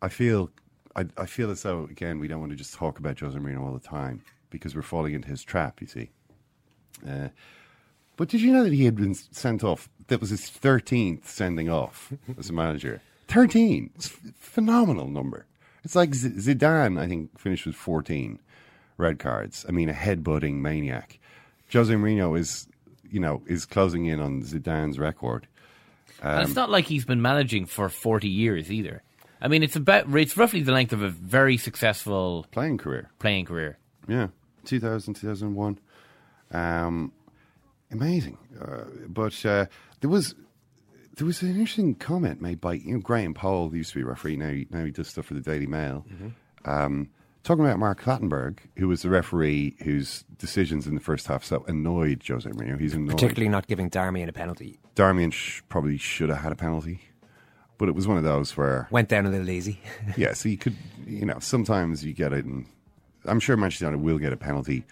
I 0.01 0.09
feel 0.09 0.51
I, 0.95 1.05
I 1.17 1.25
feel 1.25 1.51
as 1.51 1.63
though 1.63 1.83
again 1.85 2.19
we 2.19 2.27
don't 2.27 2.39
want 2.39 2.51
to 2.51 2.57
just 2.57 2.73
talk 2.73 2.99
about 2.99 3.19
Jose 3.19 3.37
Mourinho 3.37 3.61
all 3.61 3.73
the 3.73 3.79
time 3.79 4.23
because 4.49 4.75
we're 4.75 4.81
falling 4.81 5.13
into 5.13 5.27
his 5.27 5.43
trap. 5.43 5.81
You 5.81 5.87
see. 5.87 6.09
Uh, 7.07 7.27
but 8.17 8.27
did 8.29 8.41
you 8.41 8.51
know 8.51 8.63
that 8.63 8.73
he 8.73 8.85
had 8.85 8.95
been 8.95 9.13
sent 9.13 9.63
off? 9.63 9.89
That 10.07 10.21
was 10.21 10.29
his 10.29 10.41
13th 10.41 11.25
sending 11.25 11.69
off 11.69 12.13
as 12.37 12.49
a 12.49 12.53
manager. 12.53 13.01
13. 13.27 13.89
It's 13.95 14.07
a 14.07 14.11
phenomenal 14.37 15.07
number. 15.07 15.45
It's 15.83 15.95
like 15.95 16.13
Z- 16.13 16.29
Zidane, 16.53 16.99
I 16.99 17.07
think, 17.07 17.37
finished 17.39 17.65
with 17.65 17.75
14 17.75 18.39
red 18.97 19.19
cards. 19.19 19.65
I 19.67 19.71
mean, 19.71 19.89
a 19.89 19.93
headbutting 19.93 20.55
maniac. 20.55 21.19
Jose 21.73 21.93
Mourinho 21.93 22.37
is, 22.37 22.67
you 23.09 23.19
know, 23.19 23.41
is 23.47 23.65
closing 23.65 24.05
in 24.05 24.19
on 24.19 24.41
Zidane's 24.43 24.99
record. 24.99 25.47
and 26.21 26.39
Um, 26.39 26.43
it's 26.45 26.55
not 26.55 26.69
like 26.69 26.85
he's 26.85 27.05
been 27.05 27.21
managing 27.21 27.65
for 27.65 27.89
40 27.89 28.29
years 28.29 28.71
either. 28.71 29.01
I 29.41 29.47
mean, 29.47 29.63
it's 29.63 29.75
about 29.75 30.15
it's 30.15 30.37
roughly 30.37 30.61
the 30.61 30.71
length 30.71 30.93
of 30.93 31.01
a 31.01 31.09
very 31.09 31.57
successful 31.57 32.45
Playing 32.51 32.77
career. 32.77 33.09
playing 33.19 33.45
career. 33.45 33.77
Yeah, 34.07 34.27
2000, 34.65 35.13
2001. 35.15 35.79
Um, 36.51 37.11
amazing. 37.91 38.37
Uh, 38.59 38.83
but 39.07 39.45
uh, 39.45 39.65
there 40.01 40.09
was 40.09 40.35
there 41.17 41.25
was 41.25 41.41
an 41.41 41.49
interesting 41.49 41.95
comment 41.95 42.41
made 42.41 42.59
by 42.59 42.73
you 42.73 42.93
know 42.95 42.99
Graham 42.99 43.33
Poll, 43.33 43.69
who 43.69 43.77
used 43.77 43.91
to 43.93 43.99
be 43.99 44.03
a 44.03 44.05
referee. 44.05 44.35
Now 44.37 44.49
he, 44.49 44.67
now 44.69 44.83
he 44.85 44.91
does 44.91 45.07
stuff 45.07 45.25
for 45.25 45.33
the 45.33 45.41
Daily 45.41 45.67
Mail. 45.67 46.05
Um, 46.65 47.09
talking 47.43 47.63
about 47.63 47.77
Mark 47.79 48.01
Clattenburg, 48.01 48.57
who 48.77 48.87
was 48.87 49.03
the 49.03 49.09
referee 49.09 49.75
whose 49.83 50.23
decisions 50.37 50.87
in 50.87 50.95
the 50.95 51.01
first 51.01 51.27
half 51.27 51.43
so 51.43 51.63
annoyed 51.67 52.23
Jose 52.27 52.49
Mourinho. 52.49 52.79
He's 52.79 52.93
annoyed. 52.93 53.11
Particularly 53.11 53.49
not 53.49 53.67
giving 53.67 53.89
Darmian 53.89 54.27
a 54.27 54.33
penalty. 54.33 54.79
Darmian 54.95 55.31
sh- 55.31 55.61
probably 55.69 55.97
should 55.97 56.29
have 56.29 56.39
had 56.39 56.51
a 56.51 56.55
penalty, 56.55 57.01
but 57.77 57.87
it 57.87 57.93
was 57.95 58.07
one 58.07 58.17
of 58.17 58.23
those 58.23 58.57
where 58.57 58.87
Went 58.91 59.09
down 59.09 59.25
a 59.25 59.29
little 59.29 59.49
easy. 59.49 59.79
yeah, 60.17 60.33
so 60.33 60.49
you 60.49 60.57
could, 60.57 60.75
you 61.05 61.25
know, 61.25 61.37
sometimes 61.39 62.03
you 62.03 62.13
get 62.13 62.33
it, 62.33 62.45
and 62.45 62.65
I'm 63.25 63.39
sure 63.39 63.55
Manchester 63.55 63.85
United 63.85 64.03
will 64.03 64.17
get 64.17 64.33
a 64.33 64.37
penalty 64.37 64.85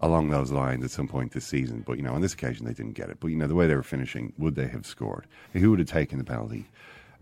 along 0.00 0.30
those 0.30 0.52
lines 0.52 0.84
at 0.84 0.90
some 0.90 1.08
point 1.08 1.32
this 1.32 1.46
season. 1.46 1.82
But 1.86 1.96
you 1.96 2.02
know, 2.02 2.14
on 2.14 2.20
this 2.20 2.34
occasion 2.34 2.66
they 2.66 2.72
didn't 2.72 2.92
get 2.92 3.10
it. 3.10 3.18
But 3.20 3.28
you 3.28 3.36
know, 3.36 3.46
the 3.46 3.54
way 3.54 3.66
they 3.66 3.76
were 3.76 3.82
finishing, 3.82 4.32
would 4.38 4.54
they 4.54 4.68
have 4.68 4.86
scored? 4.86 5.26
Who 5.52 5.70
would 5.70 5.78
have 5.78 5.88
taken 5.88 6.18
the 6.18 6.24
penalty? 6.24 6.66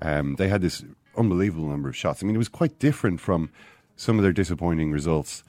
Um, 0.01 0.37
they 0.37 0.49
had 0.49 0.61
this 0.61 0.85
unbelievable 1.17 1.69
number 1.69 1.89
of 1.89 1.97
shots. 1.97 2.23
I 2.23 2.27
mean, 2.27 2.35
it 2.35 2.39
was 2.39 2.49
quite 2.49 2.79
different 2.79 3.21
from 3.21 3.51
some 3.97 4.19
of 4.19 4.23
their 4.23 4.33
disappointing 4.33 4.93
results 4.93 5.43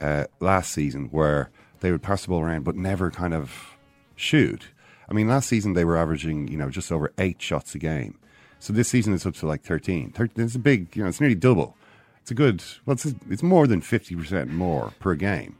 uh, 0.00 0.24
last 0.38 0.72
season, 0.72 1.06
where 1.06 1.50
they 1.80 1.90
would 1.90 2.02
pass 2.02 2.22
the 2.22 2.28
ball 2.28 2.40
around 2.40 2.64
but 2.64 2.76
never 2.76 3.10
kind 3.10 3.34
of 3.34 3.76
shoot. 4.14 4.68
I 5.08 5.12
mean, 5.12 5.28
last 5.28 5.48
season 5.48 5.72
they 5.72 5.84
were 5.84 5.96
averaging, 5.96 6.48
you 6.48 6.56
know, 6.56 6.70
just 6.70 6.92
over 6.92 7.12
eight 7.18 7.42
shots 7.42 7.74
a 7.74 7.78
game. 7.78 8.16
So 8.60 8.72
this 8.72 8.88
season 8.88 9.14
it's 9.14 9.26
up 9.26 9.34
to 9.36 9.46
like 9.46 9.62
13. 9.62 10.12
13 10.12 10.44
it's 10.44 10.54
a 10.54 10.58
big, 10.58 10.94
you 10.94 11.02
know, 11.02 11.08
it's 11.08 11.20
nearly 11.20 11.34
double. 11.34 11.76
It's 12.20 12.30
a 12.30 12.34
good, 12.34 12.62
well, 12.84 12.92
it's, 12.92 13.06
it's 13.28 13.42
more 13.42 13.66
than 13.66 13.80
50% 13.80 14.50
more 14.50 14.92
per 15.00 15.14
game. 15.14 15.56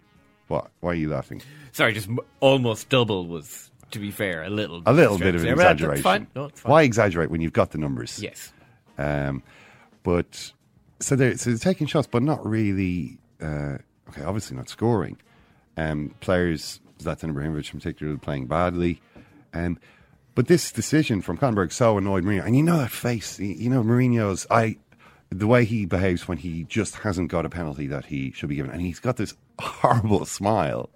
What? 0.50 0.68
Why 0.80 0.90
are 0.90 0.94
you 0.94 1.08
laughing? 1.08 1.42
Sorry, 1.70 1.92
just 1.92 2.08
almost 2.40 2.88
double 2.88 3.28
was, 3.28 3.70
to 3.92 4.00
be 4.00 4.10
fair, 4.10 4.42
a 4.42 4.50
little 4.50 4.82
A 4.84 4.92
little 4.92 5.16
bit 5.16 5.36
of 5.36 5.44
an 5.44 5.48
exaggeration. 5.50 6.26
No, 6.34 6.46
it's 6.46 6.60
fine. 6.62 6.70
Why 6.72 6.82
exaggerate 6.82 7.30
when 7.30 7.40
you've 7.40 7.52
got 7.52 7.70
the 7.70 7.78
numbers? 7.78 8.20
Yes. 8.20 8.52
Um, 8.98 9.44
but 10.02 10.52
so 10.98 11.14
they're 11.14 11.36
so 11.36 11.50
they're 11.50 11.58
taking 11.58 11.86
shots, 11.86 12.08
but 12.10 12.24
not 12.24 12.44
really. 12.44 13.18
Uh, 13.40 13.78
okay, 14.08 14.24
obviously 14.24 14.56
not 14.56 14.68
scoring. 14.68 15.18
Um, 15.76 16.16
players, 16.18 16.80
Zlatan 16.98 17.32
Ibrahimovic 17.32 17.72
in 17.72 17.78
particular, 17.78 18.18
playing 18.18 18.46
badly. 18.48 19.00
Um, 19.54 19.78
but 20.34 20.48
this 20.48 20.72
decision 20.72 21.22
from 21.22 21.38
Conberg 21.38 21.72
so 21.72 21.96
annoyed 21.96 22.24
Mourinho, 22.24 22.44
and 22.44 22.56
you 22.56 22.64
know 22.64 22.78
that 22.78 22.90
face. 22.90 23.38
You 23.38 23.54
you 23.54 23.70
know 23.70 23.84
Mourinho's. 23.84 24.48
I 24.50 24.78
the 25.31 25.47
way 25.47 25.64
he 25.64 25.87
behaves 25.87 26.29
when 26.29 26.38
he 26.38 26.64
just 26.64 26.97
hasn't 26.97 27.31
got 27.31 27.47
a 27.47 27.51
penalty 27.51 27.87
that 27.87 28.07
he 28.07 28.33
should 28.33 28.49
be 28.49 28.57
given, 28.57 28.71
and 28.71 28.81
he's 28.81 29.01
got 29.01 29.16
this 29.16 29.35
horrible 29.59 30.25
smile, 30.25 30.90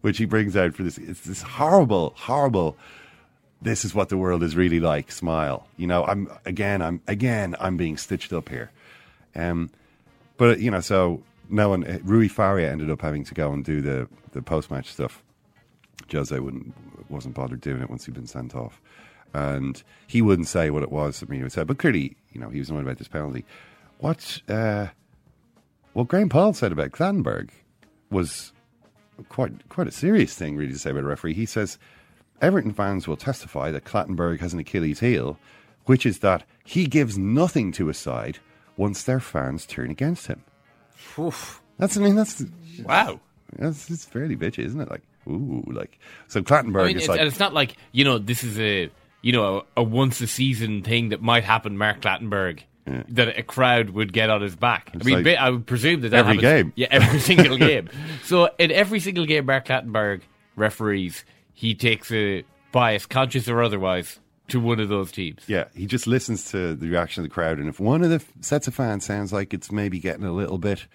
which 0.00 0.18
he 0.18 0.24
brings 0.24 0.56
out 0.56 0.74
for 0.74 0.82
this. 0.82 0.98
It's 0.98 1.20
this 1.20 1.42
horrible, 1.42 2.14
horrible 2.16 2.76
this 3.62 3.84
is 3.84 3.94
what 3.94 4.08
the 4.08 4.16
world 4.16 4.42
is 4.42 4.56
really 4.56 4.80
like 4.80 5.12
smile. 5.12 5.66
You 5.76 5.86
know 5.86 6.04
i'm 6.04 6.28
again 6.44 6.82
i'm 6.82 7.00
again 7.06 7.54
i'm 7.60 7.76
being 7.76 7.96
stitched 7.96 8.32
up 8.32 8.48
here. 8.48 8.70
Um 9.34 9.70
but 10.36 10.60
you 10.60 10.70
know 10.70 10.80
so 10.80 11.22
no 11.48 11.68
one 11.68 11.84
uh, 11.84 11.98
rui 12.02 12.28
faria 12.28 12.70
ended 12.70 12.90
up 12.90 13.02
having 13.02 13.24
to 13.24 13.34
go 13.34 13.52
and 13.52 13.64
do 13.64 13.80
the 13.80 14.08
the 14.32 14.42
post-match 14.42 14.92
stuff. 14.92 15.22
Jose 16.10 16.38
wouldn't 16.38 16.74
wasn't 17.10 17.34
bothered 17.34 17.60
doing 17.60 17.82
it 17.82 17.90
once 17.90 18.06
he'd 18.06 18.14
been 18.14 18.26
sent 18.26 18.54
off 18.54 18.80
and 19.34 19.82
he 20.06 20.20
wouldn't 20.22 20.48
say 20.48 20.70
what 20.70 20.82
it 20.82 20.90
was 20.92 21.20
that 21.20 21.28
me 21.28 21.42
would 21.42 21.52
say 21.52 21.64
but 21.64 21.78
clearly 21.78 22.16
you 22.32 22.40
know 22.40 22.48
he 22.48 22.58
was 22.58 22.70
annoyed 22.70 22.82
about 22.84 22.98
this 22.98 23.08
penalty 23.08 23.44
what 23.98 24.40
uh 24.48 24.86
what 25.92 26.08
graham 26.08 26.28
poll 26.28 26.52
said 26.52 26.72
about 26.72 26.90
Clattenburg 26.90 27.50
was 28.10 28.52
quite 29.28 29.68
quite 29.68 29.86
a 29.86 29.92
serious 29.92 30.34
thing 30.34 30.56
really 30.56 30.72
to 30.72 30.78
say 30.78 30.90
about 30.90 31.04
a 31.04 31.06
referee 31.06 31.34
he 31.34 31.46
says 31.46 31.78
Everton 32.40 32.72
fans 32.72 33.06
will 33.06 33.16
testify 33.18 33.70
that 33.70 33.84
Clattenburg 33.84 34.40
has 34.40 34.54
an 34.54 34.60
Achilles 34.60 35.00
heel, 35.00 35.38
which 35.84 36.06
is 36.06 36.20
that 36.20 36.42
he 36.64 36.86
gives 36.86 37.18
nothing 37.18 37.70
to 37.72 37.88
his 37.88 37.98
side 37.98 38.38
once 38.78 39.02
their 39.02 39.20
fans 39.20 39.66
turn 39.66 39.90
against 39.90 40.26
him. 40.26 40.42
That's 41.78 41.98
I 41.98 42.00
mean 42.00 42.14
that's 42.16 42.42
Wow. 42.82 43.20
that's 43.58 43.90
it's 43.90 44.06
fairly 44.06 44.36
bitchy, 44.36 44.64
isn't 44.64 44.80
it? 44.80 44.90
Like 44.90 45.02
ooh, 45.28 45.62
like 45.66 45.98
so 46.28 46.40
Clattenburg 46.40 46.84
I 46.84 46.86
mean, 46.86 46.96
is 46.96 47.02
it's, 47.02 47.08
like 47.08 47.20
and 47.20 47.28
it's 47.28 47.38
not 47.38 47.52
like 47.52 47.76
you 47.92 48.04
know 48.04 48.16
this 48.16 48.42
is 48.42 48.58
a 48.58 48.90
you 49.22 49.32
know 49.32 49.64
a, 49.76 49.80
a 49.80 49.82
once 49.82 50.20
a 50.20 50.26
season 50.26 50.82
thing 50.82 51.10
that 51.10 51.20
might 51.22 51.44
happen. 51.44 51.76
Mark 51.78 52.00
Clattenburg. 52.00 52.60
That 53.10 53.38
a 53.38 53.44
crowd 53.44 53.90
would 53.90 54.12
get 54.12 54.30
on 54.30 54.42
his 54.42 54.56
back. 54.56 54.90
It's 54.92 55.06
I 55.06 55.10
mean, 55.14 55.22
like 55.22 55.36
I 55.36 55.50
would 55.50 55.64
presume 55.64 56.00
that, 56.00 56.08
that 56.08 56.26
every 56.26 56.42
happens- 56.42 56.42
game. 56.64 56.72
Yeah, 56.74 56.88
every 56.90 57.20
single 57.20 57.56
game. 57.70 57.88
So 58.24 58.50
in 58.58 58.72
every 58.72 58.98
single 58.98 59.26
game, 59.26 59.46
Mark 59.46 59.66
Clattenburg 59.66 60.22
referees, 60.56 61.24
he 61.54 61.76
takes 61.76 62.10
a 62.10 62.42
bias, 62.72 63.06
conscious 63.06 63.46
or 63.48 63.62
otherwise, 63.62 64.18
to 64.48 64.58
one 64.58 64.80
of 64.80 64.88
those 64.88 65.12
teams. 65.12 65.42
yeah, 65.46 65.66
he 65.72 65.86
just 65.86 66.08
listens 66.08 66.50
to 66.50 66.74
the 66.74 66.88
reaction 66.88 67.22
of 67.22 67.30
the 67.30 67.32
crowd, 67.32 67.58
and 67.60 67.68
if 67.68 67.78
one 67.78 68.02
of 68.02 68.10
the 68.10 68.20
sets 68.40 68.66
of 68.66 68.74
fans 68.74 69.04
sounds 69.04 69.32
like 69.32 69.54
it's 69.54 69.70
maybe 69.70 70.00
getting 70.00 70.24
a 70.24 70.32
little 70.32 70.58
bit, 70.58 70.86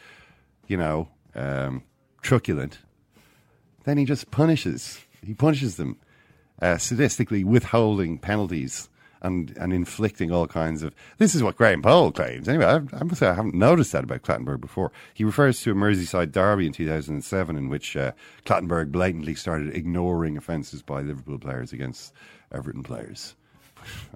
you 0.68 0.76
know, 0.76 1.08
um, 1.34 1.82
truculent, 2.22 2.80
then 3.86 3.98
he 3.98 4.04
just 4.04 4.32
punishes. 4.32 5.00
He 5.26 5.34
punishes 5.34 5.78
them, 5.78 5.96
uh, 6.62 6.76
sadistically 6.76 7.44
withholding 7.44 8.18
penalties 8.18 8.90
and, 9.22 9.56
and 9.58 9.74
inflicting 9.74 10.32
all 10.32 10.48
kinds 10.48 10.84
of. 10.84 10.94
This 11.18 11.34
is 11.34 11.42
what 11.42 11.56
Graham 11.56 11.82
Poll 11.82 12.12
claims. 12.12 12.48
Anyway, 12.48 12.66
I, 12.66 12.76
I 12.76 13.04
must 13.04 13.20
say 13.20 13.28
I 13.28 13.34
haven't 13.34 13.56
noticed 13.56 13.92
that 13.94 14.04
about 14.04 14.22
Clattenburg 14.22 14.62
before. 14.62 14.92
He 15.14 15.24
refers 15.24 15.62
to 15.62 15.72
a 15.72 15.76
Merseyside 15.76 16.32
derby 16.32 16.68
in 16.68 16.74
2007 16.74 17.56
in 17.56 17.70
which 17.70 17.98
uh, 17.98 18.12
Clattenburg 18.46 18.92
blatantly 18.92 19.36
started 19.36 19.76
ignoring 19.76 20.38
offences 20.38 20.82
by 20.82 21.02
Liverpool 21.02 21.40
players 21.40 21.74
against 21.74 22.14
Everton 22.52 22.84
players. 22.84 23.36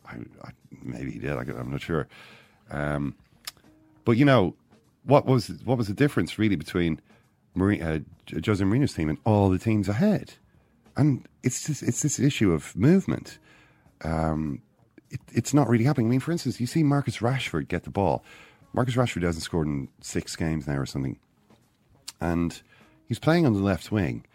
I, 0.05 0.18
I, 0.43 0.51
maybe 0.84 1.11
he 1.11 1.20
did. 1.20 1.32
I, 1.32 1.41
I'm 1.41 1.72
not 1.72 1.82
sure. 1.82 2.07
Um, 2.70 3.16
but 4.05 4.14
you 4.14 4.26
know, 4.26 4.55
what 5.03 5.26
was 5.26 5.47
what 5.66 5.78
was 5.78 5.88
the 5.88 5.93
difference 5.93 6.38
really 6.38 6.55
between 6.55 7.01
Marie, 7.55 7.82
uh, 7.82 7.99
Jose 8.45 8.64
Mourinho's 8.64 8.93
team 8.93 9.09
and 9.09 9.18
all 9.26 9.49
the 9.49 9.59
teams 9.59 9.89
ahead? 9.89 10.34
And 11.00 11.26
it's 11.43 11.66
just, 11.66 11.82
it's 11.82 12.02
this 12.02 12.20
issue 12.20 12.52
of 12.52 12.76
movement. 12.76 13.39
Um, 14.04 14.62
it, 15.10 15.22
it's 15.32 15.54
not 15.54 15.70
really 15.70 15.86
happening. 15.86 16.08
I 16.08 16.10
mean, 16.10 16.20
for 16.20 16.32
instance, 16.32 16.60
you 16.60 16.68
see 16.68 16.84
Marcus 16.84 17.20
Rashford 17.20 17.70
get 17.70 17.84
the 17.84 17.89
ball. 17.89 18.24
Marcus 18.74 18.95
Rashford 18.95 19.24
hasn't 19.24 19.43
scored 19.43 19.68
in 19.68 19.88
six 20.02 20.36
games 20.36 20.68
now 20.68 20.78
or 20.78 20.86
something, 20.86 21.18
and 22.20 22.62
he's 23.08 23.18
playing 23.18 23.45
on 23.45 23.54
the 23.54 23.64
left 23.64 23.91
wing. 23.91 24.26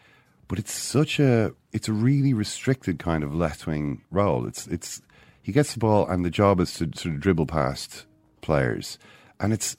But 0.49 0.59
it's 0.59 0.73
such 0.73 1.21
a 1.21 1.53
it's 1.73 1.89
a 1.89 1.93
really 1.93 2.33
restricted 2.33 2.99
kind 2.99 3.23
of 3.23 3.35
left 3.35 3.67
wing 3.67 4.03
role. 4.11 4.47
It's 4.47 4.67
it's 4.67 5.03
he 5.43 5.53
gets 5.53 5.75
the 5.75 5.79
ball 5.79 6.07
and 6.07 6.25
the 6.25 6.31
job 6.31 6.61
is 6.61 6.73
to 6.75 6.91
sort 6.95 7.15
of 7.15 7.21
dribble 7.21 7.47
past 7.47 8.07
players 8.41 8.99
and 9.39 9.53
it's 9.53 9.77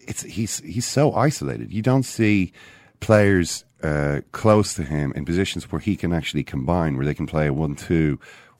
it's 0.00 0.22
he's 0.22 0.58
he's 0.60 0.86
so 0.86 1.14
isolated. 1.14 1.72
You 1.72 1.82
don't 1.82 2.02
see 2.02 2.52
players 3.00 3.64
uh, 3.82 4.20
close 4.32 4.74
to 4.74 4.82
him 4.82 5.12
in 5.14 5.24
positions 5.24 5.70
where 5.70 5.80
he 5.80 5.96
can 5.96 6.12
actually 6.12 6.44
combine, 6.44 6.96
where 6.96 7.06
they 7.06 7.14
can 7.14 7.26
play 7.26 7.46
a 7.46 7.52
one-two, 7.52 8.18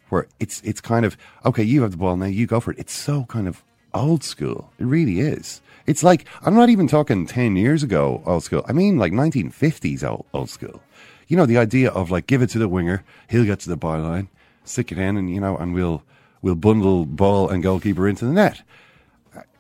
where 0.09 0.27
it's 0.41 0.61
it's 0.63 0.81
kind 0.81 1.05
of 1.05 1.17
okay. 1.45 1.63
You 1.63 1.83
have 1.83 1.93
the 1.93 1.97
ball 1.97 2.17
now, 2.17 2.27
you 2.27 2.47
go 2.47 2.61
for 2.61 2.71
it. 2.71 2.79
It's 2.79 2.93
so 2.93 3.25
kind 3.25 3.49
of 3.49 3.63
old 3.95 4.25
school. 4.25 4.71
It 4.79 4.85
really 4.85 5.21
is. 5.21 5.61
It's 5.87 6.03
like 6.03 6.27
I'm 6.43 6.55
not 6.55 6.69
even 6.69 6.87
talking 6.87 7.27
ten 7.27 7.57
years 7.57 7.83
ago 7.83 8.23
old 8.27 8.45
school. 8.45 8.65
I 8.69 8.73
mean 8.73 8.99
like 8.99 9.13
1950s 9.13 10.09
old, 10.09 10.27
old 10.33 10.51
school. 10.51 10.83
You 11.29 11.37
know 11.37 11.47
the 11.47 11.59
idea 11.59 11.91
of 11.91 12.11
like 12.11 12.27
give 12.27 12.43
it 12.43 12.51
to 12.51 12.59
the 12.59 12.69
winger, 12.69 13.05
he'll 13.29 13.45
get 13.45 13.61
to 13.61 13.69
the 13.69 13.77
byline, 13.77 14.29
stick 14.65 14.93
it 14.93 14.99
in, 14.99 15.17
and 15.17 15.33
you 15.33 15.41
know, 15.41 15.57
and 15.57 15.73
we'll 15.75 16.03
we'll 16.43 16.57
bundle 16.57 17.07
ball 17.07 17.49
and 17.49 17.63
goalkeeper 17.63 18.09
into 18.09 18.27
the 18.27 18.33
net. 18.33 18.63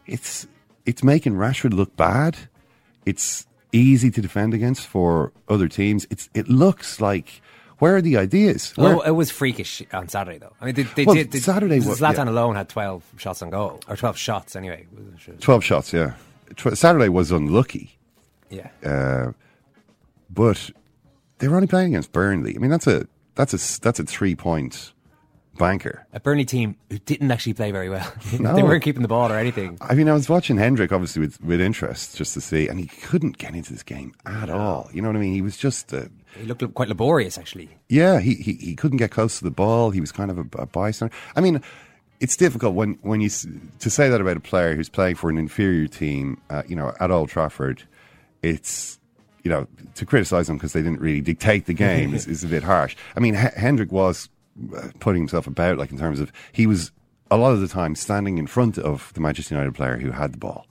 It's 0.06 0.46
it's 0.84 1.02
making 1.02 1.34
Rashford 1.34 1.72
look 1.72 1.96
bad. 1.96 2.36
It's 3.06 3.46
easy 3.72 4.10
to 4.10 4.20
defend 4.20 4.54
against 4.54 4.86
for 4.86 5.32
other 5.48 5.68
teams. 5.68 6.06
It's 6.10 6.28
it 6.34 6.48
looks 6.48 7.00
like 7.00 7.40
where 7.78 7.96
are 7.96 8.00
the 8.02 8.16
ideas? 8.16 8.72
Where, 8.76 8.94
Oh, 8.96 9.00
it 9.00 9.10
was 9.10 9.30
freakish 9.32 9.82
on 9.92 10.08
Saturday, 10.08 10.38
though. 10.38 10.52
I 10.60 10.66
mean, 10.66 10.74
they, 10.76 10.82
they 10.84 11.04
Well, 11.04 11.16
did. 11.16 11.32
They, 11.32 11.40
Saturday 11.40 11.80
wa- 11.80 11.94
Zlatan 11.94 12.26
yeah. 12.26 12.30
alone 12.30 12.54
had 12.54 12.68
twelve 12.68 13.02
shots 13.16 13.42
on 13.42 13.50
goal, 13.50 13.80
or 13.88 13.96
twelve 13.96 14.16
shots 14.16 14.54
anyway. 14.54 14.86
Twelve 15.40 15.64
shots, 15.64 15.92
yeah. 15.92 16.12
Tw- 16.56 16.76
Saturday 16.76 17.08
was 17.08 17.30
unlucky, 17.32 17.98
Yeah, 18.50 18.68
uh, 18.84 19.32
but 20.30 20.70
they 21.38 21.48
were 21.48 21.56
only 21.56 21.66
playing 21.66 21.88
against 21.94 22.12
Burnley. 22.12 22.54
I 22.54 22.58
mean, 22.58 22.70
that's 22.70 22.86
a 22.86 23.06
that's 23.34 23.52
a 23.54 23.80
that's 23.80 23.98
a 23.98 24.04
three 24.04 24.34
point 24.36 24.92
banker. 25.58 26.06
a 26.12 26.20
Burnley 26.20 26.44
team 26.44 26.76
who 26.90 26.98
didn't 26.98 27.30
actually 27.30 27.54
play 27.54 27.70
very 27.70 27.88
well. 27.88 28.10
No. 28.40 28.54
they 28.56 28.62
weren't 28.62 28.82
keeping 28.82 29.02
the 29.02 29.08
ball 29.08 29.30
or 29.30 29.38
anything. 29.38 29.76
I 29.80 29.94
mean, 29.94 30.08
I 30.08 30.12
was 30.12 30.28
watching 30.28 30.56
Hendrick 30.56 30.92
obviously 30.92 31.20
with, 31.20 31.40
with 31.42 31.60
interest 31.60 32.16
just 32.16 32.34
to 32.34 32.40
see, 32.40 32.68
and 32.68 32.78
he 32.80 32.86
couldn't 32.86 33.38
get 33.38 33.54
into 33.54 33.72
this 33.72 33.82
game 33.82 34.14
at 34.26 34.48
all. 34.50 34.88
You 34.92 35.02
know 35.02 35.08
what 35.08 35.16
I 35.16 35.20
mean? 35.20 35.34
He 35.34 35.42
was 35.42 35.56
just, 35.56 35.92
uh, 35.92 36.04
He 36.36 36.44
looked 36.46 36.62
quite 36.74 36.88
laborious, 36.88 37.36
actually. 37.38 37.68
yeah, 37.88 38.20
he, 38.20 38.34
he, 38.34 38.54
he 38.54 38.74
couldn't 38.74 38.98
get 38.98 39.10
close 39.10 39.38
to 39.38 39.44
the 39.44 39.50
ball. 39.50 39.90
He 39.90 40.00
was 40.00 40.10
kind 40.12 40.30
of 40.30 40.38
a, 40.38 40.44
a 40.62 40.66
bystander. 40.66 41.14
I 41.36 41.40
mean, 41.40 41.60
it's 42.20 42.36
difficult 42.36 42.74
when, 42.74 42.98
when 43.02 43.20
you 43.20 43.28
to 43.28 43.90
say 43.90 44.08
that 44.08 44.20
about 44.20 44.36
a 44.36 44.40
player 44.40 44.74
who's 44.76 44.88
playing 44.88 45.16
for 45.16 45.28
an 45.28 45.38
inferior 45.38 45.88
team, 45.88 46.40
uh, 46.50 46.62
you 46.68 46.76
know, 46.76 46.94
at 47.00 47.10
Old 47.10 47.28
Trafford. 47.28 47.82
It's 48.42 48.98
you 49.44 49.50
know 49.50 49.66
to 49.96 50.06
criticise 50.06 50.46
them 50.46 50.56
because 50.56 50.72
they 50.72 50.82
didn't 50.82 51.00
really 51.00 51.20
dictate 51.20 51.66
the 51.66 51.74
game 51.74 52.14
is, 52.14 52.26
is 52.34 52.44
a 52.44 52.46
bit 52.48 52.62
harsh. 52.62 52.96
I 53.16 53.20
mean, 53.20 53.34
H- 53.34 53.54
Hendrick 53.56 53.90
was 53.92 54.28
putting 55.00 55.22
himself 55.22 55.46
about, 55.46 55.78
like 55.78 55.90
in 55.90 55.98
terms 55.98 56.20
of 56.20 56.32
he 56.52 56.66
was 56.66 56.92
a 57.30 57.36
lot 57.36 57.52
of 57.52 57.60
the 57.60 57.68
time 57.68 57.94
standing 57.94 58.38
in 58.38 58.46
front 58.46 58.78
of 58.78 59.12
the 59.14 59.20
Manchester 59.20 59.54
United 59.54 59.74
player 59.74 59.96
who 59.96 60.10
had 60.10 60.32
the 60.32 60.38
ball. 60.38 60.66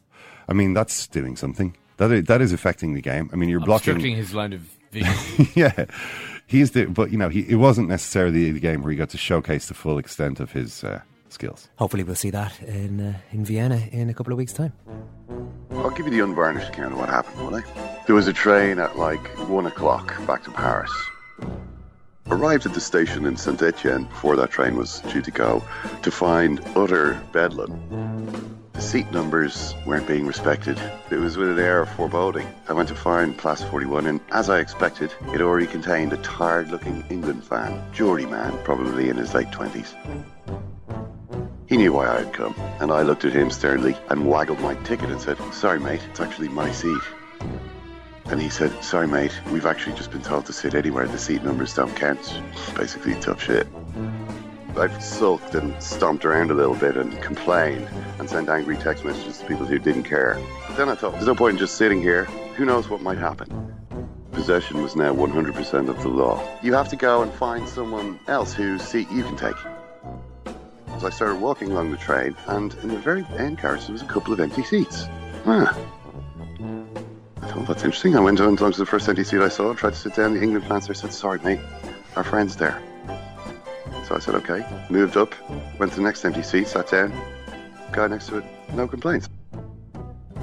I 0.47 0.53
mean, 0.53 0.73
that's 0.73 1.07
doing 1.07 1.35
something. 1.35 1.75
That 1.97 2.11
is, 2.11 2.25
that 2.25 2.41
is 2.41 2.53
affecting 2.53 2.93
the 2.93 3.01
game. 3.01 3.29
I 3.31 3.35
mean, 3.35 3.49
you're 3.49 3.59
blocking. 3.59 3.99
His 3.99 4.33
line 4.33 4.53
of 4.53 4.61
vision. 4.91 5.47
yeah, 5.55 5.85
he's 6.47 6.71
the. 6.71 6.85
But 6.85 7.11
you 7.11 7.17
know, 7.17 7.29
he 7.29 7.41
it 7.41 7.55
wasn't 7.55 7.89
necessarily 7.89 8.51
the 8.51 8.59
game 8.59 8.81
where 8.81 8.91
he 8.91 8.97
got 8.97 9.09
to 9.09 9.17
showcase 9.17 9.67
the 9.67 9.73
full 9.73 9.97
extent 9.97 10.39
of 10.39 10.51
his 10.51 10.83
uh, 10.83 11.01
skills. 11.29 11.69
Hopefully, 11.77 12.03
we'll 12.03 12.15
see 12.15 12.29
that 12.31 12.59
in 12.61 12.99
uh, 12.99 13.17
in 13.31 13.45
Vienna 13.45 13.87
in 13.91 14.09
a 14.09 14.13
couple 14.13 14.33
of 14.33 14.37
weeks' 14.37 14.53
time. 14.53 14.73
I'll 15.71 15.89
give 15.91 16.05
you 16.05 16.11
the 16.11 16.19
unvarnished 16.19 16.69
account 16.69 16.93
of 16.93 16.99
what 16.99 17.09
happened, 17.09 17.45
will 17.45 17.55
I? 17.55 17.63
There 18.05 18.15
was 18.15 18.27
a 18.27 18.33
train 18.33 18.79
at 18.79 18.97
like 18.97 19.25
one 19.47 19.65
o'clock 19.65 20.13
back 20.27 20.43
to 20.43 20.51
Paris. 20.51 20.91
Arrived 22.31 22.65
at 22.65 22.73
the 22.73 22.79
station 22.79 23.25
in 23.25 23.35
Saint 23.35 23.61
Etienne 23.61 24.05
before 24.05 24.37
that 24.37 24.51
train 24.51 24.77
was 24.77 25.01
due 25.01 25.21
to 25.21 25.31
go 25.31 25.61
to 26.01 26.09
find 26.09 26.61
utter 26.77 27.21
bedlam. 27.33 28.57
The 28.71 28.81
seat 28.81 29.11
numbers 29.11 29.75
weren't 29.85 30.07
being 30.07 30.25
respected. 30.25 30.79
It 31.09 31.17
was 31.17 31.35
with 31.35 31.49
an 31.49 31.59
air 31.59 31.81
of 31.81 31.89
foreboding. 31.89 32.47
I 32.69 32.73
went 32.73 32.87
to 32.87 32.95
find 32.95 33.37
Place 33.37 33.63
41, 33.63 34.05
and 34.05 34.21
as 34.31 34.49
I 34.49 34.59
expected, 34.59 35.13
it 35.33 35.41
already 35.41 35.67
contained 35.67 36.13
a 36.13 36.17
tired 36.17 36.71
looking 36.71 37.03
England 37.09 37.43
fan, 37.43 37.83
Geordie 37.91 38.25
man, 38.27 38.57
probably 38.63 39.09
in 39.09 39.17
his 39.17 39.33
late 39.33 39.51
20s. 39.51 39.93
He 41.67 41.75
knew 41.75 41.91
why 41.91 42.07
I 42.07 42.19
had 42.19 42.33
come, 42.33 42.55
and 42.79 42.93
I 42.93 43.01
looked 43.01 43.25
at 43.25 43.33
him 43.33 43.51
sternly 43.51 43.97
and 44.09 44.25
waggled 44.25 44.61
my 44.61 44.75
ticket 44.85 45.09
and 45.09 45.19
said, 45.19 45.37
Sorry, 45.53 45.81
mate, 45.81 46.01
it's 46.09 46.21
actually 46.21 46.47
my 46.47 46.71
seat. 46.71 47.01
And 48.25 48.41
he 48.41 48.49
said, 48.49 48.83
Sorry, 48.83 49.07
mate, 49.07 49.39
we've 49.51 49.65
actually 49.65 49.95
just 49.95 50.11
been 50.11 50.21
told 50.21 50.45
to 50.45 50.53
sit 50.53 50.73
anywhere. 50.73 51.07
The 51.07 51.17
seat 51.17 51.43
numbers 51.43 51.73
don't 51.73 51.95
count. 51.95 52.41
Basically, 52.75 53.15
tough 53.15 53.41
shit. 53.41 53.67
I've 54.77 55.03
sulked 55.03 55.53
and 55.53 55.81
stomped 55.83 56.23
around 56.23 56.49
a 56.49 56.53
little 56.53 56.75
bit 56.75 56.95
and 56.95 57.21
complained 57.21 57.89
and 58.19 58.29
sent 58.29 58.47
angry 58.47 58.77
text 58.77 59.03
messages 59.03 59.39
to 59.39 59.45
people 59.45 59.65
who 59.65 59.77
didn't 59.77 60.03
care. 60.03 60.39
But 60.67 60.77
then 60.77 60.89
I 60.89 60.95
thought, 60.95 61.13
there's 61.13 61.27
no 61.27 61.35
point 61.35 61.53
in 61.53 61.59
just 61.59 61.75
sitting 61.75 62.01
here. 62.01 62.25
Who 62.55 62.63
knows 62.63 62.87
what 62.87 63.01
might 63.01 63.17
happen? 63.17 63.75
Possession 64.31 64.81
was 64.81 64.95
now 64.95 65.13
100% 65.13 65.89
of 65.89 66.01
the 66.01 66.07
law. 66.07 66.41
You 66.63 66.73
have 66.73 66.87
to 66.89 66.95
go 66.95 67.21
and 67.21 67.33
find 67.33 67.67
someone 67.67 68.17
else 68.27 68.53
whose 68.53 68.81
seat 68.81 69.11
you 69.11 69.23
can 69.23 69.35
take. 69.35 69.57
So 70.99 71.07
I 71.07 71.09
started 71.09 71.41
walking 71.41 71.71
along 71.71 71.91
the 71.91 71.97
train, 71.97 72.35
and 72.47 72.73
in 72.75 72.89
the 72.89 72.97
very 72.99 73.25
end 73.37 73.57
carriage, 73.57 73.87
there 73.87 73.93
was 73.93 74.03
a 74.03 74.05
couple 74.05 74.31
of 74.31 74.39
empty 74.39 74.63
seats. 74.63 75.07
Huh. 75.43 75.73
Thought, 77.41 77.67
that's 77.67 77.83
interesting. 77.83 78.15
I 78.15 78.19
went 78.19 78.39
on 78.39 78.55
to 78.55 78.69
the 78.71 78.85
first 78.85 79.09
empty 79.09 79.23
seat 79.23 79.41
I 79.41 79.49
saw, 79.49 79.73
tried 79.73 79.93
to 79.93 79.99
sit 79.99 80.15
down. 80.15 80.33
The 80.33 80.41
England 80.41 80.67
fans 80.67 80.85
said, 80.99 81.13
Sorry, 81.13 81.39
mate, 81.39 81.59
our 82.15 82.23
friend's 82.23 82.55
there. 82.55 82.81
So 84.07 84.15
I 84.15 84.19
said, 84.19 84.35
Okay. 84.35 84.65
Moved 84.89 85.17
up, 85.17 85.33
went 85.79 85.91
to 85.93 85.97
the 85.97 86.03
next 86.03 86.23
empty 86.23 86.43
seat, 86.43 86.67
sat 86.67 86.89
down. 86.89 87.13
Guy 87.91 88.07
next 88.07 88.27
to 88.27 88.37
it, 88.37 88.45
no 88.73 88.87
complaints. 88.87 89.27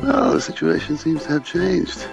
Well, 0.03 0.33
the 0.33 0.41
situation 0.41 0.97
seems 0.97 1.25
to 1.25 1.29
have 1.31 1.45
changed. 1.45 2.07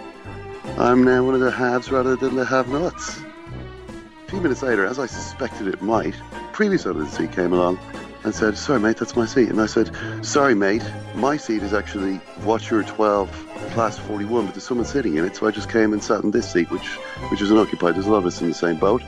I'm 0.78 1.04
now 1.04 1.24
one 1.24 1.36
of 1.36 1.40
the 1.42 1.52
haves 1.52 1.92
rather 1.92 2.16
than 2.16 2.36
the 2.36 2.46
have 2.46 2.68
nots. 2.68 3.20
A 3.20 4.30
few 4.30 4.42
minutes 4.42 4.64
later, 4.64 4.86
as 4.86 4.98
I 5.00 5.06
suspected 5.06 5.68
it 5.68 5.82
might, 5.82 6.16
previous 6.52 6.86
owner 6.86 7.02
of 7.02 7.12
the 7.12 7.16
seat 7.16 7.32
came 7.32 7.54
along 7.54 7.80
and 8.24 8.34
said, 8.34 8.58
Sorry, 8.58 8.80
mate, 8.80 8.98
that's 8.98 9.16
my 9.16 9.26
seat. 9.26 9.50
And 9.50 9.62
I 9.62 9.68
said, 9.68 9.92
Sorry, 10.22 10.56
mate, 10.56 10.84
my 11.16 11.38
seat 11.38 11.64
is 11.64 11.74
actually 11.74 12.20
Watcher 12.44 12.84
12, 12.84 13.55
Class 13.76 13.98
41, 13.98 14.46
but 14.46 14.54
there's 14.54 14.64
someone 14.64 14.86
sitting 14.86 15.18
in 15.18 15.26
it, 15.26 15.36
so 15.36 15.48
I 15.48 15.52
just 15.52 15.70
came 15.70 15.92
and 15.92 16.02
sat 16.02 16.24
in 16.24 16.32
this 16.32 16.50
seat, 16.50 16.72
which, 16.72 16.88
which 17.30 17.42
is 17.42 17.52
unoccupied. 17.52 17.96
There's 17.96 18.06
a 18.06 18.10
lot 18.10 18.20
of 18.20 18.26
us 18.26 18.40
in 18.40 18.48
the 18.48 18.54
same 18.54 18.78
boat. 18.78 19.02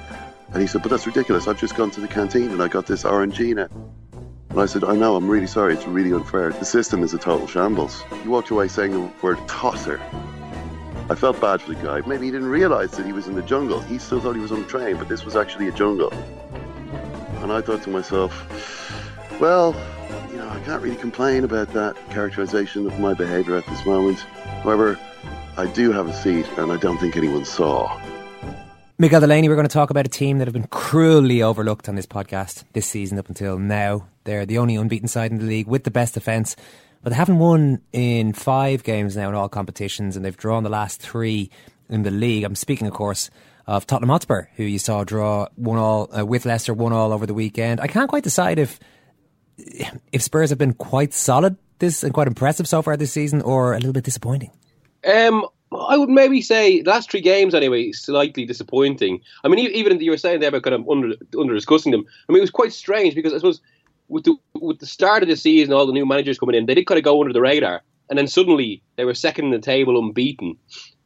And 0.52 0.62
he 0.62 0.68
said, 0.68 0.82
But 0.82 0.92
that's 0.92 1.08
ridiculous. 1.08 1.48
I've 1.48 1.58
just 1.58 1.78
gone 1.78 1.90
to 1.92 2.02
the 2.02 2.08
canteen 2.10 2.52
and 2.52 2.62
I 2.62 2.68
got 2.68 2.86
this 2.86 3.04
Orangina. 3.04 3.72
And 4.50 4.60
I 4.60 4.66
said, 4.66 4.84
I 4.84 4.94
know, 4.98 5.16
I'm 5.16 5.30
really 5.30 5.48
sorry. 5.48 5.74
It's 5.74 5.88
really 5.88 6.12
unfair. 6.12 6.52
The 6.52 6.66
system 6.66 7.02
is 7.02 7.14
a 7.14 7.18
total 7.18 7.48
shambles. 7.48 8.04
He 8.22 8.28
walked 8.28 8.50
away 8.50 8.68
saying 8.68 8.92
the 8.92 9.10
word 9.22 9.38
tosser. 9.48 10.02
I 11.10 11.16
felt 11.16 11.40
bad 11.40 11.62
for 11.62 11.74
the 11.74 11.82
guy. 11.82 12.02
Maybe 12.06 12.26
he 12.26 12.32
didn't 12.34 12.50
realise 12.50 12.92
that 12.98 13.06
he 13.06 13.14
was 13.14 13.28
in 13.28 13.36
the 13.36 13.44
jungle. 13.44 13.80
He 13.80 13.98
still 13.98 14.20
thought 14.20 14.36
he 14.36 14.42
was 14.42 14.52
on 14.52 14.64
a 14.64 14.68
train, 14.68 14.98
but 14.98 15.08
this 15.08 15.24
was 15.24 15.38
actually 15.38 15.70
a 15.70 15.72
jungle. 15.72 16.12
And 17.42 17.54
I 17.54 17.62
thought 17.62 17.84
to 17.84 17.90
myself, 17.90 18.34
well, 19.40 19.74
I 20.58 20.60
can't 20.62 20.82
really 20.82 20.96
complain 20.96 21.44
about 21.44 21.72
that 21.74 21.96
characterization 22.10 22.88
of 22.88 23.00
my 23.00 23.14
behaviour 23.14 23.56
at 23.56 23.66
this 23.68 23.86
moment. 23.86 24.18
However, 24.64 25.00
I 25.56 25.68
do 25.68 25.92
have 25.92 26.08
a 26.08 26.14
seat, 26.14 26.48
and 26.58 26.72
I 26.72 26.78
don't 26.78 26.98
think 26.98 27.16
anyone 27.16 27.46
saw. 27.46 28.02
Miguel 28.98 29.22
Delaney, 29.22 29.50
we're 29.50 29.56
going 29.56 29.68
to 29.68 29.74
talk 29.74 29.92
about 29.92 30.08
a 30.08 30.10
team 30.10 30.40
that 30.40 30.48
have 30.48 30.54
been 30.54 30.66
cruelly 30.66 31.44
overlooked 31.44 31.88
on 31.88 31.94
this 31.94 32.08
podcast 32.08 32.64
this 32.74 32.88
season 32.88 33.20
up 33.20 33.30
until 33.30 33.60
now. 33.60 34.08
They're 34.24 34.48
the 34.48 34.58
only 34.58 34.76
unbeaten 34.76 35.08
side 35.08 35.30
in 35.32 35.38
the 35.38 35.46
league 35.46 35.68
with 35.68 35.84
the 35.84 35.92
best 35.92 36.16
defence, 36.16 36.56
but 37.04 37.12
they 37.12 37.16
haven't 37.16 37.38
won 37.38 37.80
in 37.94 38.34
five 38.34 38.84
games 38.84 39.16
now 39.16 39.30
in 39.30 39.36
all 39.36 39.50
competitions, 39.50 40.16
and 40.16 40.26
they've 40.26 40.36
drawn 40.36 40.64
the 40.64 40.70
last 40.70 41.00
three 41.00 41.52
in 41.88 42.02
the 42.02 42.10
league. 42.10 42.44
I'm 42.44 42.56
speaking, 42.56 42.88
of 42.88 42.94
course, 42.94 43.30
of 43.68 43.86
Tottenham 43.86 44.10
Hotspur, 44.10 44.48
who 44.56 44.64
you 44.64 44.80
saw 44.80 45.04
draw 45.04 45.50
one 45.56 45.78
all 45.78 46.10
uh, 46.18 46.26
with 46.26 46.48
Leicester, 46.48 46.74
one 46.74 46.94
all 46.94 47.14
over 47.14 47.28
the 47.28 47.36
weekend. 47.36 47.80
I 47.80 47.86
can't 47.86 48.10
quite 48.10 48.24
decide 48.24 48.58
if 48.58 48.80
if 49.58 50.22
Spurs 50.22 50.50
have 50.50 50.60
been 50.60 50.74
quite 50.74 51.14
solid 51.14 51.58
this 51.80 52.04
and 52.04 52.14
quite 52.14 52.28
impressive 52.28 52.68
so 52.68 52.82
far 52.82 52.98
this 52.98 53.12
season, 53.12 53.42
or 53.42 53.74
a 53.74 53.78
little 53.78 53.94
bit 53.94 54.04
disappointing. 54.04 54.52
Um, 55.06 55.46
I 55.72 55.98
would 55.98 56.10
maybe 56.10 56.42
say 56.42 56.82
the 56.82 56.90
last 56.90 57.12
three 57.12 57.22
games 57.22 57.54
anyway 57.54 57.92
slightly 57.92 58.46
disappointing. 58.46 59.22
I 59.44 59.48
mean, 59.48 59.60
even 59.60 60.00
you 60.00 60.12
were 60.12 60.18
saying 60.18 60.40
there 60.40 60.50
about 60.50 60.64
kind 60.64 60.76
of 60.76 60.90
under 60.90 61.16
under 61.38 61.54
discussing 61.54 61.92
them. 61.92 62.06
I 62.28 62.32
mean, 62.32 62.40
it 62.40 62.42
was 62.42 62.52
quite 62.52 62.74
strange 62.74 63.16
because 63.16 63.34
I 63.34 63.38
suppose 63.38 63.62
with 64.08 64.24
the 64.24 64.36
with 64.56 64.80
the 64.80 64.86
start 64.86 65.24
of 65.24 65.30
the 65.30 65.36
season, 65.36 65.74
all 65.74 65.86
the 65.86 65.94
new 65.94 66.06
managers 66.06 66.40
coming 66.40 66.56
in, 66.56 66.66
they 66.66 66.76
did 66.76 66.88
kind 66.88 66.98
of 66.98 67.04
go 67.04 67.20
under 67.20 67.34
the 67.34 67.42
radar, 67.42 67.82
and 68.10 68.18
then 68.18 68.28
suddenly 68.28 68.82
they 68.96 69.06
were 69.06 69.14
second 69.14 69.46
in 69.46 69.52
the 69.52 69.60
table, 69.60 70.00
unbeaten, 70.00 70.58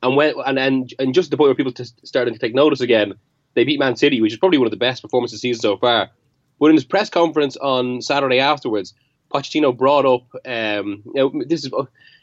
and 0.04 0.16
went 0.16 0.38
and 0.46 0.60
and, 0.60 0.94
and 1.00 1.14
just 1.14 1.32
the 1.32 1.38
point 1.38 1.50
where 1.50 1.56
people 1.56 1.74
t- 1.74 1.86
starting 2.04 2.34
to 2.34 2.40
take 2.40 2.54
notice 2.54 2.82
again, 2.82 3.14
they 3.56 3.64
beat 3.64 3.80
Man 3.80 3.96
City, 3.96 4.22
which 4.22 4.34
is 4.34 4.40
probably 4.40 4.60
one 4.60 4.68
of 4.68 4.72
the 4.72 4.78
best 4.78 5.02
performances 5.02 5.38
of 5.38 5.42
the 5.42 5.48
season 5.50 5.62
so 5.62 5.78
far. 5.78 6.10
But 6.62 6.68
in 6.68 6.76
his 6.76 6.86
press 6.86 7.10
conference 7.10 7.58
on 7.58 8.04
Saturday 8.04 8.40
afterwards, 8.40 8.94
Pochettino 9.34 9.76
brought 9.76 10.06
up, 10.06 10.22
um, 10.46 11.02
you 11.06 11.14
know, 11.16 11.44
this 11.48 11.66
is 11.66 11.72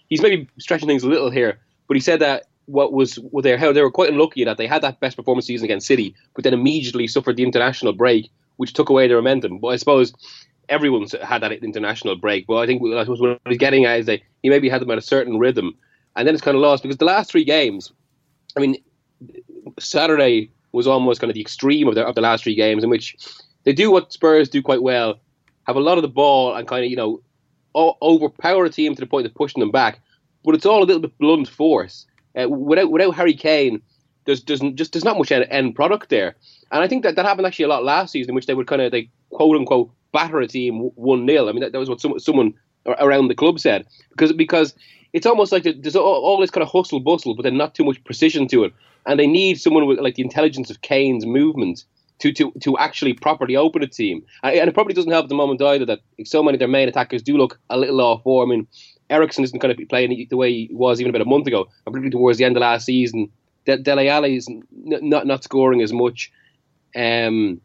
he's 0.08 0.22
maybe 0.22 0.48
stretching 0.58 0.86
things 0.86 1.02
a 1.02 1.08
little 1.08 1.28
here, 1.28 1.58
but 1.88 1.96
he 1.96 2.00
said 2.00 2.20
that 2.20 2.44
what 2.66 2.92
was 2.92 3.16
what 3.16 3.42
they 3.42 3.56
how 3.56 3.72
they 3.72 3.82
were 3.82 3.90
quite 3.90 4.10
unlucky 4.10 4.44
that 4.44 4.56
they 4.56 4.68
had 4.68 4.82
that 4.82 5.00
best 5.00 5.16
performance 5.16 5.46
season 5.46 5.64
against 5.64 5.88
City, 5.88 6.14
but 6.34 6.44
then 6.44 6.54
immediately 6.54 7.08
suffered 7.08 7.36
the 7.36 7.42
international 7.42 7.92
break, 7.92 8.30
which 8.58 8.74
took 8.74 8.90
away 8.90 9.08
their 9.08 9.16
momentum. 9.16 9.58
But 9.58 9.68
I 9.68 9.76
suppose 9.76 10.12
everyone's 10.68 11.16
had 11.20 11.42
that 11.42 11.50
international 11.50 12.14
break. 12.14 12.46
But 12.46 12.58
I 12.58 12.66
think 12.66 12.80
what 12.80 13.40
he's 13.48 13.58
getting 13.58 13.86
at 13.86 13.98
is 13.98 14.06
that 14.06 14.20
he 14.44 14.50
maybe 14.50 14.68
had 14.68 14.80
them 14.80 14.90
at 14.92 14.98
a 14.98 15.02
certain 15.02 15.40
rhythm, 15.40 15.76
and 16.14 16.28
then 16.28 16.34
it's 16.34 16.44
kind 16.44 16.54
of 16.54 16.60
lost 16.60 16.84
because 16.84 16.98
the 16.98 17.04
last 17.04 17.32
three 17.32 17.44
games, 17.44 17.90
I 18.56 18.60
mean, 18.60 18.76
Saturday 19.80 20.52
was 20.70 20.86
almost 20.86 21.20
kind 21.20 21.30
of 21.30 21.34
the 21.34 21.40
extreme 21.40 21.88
of 21.88 21.96
the 21.96 22.04
of 22.04 22.14
the 22.14 22.20
last 22.20 22.44
three 22.44 22.54
games 22.54 22.84
in 22.84 22.90
which 22.90 23.16
they 23.64 23.72
do 23.72 23.90
what 23.90 24.12
Spurs 24.12 24.48
do 24.48 24.62
quite 24.62 24.82
well, 24.82 25.20
have 25.66 25.76
a 25.76 25.80
lot 25.80 25.98
of 25.98 26.02
the 26.02 26.08
ball 26.08 26.54
and 26.54 26.66
kind 26.66 26.84
of 26.84 26.90
you 26.90 26.96
know 26.96 27.22
overpower 27.76 28.64
a 28.64 28.70
team 28.70 28.94
to 28.94 29.00
the 29.00 29.06
point 29.06 29.26
of 29.26 29.34
pushing 29.34 29.60
them 29.60 29.70
back, 29.70 30.00
but 30.44 30.54
it's 30.54 30.66
all 30.66 30.82
a 30.82 30.84
little 30.84 31.02
bit 31.02 31.16
blunt 31.18 31.48
force. 31.48 32.06
Uh, 32.40 32.48
without 32.48 32.90
without 32.90 33.14
Harry 33.14 33.34
Kane, 33.34 33.80
there's, 34.24 34.42
there's 34.44 34.60
just 34.74 34.92
there's 34.92 35.04
not 35.04 35.18
much 35.18 35.32
end 35.32 35.74
product 35.74 36.08
there, 36.08 36.36
and 36.70 36.82
I 36.82 36.88
think 36.88 37.02
that 37.02 37.16
that 37.16 37.24
happened 37.24 37.46
actually 37.46 37.66
a 37.66 37.68
lot 37.68 37.84
last 37.84 38.12
season, 38.12 38.30
in 38.30 38.34
which 38.34 38.46
they 38.46 38.54
would 38.54 38.66
kind 38.66 38.82
of 38.82 38.92
they 38.92 39.10
quote 39.30 39.56
unquote 39.56 39.90
batter 40.12 40.40
a 40.40 40.46
team 40.46 40.78
one 40.94 41.26
0 41.26 41.48
I 41.48 41.52
mean 41.52 41.60
that, 41.60 41.72
that 41.72 41.78
was 41.78 41.90
what 41.90 42.00
some, 42.00 42.18
someone 42.18 42.54
around 42.86 43.28
the 43.28 43.34
club 43.34 43.60
said. 43.60 43.86
Because 44.10 44.32
because 44.32 44.74
it's 45.12 45.26
almost 45.26 45.52
like 45.52 45.64
there's 45.64 45.96
all, 45.96 46.04
all, 46.04 46.40
this 46.40 46.50
kind 46.50 46.62
of 46.62 46.70
hustle 46.70 47.00
bustle, 47.00 47.34
but 47.34 47.42
then 47.42 47.56
not 47.56 47.74
too 47.74 47.84
much 47.84 48.02
precision 48.04 48.46
to 48.48 48.64
it, 48.64 48.72
and 49.06 49.18
they 49.18 49.26
need 49.26 49.60
someone 49.60 49.86
with 49.86 49.98
like 49.98 50.14
the 50.14 50.22
intelligence 50.22 50.70
of 50.70 50.82
Kane's 50.82 51.26
movement 51.26 51.84
to 52.20 52.32
to 52.32 52.52
to 52.60 52.78
actually 52.78 53.14
properly 53.14 53.56
open 53.56 53.82
a 53.82 53.86
team. 53.86 54.24
And 54.42 54.68
it 54.68 54.74
probably 54.74 54.94
doesn't 54.94 55.10
help 55.10 55.24
at 55.24 55.28
the 55.28 55.34
moment 55.34 55.62
either 55.62 55.86
that 55.86 56.00
so 56.24 56.42
many 56.42 56.56
of 56.56 56.58
their 56.60 56.68
main 56.68 56.88
attackers 56.88 57.22
do 57.22 57.36
look 57.36 57.58
a 57.70 57.76
little 57.76 58.00
off 58.00 58.22
form. 58.22 58.50
I 58.50 58.56
mean, 58.56 58.66
Eriksen 59.10 59.44
isn't 59.44 59.58
going 59.58 59.72
to 59.72 59.78
be 59.78 59.84
playing 59.84 60.26
the 60.28 60.36
way 60.36 60.52
he 60.52 60.68
was 60.72 61.00
even 61.00 61.10
about 61.10 61.26
a 61.26 61.30
month 61.30 61.46
ago, 61.46 61.68
particularly 61.84 62.10
towards 62.10 62.38
the 62.38 62.44
end 62.44 62.56
of 62.56 62.60
last 62.60 62.86
season. 62.86 63.30
De- 63.64 63.78
Dele 63.78 64.08
Alli 64.08 64.36
is 64.36 64.48
n- 64.48 64.62
not 64.72 65.26
not 65.26 65.44
scoring 65.44 65.82
as 65.82 65.92
much. 65.92 66.32
Um, 66.96 67.60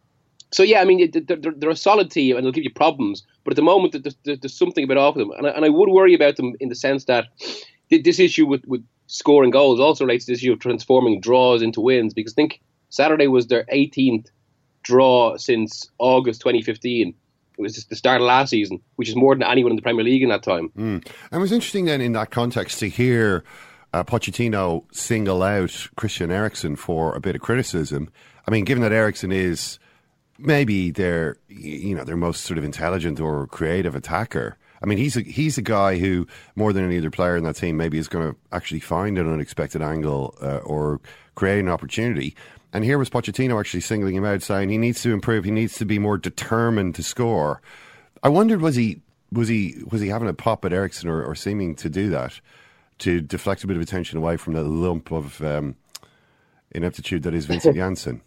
so 0.52 0.62
yeah, 0.62 0.82
I 0.82 0.86
mean 0.86 1.10
they're, 1.12 1.38
they're, 1.38 1.70
a 1.70 1.76
solid 1.76 2.12
team 2.12 2.36
and 2.36 2.46
they'll 2.46 2.52
give 2.52 2.64
you 2.64 2.74
problems, 2.74 3.26
but 3.44 3.54
at 3.54 3.56
the 3.56 3.64
moment 3.64 3.96
there's, 4.04 4.16
there's 4.24 4.54
something 4.54 4.84
a 4.84 4.88
bit 4.88 4.98
off 4.98 5.16
them, 5.16 5.32
and 5.32 5.48
I, 5.48 5.50
and 5.52 5.66
I 5.66 5.70
would 5.70 5.90
worry 5.90 6.14
about 6.14 6.36
them 6.36 6.54
in 6.60 6.70
the 6.70 6.76
sense 6.76 7.06
that 7.06 7.26
this 7.90 8.20
issue 8.20 8.46
with, 8.46 8.64
with 8.66 8.86
scoring 9.08 9.52
goals 9.52 9.80
also 9.80 10.06
relates 10.06 10.26
to 10.26 10.32
this 10.32 10.40
issue 10.40 10.54
of 10.54 10.60
transforming 10.60 11.20
draws 11.20 11.62
into 11.62 11.82
wins 11.82 12.14
because 12.14 12.34
I 12.34 12.36
think 12.36 12.62
Saturday 12.90 13.28
was 13.28 13.48
their 13.48 13.66
18th 13.74 14.28
draw 14.84 15.38
since 15.38 15.90
August 15.98 16.42
2015. 16.42 17.14
It 17.58 17.62
was 17.62 17.76
just 17.76 17.90
the 17.90 17.96
start 17.96 18.22
of 18.22 18.28
last 18.28 18.50
season, 18.50 18.82
which 18.96 19.10
is 19.10 19.16
more 19.16 19.36
than 19.36 19.44
anyone 19.44 19.72
in 19.72 19.76
the 19.76 19.82
Premier 19.82 20.04
League 20.04 20.24
in 20.24 20.30
that 20.30 20.44
time. 20.44 20.70
Mm. 20.70 21.06
And 21.06 21.06
it 21.32 21.38
was 21.38 21.52
interesting 21.52 21.86
then 21.86 22.02
in 22.02 22.14
that 22.14 22.32
context 22.32 22.80
to 22.80 22.90
hear 22.90 23.44
uh, 23.94 24.04
Pochettino 24.04 24.86
single 24.92 25.44
out 25.44 25.88
Christian 25.96 26.32
Eriksen 26.32 26.76
for 26.76 27.16
a 27.16 27.20
bit 27.20 27.36
of 27.36 27.42
criticism. 27.42 28.10
I 28.48 28.52
mean, 28.52 28.66
given 28.66 28.82
that 28.82 28.92
Eriksen 28.92 29.32
is 29.32 29.80
maybe 30.38 30.92
their 30.92 31.38
you 31.48 31.96
know 31.96 32.04
their 32.04 32.18
most 32.18 32.42
sort 32.42 32.58
of 32.58 32.64
intelligent 32.64 33.20
or 33.20 33.48
creative 33.48 33.96
attacker. 33.96 34.58
I 34.82 34.86
mean, 34.86 34.98
he's 34.98 35.16
a 35.16 35.22
he's 35.22 35.58
a 35.58 35.62
guy 35.62 35.98
who 35.98 36.28
more 36.56 36.74
than 36.74 36.84
any 36.84 36.98
other 36.98 37.12
player 37.12 37.38
in 37.38 37.44
that 37.46 37.56
team 37.56 37.78
maybe 37.78 37.98
is 37.98 38.08
going 38.08 38.32
to 38.32 38.38
actually 38.52 38.82
find 38.82 39.18
an 39.18 39.32
unexpected 39.32 39.82
angle 39.82 40.36
uh, 40.42 40.58
or 40.58 41.00
create 41.36 41.60
an 41.60 41.70
opportunity. 41.70 42.36
And 42.74 42.84
here 42.84 42.98
was 42.98 43.10
Pochettino 43.10 43.60
actually 43.60 43.82
singling 43.82 44.16
him 44.16 44.26
out, 44.26 44.42
saying 44.42 44.70
he 44.70 44.80
needs 44.80 45.02
to 45.04 45.14
improve. 45.14 45.46
He 45.46 45.52
needs 45.52 45.78
to 45.78 45.86
be 45.86 46.00
more 46.00 46.18
determined 46.18 46.96
to 46.96 47.04
score. 47.04 47.62
I 48.24 48.30
wondered 48.30 48.62
was 48.62 48.76
he 48.76 49.00
was 49.32 49.48
he 49.48 49.76
was 49.92 50.02
he 50.02 50.08
having 50.08 50.28
a 50.28 50.34
pop 50.34 50.66
at 50.66 50.74
Eriksen 50.74 51.08
or, 51.08 51.24
or 51.24 51.36
seeming 51.36 51.76
to 51.76 51.90
do 51.90 52.10
that 52.10 52.40
to 53.00 53.22
deflect 53.22 53.64
a 53.64 53.68
bit 53.68 53.76
of 53.76 53.84
attention 53.84 54.18
away 54.18 54.38
from 54.38 54.54
the 54.54 54.64
lump 54.64 55.12
of 55.12 55.42
um, 55.44 55.76
ineptitude 56.72 57.24
that 57.24 57.36
is 57.36 57.46
Vincent 57.46 57.76
Janssen? 57.78 58.22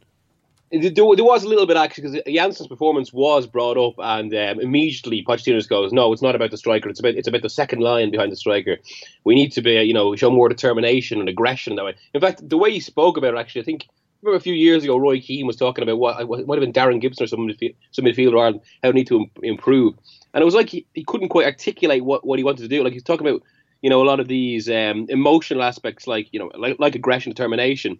There, 0.70 0.90
there, 0.90 1.05
was 1.05 1.44
a 1.44 1.49
little 1.49 1.66
bit 1.66 1.76
actually 1.76 2.09
because 2.09 2.22
Janssen's 2.26 2.68
performance 2.68 3.12
was 3.12 3.47
brought 3.47 3.78
up, 3.78 3.94
and 3.99 4.32
um, 4.32 4.61
immediately 4.61 5.24
Pochettino 5.24 5.66
goes, 5.68 5.92
"No, 5.92 6.12
it's 6.12 6.22
not 6.22 6.36
about 6.36 6.53
the 6.53 6.57
striker. 6.57 6.88
It's 6.88 7.01
about 7.01 7.14
it's 7.14 7.28
about 7.28 7.42
the 7.42 7.51
second 7.51 7.80
line 7.80 8.12
behind 8.12 8.30
the 8.30 8.36
striker. 8.36 8.76
We 9.24 9.34
need 9.34 9.51
to 9.53 9.62
be, 9.62 9.74
you 9.82 9.94
know, 9.94 10.14
show 10.14 10.30
more 10.30 10.49
determination 10.49 11.18
and 11.18 11.28
aggression 11.28 11.74
that 11.76 11.84
way." 11.84 11.94
In 12.14 12.20
fact, 12.20 12.49
the 12.49 12.59
way 12.59 12.72
he 12.72 12.80
spoke 12.80 13.16
about 13.16 13.34
it, 13.34 13.38
actually, 13.38 13.62
I 13.62 13.64
think 13.64 13.86
remember 14.27 14.39
a 14.39 14.43
few 14.43 14.55
years 14.55 14.85
ago, 14.85 14.97
Roy 14.97 15.20
Keane 15.20 15.47
was 15.47 15.57
talking 15.57 15.83
about 15.83 15.99
what, 15.99 16.20
it 16.20 16.47
might 16.47 16.59
have 16.59 16.61
been 16.61 16.72
Darren 16.72 17.01
Gibson 17.01 17.24
or 17.24 17.27
some 17.29 17.41
midfield, 17.41 17.74
some 17.93 18.05
midfielder 18.05 18.41
Ireland 18.41 18.61
how 18.83 18.91
need 18.91 19.07
to 19.07 19.27
improve, 19.43 19.95
and 20.35 20.43
it 20.43 20.45
was 20.45 20.55
like 20.55 20.68
he, 20.68 20.87
he 20.95 21.05
couldn't 21.05 21.29
quite 21.29 21.47
articulate 21.47 22.05
what, 22.05 22.27
what 22.27 22.39
he 22.39 22.45
wanted 22.45 22.62
to 22.62 22.68
do. 22.68 22.83
Like 22.83 22.93
he's 22.93 23.03
talking 23.03 23.27
about 23.27 23.43
you 23.83 23.91
know 23.91 24.03
a 24.03 24.05
lot 24.05 24.20
of 24.20 24.29
these 24.29 24.68
um, 24.68 25.07
emotional 25.09 25.62
aspects, 25.62 26.07
like 26.07 26.29
you 26.33 26.41
know 26.41 26.51
like, 26.59 26.77
like 26.79 26.95
aggression, 26.95 27.31
determination, 27.31 27.99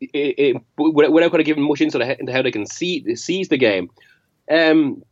it, 0.00 0.34
it, 0.38 0.62
without 0.78 1.30
kind 1.30 1.40
of 1.40 1.46
giving 1.46 1.64
much 1.64 1.80
insight 1.80 2.18
into 2.18 2.32
how 2.32 2.42
they 2.42 2.50
can 2.50 2.66
see 2.66 3.14
seize 3.14 3.48
the 3.48 3.58
game. 3.58 3.90
Um, 4.50 5.02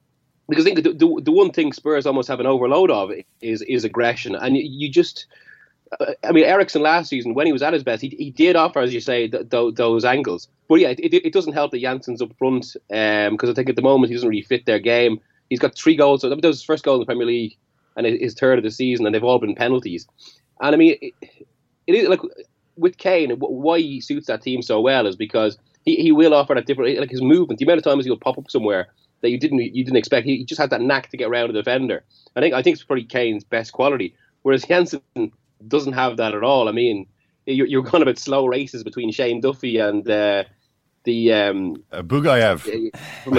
because 0.48 0.64
I 0.64 0.72
think 0.72 0.82
the, 0.82 0.94
the, 0.94 1.20
the 1.24 1.32
one 1.32 1.50
thing 1.50 1.74
Spurs 1.74 2.06
almost 2.06 2.28
have 2.28 2.40
an 2.40 2.46
overload 2.46 2.90
of 2.90 3.12
is 3.42 3.60
is 3.62 3.84
aggression, 3.84 4.34
and 4.34 4.56
you, 4.56 4.62
you 4.64 4.90
just 4.90 5.26
I 6.22 6.32
mean, 6.32 6.44
Eriksen 6.44 6.82
last 6.82 7.08
season, 7.08 7.34
when 7.34 7.46
he 7.46 7.52
was 7.52 7.62
at 7.62 7.72
his 7.72 7.82
best, 7.82 8.02
he, 8.02 8.08
he 8.08 8.30
did 8.30 8.56
offer, 8.56 8.80
as 8.80 8.92
you 8.92 9.00
say, 9.00 9.28
th- 9.28 9.48
th- 9.48 9.74
those 9.74 10.04
angles. 10.04 10.48
But 10.68 10.80
yeah, 10.80 10.90
it, 10.90 11.14
it, 11.14 11.32
doesn't 11.32 11.54
help 11.54 11.70
that 11.70 11.80
Janssen's 11.80 12.20
up 12.20 12.36
front 12.38 12.76
because 12.88 13.48
um, 13.48 13.50
I 13.50 13.54
think 13.54 13.70
at 13.70 13.76
the 13.76 13.82
moment 13.82 14.10
he 14.10 14.14
doesn't 14.14 14.28
really 14.28 14.42
fit 14.42 14.66
their 14.66 14.78
game. 14.78 15.20
He's 15.48 15.58
got 15.58 15.76
three 15.76 15.96
goals. 15.96 16.20
So 16.20 16.28
that 16.28 16.44
was 16.44 16.58
his 16.58 16.62
first 16.62 16.84
goal 16.84 16.96
in 16.96 17.00
the 17.00 17.06
Premier 17.06 17.26
League 17.26 17.56
and 17.96 18.06
his 18.06 18.34
third 18.34 18.58
of 18.58 18.64
the 18.64 18.70
season, 18.70 19.06
and 19.06 19.14
they've 19.14 19.24
all 19.24 19.38
been 19.38 19.54
penalties. 19.54 20.06
And 20.60 20.74
I 20.74 20.78
mean, 20.78 20.96
it, 21.00 21.14
it 21.86 21.94
is 21.94 22.08
like 22.08 22.20
with 22.76 22.98
Kane, 22.98 23.30
why 23.38 23.80
he 23.80 24.00
suits 24.00 24.26
that 24.26 24.42
team 24.42 24.62
so 24.62 24.80
well 24.80 25.06
is 25.06 25.16
because 25.16 25.58
he, 25.84 25.96
he 25.96 26.12
will 26.12 26.34
offer 26.34 26.54
that 26.54 26.66
different, 26.66 26.98
like 26.98 27.10
his 27.10 27.22
movement, 27.22 27.58
the 27.58 27.64
amount 27.64 27.78
of 27.78 27.84
times 27.84 28.04
he'll 28.04 28.16
pop 28.16 28.38
up 28.38 28.50
somewhere 28.50 28.88
that 29.20 29.30
you 29.30 29.38
didn't 29.38 29.58
you 29.58 29.84
didn't 29.84 29.96
expect. 29.96 30.26
He, 30.26 30.36
he 30.38 30.44
just 30.44 30.60
has 30.60 30.70
that 30.70 30.80
knack 30.80 31.10
to 31.10 31.16
get 31.16 31.28
around 31.28 31.50
a 31.50 31.54
defender. 31.54 32.04
I 32.36 32.40
think 32.40 32.54
I 32.54 32.62
think 32.62 32.74
it's 32.74 32.84
probably 32.84 33.04
Kane's 33.04 33.44
best 33.44 33.72
quality. 33.72 34.14
Whereas 34.42 34.64
Janssen 34.64 35.00
doesn't 35.66 35.94
have 35.94 36.18
that 36.18 36.34
at 36.34 36.42
all. 36.42 36.68
I 36.68 36.72
mean, 36.72 37.06
you're, 37.46 37.66
you're 37.66 37.82
going 37.82 38.02
about 38.02 38.18
slow 38.18 38.46
races 38.46 38.84
between 38.84 39.10
Shane 39.10 39.40
Duffy 39.40 39.78
and 39.78 40.08
uh, 40.08 40.44
the 41.04 41.32
um, 41.32 41.82
uh, 41.92 42.02
Bugaiov. 42.02 42.64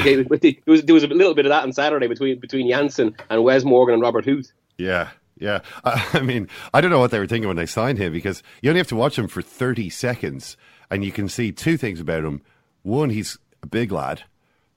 there 0.03 0.25
was 0.65 0.83
there 0.83 0.93
was 0.93 1.03
a 1.03 1.07
little 1.07 1.35
bit 1.35 1.45
of 1.45 1.49
that 1.49 1.63
on 1.63 1.73
Saturday 1.73 2.07
between 2.07 2.39
between 2.39 2.69
Janssen 2.69 3.15
and 3.29 3.43
Wes 3.43 3.63
Morgan 3.63 3.93
and 3.93 4.01
Robert 4.01 4.25
Huth. 4.25 4.51
Yeah, 4.77 5.09
yeah. 5.37 5.59
I 5.83 6.21
mean, 6.21 6.47
I 6.73 6.81
don't 6.81 6.91
know 6.91 6.99
what 6.99 7.11
they 7.11 7.19
were 7.19 7.27
thinking 7.27 7.47
when 7.47 7.57
they 7.57 7.65
signed 7.65 7.97
him 7.97 8.11
because 8.11 8.41
you 8.61 8.69
only 8.69 8.79
have 8.79 8.87
to 8.87 8.95
watch 8.95 9.17
him 9.17 9.27
for 9.27 9.41
thirty 9.41 9.89
seconds 9.89 10.57
and 10.89 11.05
you 11.05 11.11
can 11.11 11.29
see 11.29 11.51
two 11.51 11.77
things 11.77 11.99
about 11.99 12.23
him. 12.23 12.41
One, 12.81 13.09
he's 13.09 13.37
a 13.61 13.67
big 13.67 13.91
lad. 13.91 14.23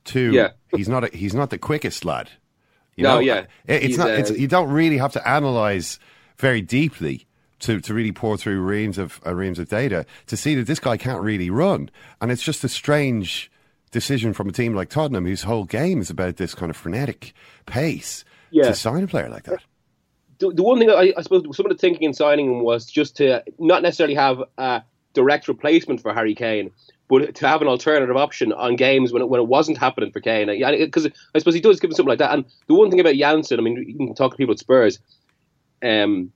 Two, 0.05 0.33
yeah. 0.33 0.51
he's 0.77 0.89
not 0.89 1.05
a, 1.05 1.17
he's 1.17 1.35
not 1.35 1.51
the 1.51 1.59
quickest 1.59 2.05
lad. 2.05 2.31
You 2.97 3.05
no, 3.05 3.15
know? 3.15 3.21
yeah. 3.21 3.47
It, 3.67 3.85
it's 3.85 3.97
not. 3.97 4.11
Uh, 4.11 4.15
it's, 4.15 4.31
you 4.31 4.49
don't 4.49 4.71
really 4.71 4.99
have 4.99 5.13
to 5.13 5.29
analyze 5.29 5.99
very 6.39 6.61
deeply 6.61 7.27
to, 7.63 7.81
to 7.81 7.95
really 7.95 8.13
pour 8.13 8.37
through 8.37 8.61
reams 8.61 8.99
of 8.99 9.21
uh, 9.27 9.35
reams 9.35 9.59
of 9.59 9.69
data 9.69 10.05
to 10.27 10.37
see 10.37 10.55
that 10.55 10.67
this 10.67 10.79
guy 10.79 10.97
can't 10.97 11.23
really 11.23 11.51
run, 11.51 11.91
and 12.21 12.31
it's 12.31 12.43
just 12.43 12.63
a 12.65 12.69
strange 12.69 13.51
decision 13.91 14.33
from 14.33 14.49
a 14.49 14.53
team 14.53 14.75
like 14.75 14.89
Tottenham, 14.89 15.27
whose 15.27 15.43
whole 15.43 15.65
game 15.65 16.01
is 16.01 16.11
about 16.11 16.37
this 16.37 16.55
kind 16.55 16.71
of 16.71 16.77
frenetic 16.77 17.35
pace, 17.67 18.25
yeah. 18.51 18.65
to 18.65 18.75
sign 18.75 19.05
a 19.05 19.07
player 19.07 19.29
like 19.29 19.45
that. 19.45 19.61
The, 20.39 20.51
the 20.51 20.63
one 20.63 20.79
thing 20.79 20.91
I, 20.91 21.13
I, 21.17 21.23
suppose 21.23 21.45
some 21.57 21.67
of 21.67 21.73
the 21.73 21.79
thinking 21.79 22.03
in 22.03 22.15
signing 22.15 22.47
him 22.47 22.63
was 22.63 22.87
just 22.87 23.17
to 23.19 23.45
not 23.59 23.83
necessarily 23.83 24.17
have 24.17 24.43
a 24.59 24.83
direct 25.15 25.47
replacement 25.47 26.01
for 26.01 26.13
Harry 26.13 26.35
Kane, 26.35 26.71
but 27.09 27.35
to 27.37 27.47
have 27.47 27.63
an 27.63 27.69
alternative 27.69 28.17
option 28.17 28.53
on 28.53 28.75
games 28.75 29.13
when 29.13 29.23
it, 29.23 29.29
when 29.29 29.41
it 29.41 29.47
wasn't 29.47 29.79
happening 29.79 30.11
for 30.11 30.21
Kane. 30.21 30.49
Because 30.49 31.07
I 31.07 31.39
suppose 31.39 31.55
he 31.55 31.61
does 31.61 31.79
give 31.79 31.91
him 31.91 31.95
something 31.95 32.09
like 32.09 32.19
that. 32.19 32.33
And 32.33 32.45
the 32.67 32.75
one 32.75 32.91
thing 32.91 32.99
about 32.99 33.15
Janssen, 33.15 33.61
I 33.61 33.63
mean, 33.63 33.77
you 33.87 33.97
can 33.97 34.15
talk 34.15 34.33
to 34.33 34.37
people 34.37 34.53
at 34.53 34.59
Spurs 34.59 34.99
um, 35.83 36.33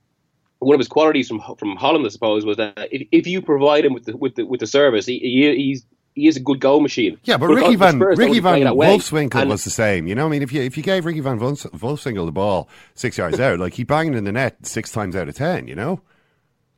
one 0.59 0.75
of 0.75 0.81
his 0.81 0.89
qualities 0.89 1.29
from 1.29 1.41
from 1.59 1.77
Holland, 1.77 2.07
I 2.07 2.09
suppose, 2.09 2.45
was 2.45 2.57
that 2.57 2.89
if, 2.91 3.07
if 3.13 3.27
you 3.27 3.43
provide 3.43 3.85
him 3.85 3.93
with 3.93 4.05
the 4.05 4.17
with 4.17 4.35
the 4.37 4.45
with 4.45 4.61
the 4.61 4.67
service, 4.67 5.07
he, 5.07 5.19
he 5.19 5.57
he's 5.57 5.87
he 6.15 6.27
is 6.27 6.37
a 6.37 6.41
good 6.41 6.61
goal 6.61 6.81
machine. 6.81 7.19
Yeah, 7.25 7.37
but, 7.37 7.49
but 7.49 7.57
Ricky 7.57 7.77
Van 7.77 7.99
Ricky 7.99 8.41
Van 8.41 8.63
Wolfswinkel 8.63 9.49
was 9.49 9.65
the 9.65 9.71
same. 9.71 10.07
You 10.07 10.15
know, 10.15 10.27
I 10.27 10.29
mean, 10.31 10.43
if 10.43 10.53
you 10.53 10.63
if 10.63 10.77
you 10.77 10.83
gave 10.83 11.05
Ricky 11.05 11.21
Van 11.21 11.39
Wolfswinkel 11.39 12.27
the 12.27 12.33
ball 12.33 12.69
six 12.95 13.19
yards 13.19 13.39
out, 13.39 13.59
like 13.59 13.75
he 13.75 13.85
banged 13.85 14.17
in 14.17 14.25
the 14.25 14.33
net 14.33 14.67
six 14.67 14.91
times 14.91 15.15
out 15.15 15.29
of 15.29 15.35
ten. 15.35 15.69
You 15.69 15.75
know, 15.75 16.01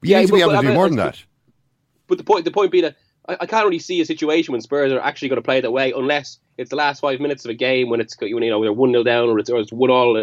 you 0.03 0.11
yeah, 0.11 0.21
need 0.21 0.27
to 0.27 0.33
be 0.35 0.41
able 0.41 0.61
to 0.61 0.67
do 0.67 0.75
more 0.75 0.89
than 0.89 0.99
that. 0.99 1.23
But 2.09 2.19
the 2.19 2.25
point 2.25 2.45
the 2.45 2.51
point 2.51 2.73
being 2.73 2.85
that 2.85 2.97
I, 3.29 3.37
I, 3.41 3.47
can't 3.47 3.65
really 3.65 3.79
see 3.79 4.01
a 4.01 4.07
situation 4.07 4.53
when 4.53 4.61
Spurs 4.61 4.93
are 4.93 5.01
actually 5.01 5.29
going 5.29 5.37
to 5.37 5.43
play 5.43 5.61
that 5.61 5.71
way 5.71 5.93
unless 5.93 6.39
it's 6.57 6.71
the 6.71 6.77
last 6.77 7.01
five 7.01 7.21
minutes 7.21 7.45
of 7.45 7.51
a 7.51 7.55
game 7.55 7.91
when 7.91 8.01
it's 8.01 8.17
you 8.21 8.41
know 8.41 8.63
they're 8.63 8.73
one 8.73 8.91
0 8.91 9.05
down 9.05 9.29
or 9.29 9.39
it's, 9.39 9.51
or 9.51 9.61
it's 9.61 9.73
one 9.73 9.91
all 9.91 10.17
uh, 10.17 10.23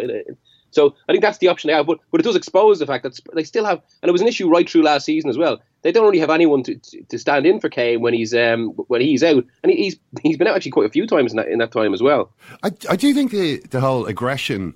so 0.75 0.93
I 1.07 1.13
think 1.13 1.23
that's 1.23 1.37
the 1.37 1.47
option 1.47 1.69
they 1.69 1.73
have. 1.73 1.87
But, 1.87 1.99
but 2.11 2.19
it 2.19 2.23
does 2.23 2.35
expose 2.35 2.79
the 2.79 2.85
fact 2.85 3.03
that 3.03 3.17
they 3.33 3.45
still 3.45 3.63
have, 3.63 3.81
and 4.01 4.09
it 4.09 4.11
was 4.11 4.21
an 4.21 4.27
issue 4.27 4.49
right 4.49 4.69
through 4.69 4.83
last 4.83 5.05
season 5.05 5.29
as 5.29 5.37
well. 5.37 5.61
They 5.83 5.91
don't 5.91 6.03
really 6.03 6.19
have 6.19 6.29
anyone 6.29 6.63
to, 6.63 6.75
to 7.09 7.17
stand 7.17 7.45
in 7.45 7.59
for 7.59 7.69
Kane 7.69 8.01
when 8.01 8.13
he's 8.13 8.33
um, 8.33 8.69
when 8.87 9.01
he's 9.01 9.23
out, 9.23 9.45
and 9.63 9.71
he's 9.71 9.97
he's 10.21 10.37
been 10.37 10.47
out 10.47 10.55
actually 10.55 10.71
quite 10.71 10.87
a 10.87 10.91
few 10.91 11.07
times 11.07 11.31
in 11.31 11.37
that, 11.37 11.47
in 11.47 11.59
that 11.59 11.71
time 11.71 11.93
as 11.93 12.01
well. 12.01 12.33
I, 12.61 12.71
I 12.89 12.95
do 12.97 13.13
think 13.13 13.31
the 13.31 13.61
the 13.69 13.79
whole 13.79 14.05
aggression 14.05 14.75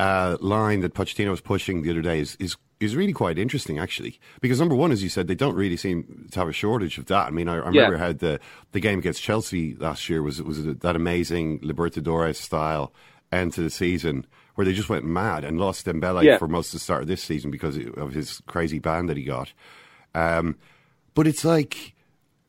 uh, 0.00 0.36
line 0.40 0.80
that 0.80 0.94
Pochettino 0.94 1.30
was 1.30 1.40
pushing 1.40 1.82
the 1.82 1.90
other 1.90 2.02
day 2.02 2.18
is, 2.18 2.36
is 2.40 2.56
is 2.80 2.96
really 2.96 3.12
quite 3.12 3.38
interesting, 3.38 3.78
actually. 3.78 4.18
Because 4.40 4.58
number 4.58 4.74
one, 4.74 4.92
as 4.92 5.02
you 5.02 5.08
said, 5.08 5.28
they 5.28 5.34
don't 5.34 5.54
really 5.54 5.76
seem 5.76 6.28
to 6.32 6.40
have 6.40 6.48
a 6.48 6.52
shortage 6.52 6.98
of 6.98 7.06
that. 7.06 7.28
I 7.28 7.30
mean, 7.30 7.48
I, 7.48 7.54
I 7.54 7.68
remember 7.68 7.96
yeah. 7.96 7.98
how 7.98 8.12
the 8.12 8.40
the 8.72 8.80
game 8.80 8.98
against 8.98 9.22
Chelsea 9.22 9.76
last 9.76 10.08
year 10.08 10.22
was 10.22 10.42
was 10.42 10.64
that 10.64 10.96
amazing 10.96 11.60
Libertadores 11.60 12.36
style 12.36 12.92
end 13.30 13.52
to 13.52 13.62
the 13.62 13.70
season 13.70 14.26
where 14.56 14.64
they 14.64 14.72
just 14.72 14.88
went 14.88 15.04
mad 15.04 15.44
and 15.44 15.58
lost 15.60 15.86
Dembele 15.86 16.24
Yeah. 16.24 16.38
for 16.38 16.48
most 16.48 16.68
of 16.68 16.72
the 16.72 16.78
start 16.84 17.02
of 17.02 17.08
this 17.08 17.22
season 17.22 17.50
because 17.50 17.76
of 17.96 18.12
his 18.12 18.42
crazy 18.46 18.78
ban 18.78 19.06
that 19.06 19.16
he 19.16 19.22
got. 19.22 19.52
Um, 20.14 20.56
but 21.14 21.26
it's 21.26 21.44
like 21.44 21.94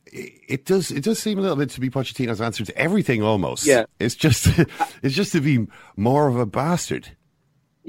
it 0.06 0.34
it 0.48 0.66
does 0.66 0.90
it 0.92 1.04
does 1.04 1.20
seem 1.20 1.38
a 1.38 1.42
little 1.42 1.58
bit 1.58 1.70
to 1.72 1.80
be 1.80 1.90
Pochettino's 1.90 2.42
answer 2.42 2.66
to 2.66 2.78
everything 2.78 3.22
almost. 3.24 3.66
Yeah. 3.66 3.86
It's 4.00 4.16
just 4.16 4.48
it's 5.04 5.16
just 5.16 5.32
to 5.34 5.42
be 5.42 5.68
more 5.96 6.28
of 6.28 6.36
a 6.38 6.46
bastard. 6.46 7.10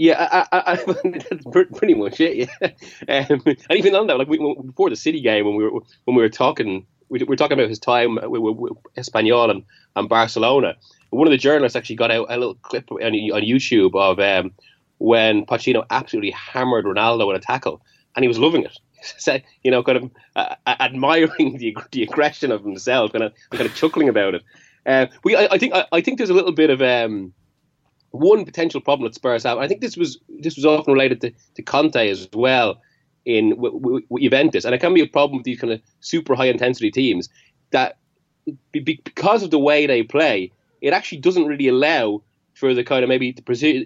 Yeah, 0.01 0.47
I, 0.53 0.57
I, 0.57 0.73
I, 0.73 0.77
that's 1.31 1.45
pretty 1.77 1.95
much 1.95 2.21
it. 2.21 2.49
Yeah, 2.61 2.67
um, 3.31 3.43
and 3.47 3.57
even 3.79 3.97
on 3.97 4.07
that, 4.07 4.17
like 4.17 4.29
we, 4.29 4.39
before 4.65 4.91
the 4.91 4.95
City 4.97 5.21
game, 5.21 5.45
when 5.45 5.57
we 5.57 5.65
were 5.65 5.73
when 6.05 6.17
we 6.17 6.23
were 6.23 6.29
talking, 6.29 6.87
we 7.09 7.23
were 7.25 7.37
talking 7.37 7.59
about 7.59 7.69
his 7.69 7.79
time 7.79 8.17
with, 8.17 8.43
Espanyol 8.97 9.51
and, 9.51 9.65
and 9.97 10.09
Barcelona. 10.09 10.77
One 11.11 11.27
of 11.27 11.31
the 11.31 11.39
journalists 11.39 11.77
actually 11.77 11.97
got 11.97 12.11
out 12.11 12.27
a 12.29 12.37
little 12.37 12.55
clip 12.57 12.91
on, 12.93 13.03
on 13.03 13.43
YouTube 13.43 13.95
of 13.95 14.19
um, 14.19 14.53
when 14.99 15.47
Pochettino 15.47 15.85
absolutely 15.91 16.33
hammered 16.33 16.85
Ronaldo 16.85 17.31
in 17.31 17.37
a 17.37 17.41
tackle, 17.41 17.81
and 18.15 18.25
he 18.25 18.29
was 18.29 18.39
loving 18.39 18.65
it. 18.65 18.79
You 19.63 19.71
know, 19.71 19.83
kind 19.85 19.99
of 19.99 20.11
uh, 20.35 20.55
admiring 20.67 21.57
the, 21.59 21.77
the 21.93 22.03
aggression 22.03 22.51
of 22.51 22.65
himself, 22.65 23.13
kind 23.13 23.25
of 23.25 23.33
kind 23.51 23.67
of 23.67 23.75
chuckling 23.75 24.09
about 24.09 24.35
it. 24.35 24.43
Uh, 24.87 25.07
we, 25.23 25.37
I, 25.37 25.49
I 25.53 25.59
think, 25.59 25.75
I, 25.75 25.87
I 25.93 26.01
think 26.01 26.19
there's 26.19 26.31
a 26.31 26.35
little 26.35 26.53
bit 26.53 26.71
of. 26.71 26.83
Um, 26.83 27.33
one 28.11 28.47
potential 28.47 28.81
problem 28.81 29.07
that 29.07 29.15
Spurs 29.15 29.43
have. 29.43 29.59
I 29.59 29.69
think 29.69 29.83
this 29.83 29.95
was 29.95 30.19
this 30.41 30.57
was 30.57 30.65
often 30.65 30.95
related 30.95 31.21
to, 31.21 31.33
to 31.57 31.63
Conte 31.63 32.09
as 32.09 32.27
well 32.33 32.81
in 33.37 33.51
w- 33.51 34.01
Juventus, 34.19 34.65
and 34.65 34.75
it 34.75 34.79
can 34.81 34.95
be 34.95 35.03
a 35.03 35.07
problem 35.07 35.37
with 35.39 35.45
these 35.45 35.61
kind 35.61 35.73
of 35.73 35.81
super 36.01 36.35
high 36.35 36.47
intensity 36.49 36.91
teams 36.91 37.29
that 37.71 37.99
be- 38.73 38.81
be- 38.81 39.01
because 39.05 39.43
of 39.43 39.51
the 39.51 39.59
way 39.59 39.87
they 39.87 40.03
play, 40.03 40.51
it 40.81 40.93
actually 40.93 41.19
doesn't 41.19 41.47
really 41.47 41.69
allow 41.69 42.23
for 42.55 42.73
the 42.75 42.83
kind 42.83 43.03
of 43.05 43.09
maybe 43.09 43.33
the, 43.33 43.43
preci- 43.43 43.85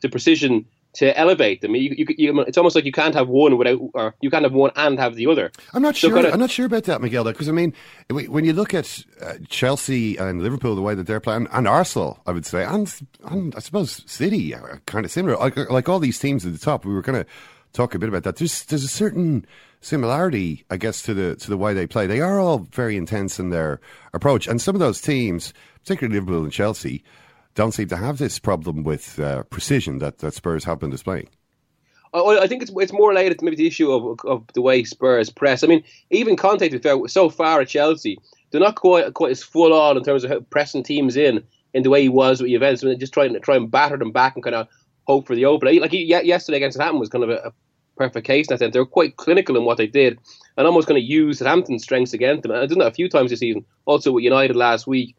the 0.00 0.08
precision 0.08 0.64
to 0.94 1.16
elevate 1.18 1.60
them. 1.60 1.74
You, 1.76 1.94
you, 1.98 2.06
you, 2.16 2.40
it's 2.40 2.56
almost 2.56 2.74
like 2.74 2.86
you 2.86 2.92
can't 2.92 3.14
have 3.14 3.28
one 3.28 3.58
without, 3.58 3.78
or 3.92 4.14
you 4.22 4.30
can't 4.30 4.42
have 4.44 4.54
one 4.54 4.70
and 4.74 4.98
have 4.98 5.14
the 5.16 5.26
other. 5.26 5.52
I'm 5.74 5.82
not 5.82 5.94
So 5.96 6.08
sure. 6.08 6.16
kinda- 6.16 6.32
I'm 6.32 6.40
not 6.40 6.50
sure 6.50 6.64
about 6.66 6.84
that, 6.84 7.02
Miguel. 7.02 7.24
Because 7.24 7.48
I 7.48 7.52
mean, 7.52 7.74
when 8.08 8.44
you 8.46 8.54
look 8.54 8.72
at 8.72 9.04
uh, 9.20 9.34
Chelsea 9.48 10.16
and 10.16 10.40
Liverpool, 10.42 10.74
the 10.74 10.80
way 10.82 10.94
that 10.94 11.06
they're 11.06 11.20
playing, 11.20 11.46
and 11.52 11.68
Arsenal, 11.68 12.18
I 12.26 12.32
would 12.32 12.46
say, 12.46 12.64
and, 12.64 12.90
and 13.24 13.54
I 13.54 13.60
suppose 13.60 14.02
City 14.10 14.54
are 14.54 14.80
kind 14.86 15.04
of 15.04 15.10
similar. 15.12 15.36
Like, 15.36 15.56
like 15.70 15.88
all 15.90 15.98
these 16.00 16.18
teams 16.18 16.46
at 16.46 16.52
the 16.54 16.58
top, 16.58 16.86
we 16.86 16.94
were 16.94 17.02
kind 17.02 17.18
to 17.18 17.26
talk 17.72 17.94
a 17.94 17.98
bit 17.98 18.08
about 18.08 18.24
that. 18.24 18.36
There's 18.36 18.64
there's 18.64 18.84
a 18.84 18.88
certain 18.88 19.46
similarity, 19.80 20.64
I 20.70 20.76
guess, 20.76 21.02
to 21.02 21.14
the 21.14 21.36
to 21.36 21.50
the 21.50 21.56
way 21.56 21.74
they 21.74 21.86
play. 21.86 22.06
They 22.06 22.20
are 22.20 22.38
all 22.38 22.58
very 22.58 22.96
intense 22.96 23.38
in 23.38 23.50
their 23.50 23.80
approach, 24.12 24.46
and 24.46 24.60
some 24.60 24.74
of 24.74 24.80
those 24.80 25.00
teams, 25.00 25.52
particularly 25.82 26.18
Liverpool 26.18 26.44
and 26.44 26.52
Chelsea, 26.52 27.04
don't 27.54 27.72
seem 27.72 27.88
to 27.88 27.96
have 27.96 28.18
this 28.18 28.38
problem 28.38 28.84
with 28.84 29.18
uh, 29.18 29.42
precision 29.44 29.98
that, 29.98 30.18
that 30.18 30.34
Spurs 30.34 30.64
have 30.64 30.78
been 30.78 30.90
displaying. 30.90 31.28
I, 32.14 32.20
I 32.42 32.46
think 32.46 32.62
it's 32.62 32.72
it's 32.76 32.92
more 32.92 33.10
related 33.10 33.38
to 33.38 33.44
maybe 33.44 33.56
the 33.56 33.66
issue 33.66 33.92
of 33.92 34.18
of 34.24 34.44
the 34.54 34.62
way 34.62 34.84
Spurs 34.84 35.30
press. 35.30 35.64
I 35.64 35.66
mean, 35.66 35.84
even 36.10 36.36
Conte, 36.36 36.68
to 36.68 37.08
so 37.08 37.28
far 37.28 37.60
at 37.60 37.68
Chelsea, 37.68 38.18
they're 38.50 38.60
not 38.60 38.76
quite 38.76 39.12
quite 39.14 39.32
as 39.32 39.42
full 39.42 39.72
on 39.72 39.96
in 39.96 40.04
terms 40.04 40.24
of 40.24 40.50
pressing 40.50 40.82
teams 40.82 41.16
in 41.16 41.44
in 41.74 41.82
the 41.82 41.90
way 41.90 42.02
he 42.02 42.08
was 42.08 42.40
with 42.40 42.50
Juventus. 42.50 42.82
I 42.82 42.86
mean, 42.88 42.98
just 42.98 43.12
trying 43.12 43.34
to 43.34 43.40
try 43.40 43.56
and 43.56 43.70
batter 43.70 43.96
them 43.96 44.12
back 44.12 44.34
and 44.34 44.42
kind 44.42 44.56
of 44.56 44.68
hope 45.08 45.26
for 45.26 45.34
the 45.34 45.46
open. 45.46 45.78
Like 45.80 45.92
yesterday 45.92 46.58
against 46.58 46.76
Southampton 46.76 47.00
was 47.00 47.08
kind 47.08 47.24
of 47.24 47.30
a, 47.30 47.48
a 47.48 47.52
perfect 47.96 48.26
case 48.26 48.46
in 48.46 48.52
that 48.52 48.58
sense. 48.58 48.74
They 48.74 48.78
were 48.78 48.86
quite 48.86 49.16
clinical 49.16 49.56
in 49.56 49.64
what 49.64 49.78
they 49.78 49.86
did 49.86 50.18
and 50.56 50.66
almost 50.66 50.86
going 50.86 51.00
to 51.00 51.06
use 51.06 51.38
Southampton's 51.38 51.82
strengths 51.82 52.12
against 52.12 52.42
them. 52.42 52.52
And 52.52 52.60
I've 52.60 52.68
done 52.68 52.78
that 52.78 52.88
a 52.88 52.94
few 52.94 53.08
times 53.08 53.30
this 53.30 53.40
season. 53.40 53.64
Also 53.86 54.12
with 54.12 54.24
United 54.24 54.54
last 54.54 54.86
week. 54.86 55.16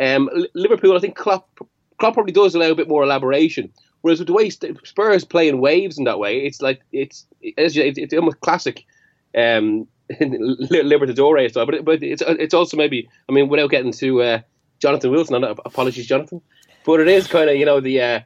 Um, 0.00 0.30
Liverpool, 0.54 0.96
I 0.96 1.00
think 1.00 1.16
Klopp, 1.16 1.48
Klopp 1.98 2.14
probably 2.14 2.32
does 2.32 2.54
allow 2.54 2.70
a 2.70 2.74
bit 2.74 2.88
more 2.88 3.02
elaboration. 3.02 3.70
Whereas 4.00 4.18
with 4.18 4.28
the 4.28 4.32
way 4.32 4.50
Spurs 4.50 5.24
play 5.24 5.48
in 5.48 5.60
waves 5.60 5.98
in 5.98 6.04
that 6.04 6.18
way, 6.18 6.38
it's 6.38 6.60
like 6.60 6.80
it's 6.90 7.24
it's, 7.40 7.76
it's, 7.76 8.12
almost 8.12 8.40
classic 8.40 8.84
um, 9.36 9.86
Libertadores 10.10 11.50
style. 11.50 11.66
But 11.66 11.74
it, 11.76 11.84
but 11.84 12.02
it's 12.02 12.22
it's 12.26 12.54
also 12.54 12.76
maybe 12.76 13.08
I 13.28 13.32
mean 13.32 13.48
without 13.48 13.70
getting 13.70 13.92
to 13.92 14.22
uh, 14.22 14.40
Jonathan 14.80 15.12
Wilson, 15.12 15.44
apologies, 15.44 16.08
Jonathan, 16.08 16.40
but 16.84 16.98
it 16.98 17.06
is 17.06 17.28
kind 17.28 17.48
of 17.48 17.54
you 17.54 17.64
know 17.64 17.78
the 17.78 18.00
uh, 18.00 18.20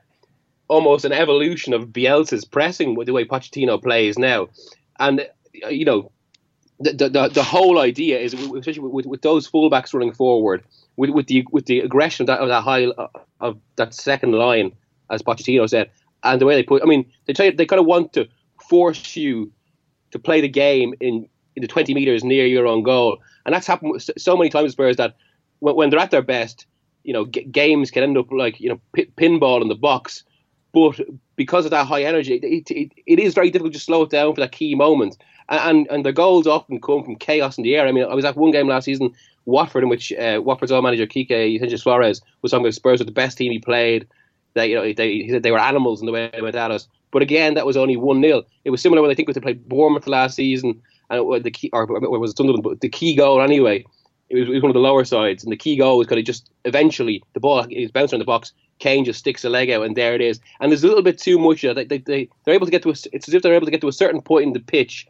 almost 0.69 1.05
an 1.05 1.13
evolution 1.13 1.73
of 1.73 1.89
Bielsa's 1.89 2.45
pressing 2.45 2.95
with 2.97 3.07
the 3.07 3.13
way 3.13 3.25
Pochettino 3.25 3.83
plays 3.83 4.19
now, 4.19 4.49
and 4.99 5.27
you 5.71 5.85
know 5.85 6.11
the, 6.81 7.09
the, 7.09 7.29
the 7.33 7.43
whole 7.43 7.79
idea 7.79 8.19
is, 8.19 8.35
especially 8.35 8.81
with, 8.81 9.07
with, 9.07 9.23
those 9.23 9.49
fullbacks 9.49 9.95
running 9.95 10.13
forward, 10.13 10.63
with, 10.97 11.11
with 11.11 11.27
the 11.27 11.47
with 11.51 11.67
the 11.67 11.81
aggression 11.81 12.25
of 12.25 12.27
that, 12.27 12.41
of 12.41 12.49
that 12.49 12.63
high 12.63 12.87
of 13.41 13.59
that 13.77 13.95
second 13.95 14.33
line, 14.33 14.73
as 15.11 15.23
Pochettino 15.23 15.69
said, 15.69 15.91
and 16.23 16.41
the 16.41 16.47
way 16.47 16.55
they 16.55 16.63
put. 16.63 16.83
I 16.83 16.87
mean, 16.87 17.11
they 17.27 17.33
try, 17.33 17.51
they 17.51 17.67
kind 17.67 17.81
of 17.81 17.87
want 17.87 18.13
to 18.15 18.29
force 18.69 19.17
you 19.17 19.53
to 20.11 20.19
play 20.19 20.41
the 20.41 20.49
game 20.49 20.95
in, 21.01 21.29
in 21.55 21.63
the 21.63 21.69
20 21.69 21.95
meters 21.95 22.25
near 22.25 22.47
your 22.47 22.67
own 22.67 22.83
goal, 22.83 23.19
and 23.45 23.55
that's 23.55 23.67
happened 23.67 24.03
so 24.19 24.37
many 24.37 24.51
times 24.51 24.73
Spurs 24.73 24.97
that 24.97 25.17
when, 25.61 25.77
when 25.77 25.91
they're 25.91 26.01
at 26.01 26.11
their 26.11 26.23
best, 26.23 26.67
you 27.05 27.13
know, 27.13 27.27
g- 27.27 27.45
games 27.45 27.91
can 27.91 28.03
end 28.03 28.19
up 28.19 28.31
like 28.31 28.61
you 28.61 28.69
know 28.69 28.81
pi 28.95 29.07
pinball 29.17 29.63
in 29.63 29.69
the 29.69 29.75
box. 29.75 30.25
But 30.77 31.01
because 31.37 31.65
of 31.65 31.71
that 31.71 31.87
high 31.87 32.03
energy, 32.03 32.35
it, 32.35 32.71
it, 32.71 32.93
it 33.07 33.19
is 33.19 33.33
very 33.33 33.51
difficult 33.51 33.73
to 33.73 33.81
slow 33.81 34.03
it 34.03 34.11
down 34.11 34.35
for 34.35 34.43
that 34.43 34.53
key 34.53 34.75
moment. 34.75 35.17
And, 35.49 35.61
and 35.61 35.87
and 35.91 36.05
the 36.05 36.13
goals 36.13 36.47
often 36.47 36.83
come 36.83 37.03
from 37.03 37.17
chaos 37.17 37.57
in 37.57 37.65
the 37.65 37.75
air. 37.77 37.87
I 37.89 37.93
mean, 37.93 38.05
I 38.05 38.15
was 38.15 38.27
at 38.27 38.37
one 38.37 38.51
game 38.51 38.69
last 38.69 38.85
season, 38.85 39.15
Watford, 39.47 39.85
in 39.85 39.89
which 39.89 40.13
uh, 40.13 40.43
Watford's 40.45 40.71
old 40.71 40.85
manager 40.85 41.07
Quique 41.07 41.59
Sanchez 41.61 41.83
Flores 41.83 42.21
was 42.43 42.51
talking 42.51 42.67
about 42.67 42.75
Spurs 42.75 42.99
were 42.99 43.07
the 43.07 43.11
best 43.11 43.39
team 43.39 43.53
he 43.53 43.59
played. 43.59 44.07
They, 44.53 44.69
you 44.69 44.75
know, 44.75 44.93
they, 44.93 45.13
he 45.15 45.31
said 45.31 45.43
they 45.43 45.51
were 45.51 45.59
animals 45.59 46.01
in 46.01 46.07
the 46.07 46.13
way 46.13 46.29
they 46.31 46.43
went 46.43 46.57
at 46.57 46.71
us. 46.71 46.87
But 47.11 47.23
again, 47.23 47.55
that 47.55 47.65
was 47.65 47.79
only 47.79 47.97
one 47.97 48.21
0 48.21 48.43
It 48.67 48.71
was 48.71 48.83
similar 48.83 49.01
when 49.01 49.11
I 49.11 49.15
think 49.15 49.33
they 49.33 49.41
played 49.41 49.67
Bournemouth 49.67 50.07
last 50.07 50.37
season, 50.37 50.83
and 51.09 51.43
the 51.43 51.51
key, 51.51 51.71
or, 51.73 51.91
or 51.91 52.19
was 52.19 52.33
it 52.33 52.37
Sunderland? 52.37 52.65
But 52.65 52.83
the 52.83 52.91
key 52.91 53.17
goal 53.17 53.41
anyway, 53.41 53.87
it 54.29 54.37
was, 54.37 54.49
it 54.51 54.53
was 54.53 54.63
one 54.63 54.71
of 54.71 54.75
the 54.75 54.81
lower 54.81 55.07
sides, 55.07 55.43
and 55.43 55.51
the 55.51 55.57
key 55.57 55.77
goal 55.77 55.97
was 55.97 56.07
kind 56.07 56.19
of 56.19 56.27
just 56.27 56.51
eventually 56.67 57.23
the 57.33 57.41
ball 57.41 57.67
is 57.71 57.91
bouncing 57.91 58.17
in 58.17 58.21
the 58.21 58.27
box. 58.27 58.53
Kane 58.79 59.05
just 59.05 59.19
sticks 59.19 59.45
a 59.45 59.49
leg 59.49 59.71
out, 59.71 59.85
and 59.85 59.97
there 59.97 60.15
it 60.15 60.21
is. 60.21 60.41
And 60.61 60.71
there's 60.71 60.85
a 60.85 60.89
little 60.89 61.03
bit 61.03 61.19
too 61.19 61.39
much. 61.39 61.65
Of 61.65 61.77
that. 61.77 61.89
They, 61.89 61.99
they, 61.99 62.29
they're 62.45 62.55
able 62.55 62.67
to 62.67 62.71
get 62.71 62.83
to 62.83 62.91
a, 62.91 62.95
it's 63.13 63.29
as 63.29 63.35
if 63.35 63.43
they're 63.43 63.55
able 63.55 63.67
to 63.67 63.71
get 63.71 63.81
to 63.81 63.89
a 63.89 63.93
certain 63.93 64.21
point 64.23 64.47
in 64.47 64.53
the 64.53 64.61
pitch, 64.61 65.07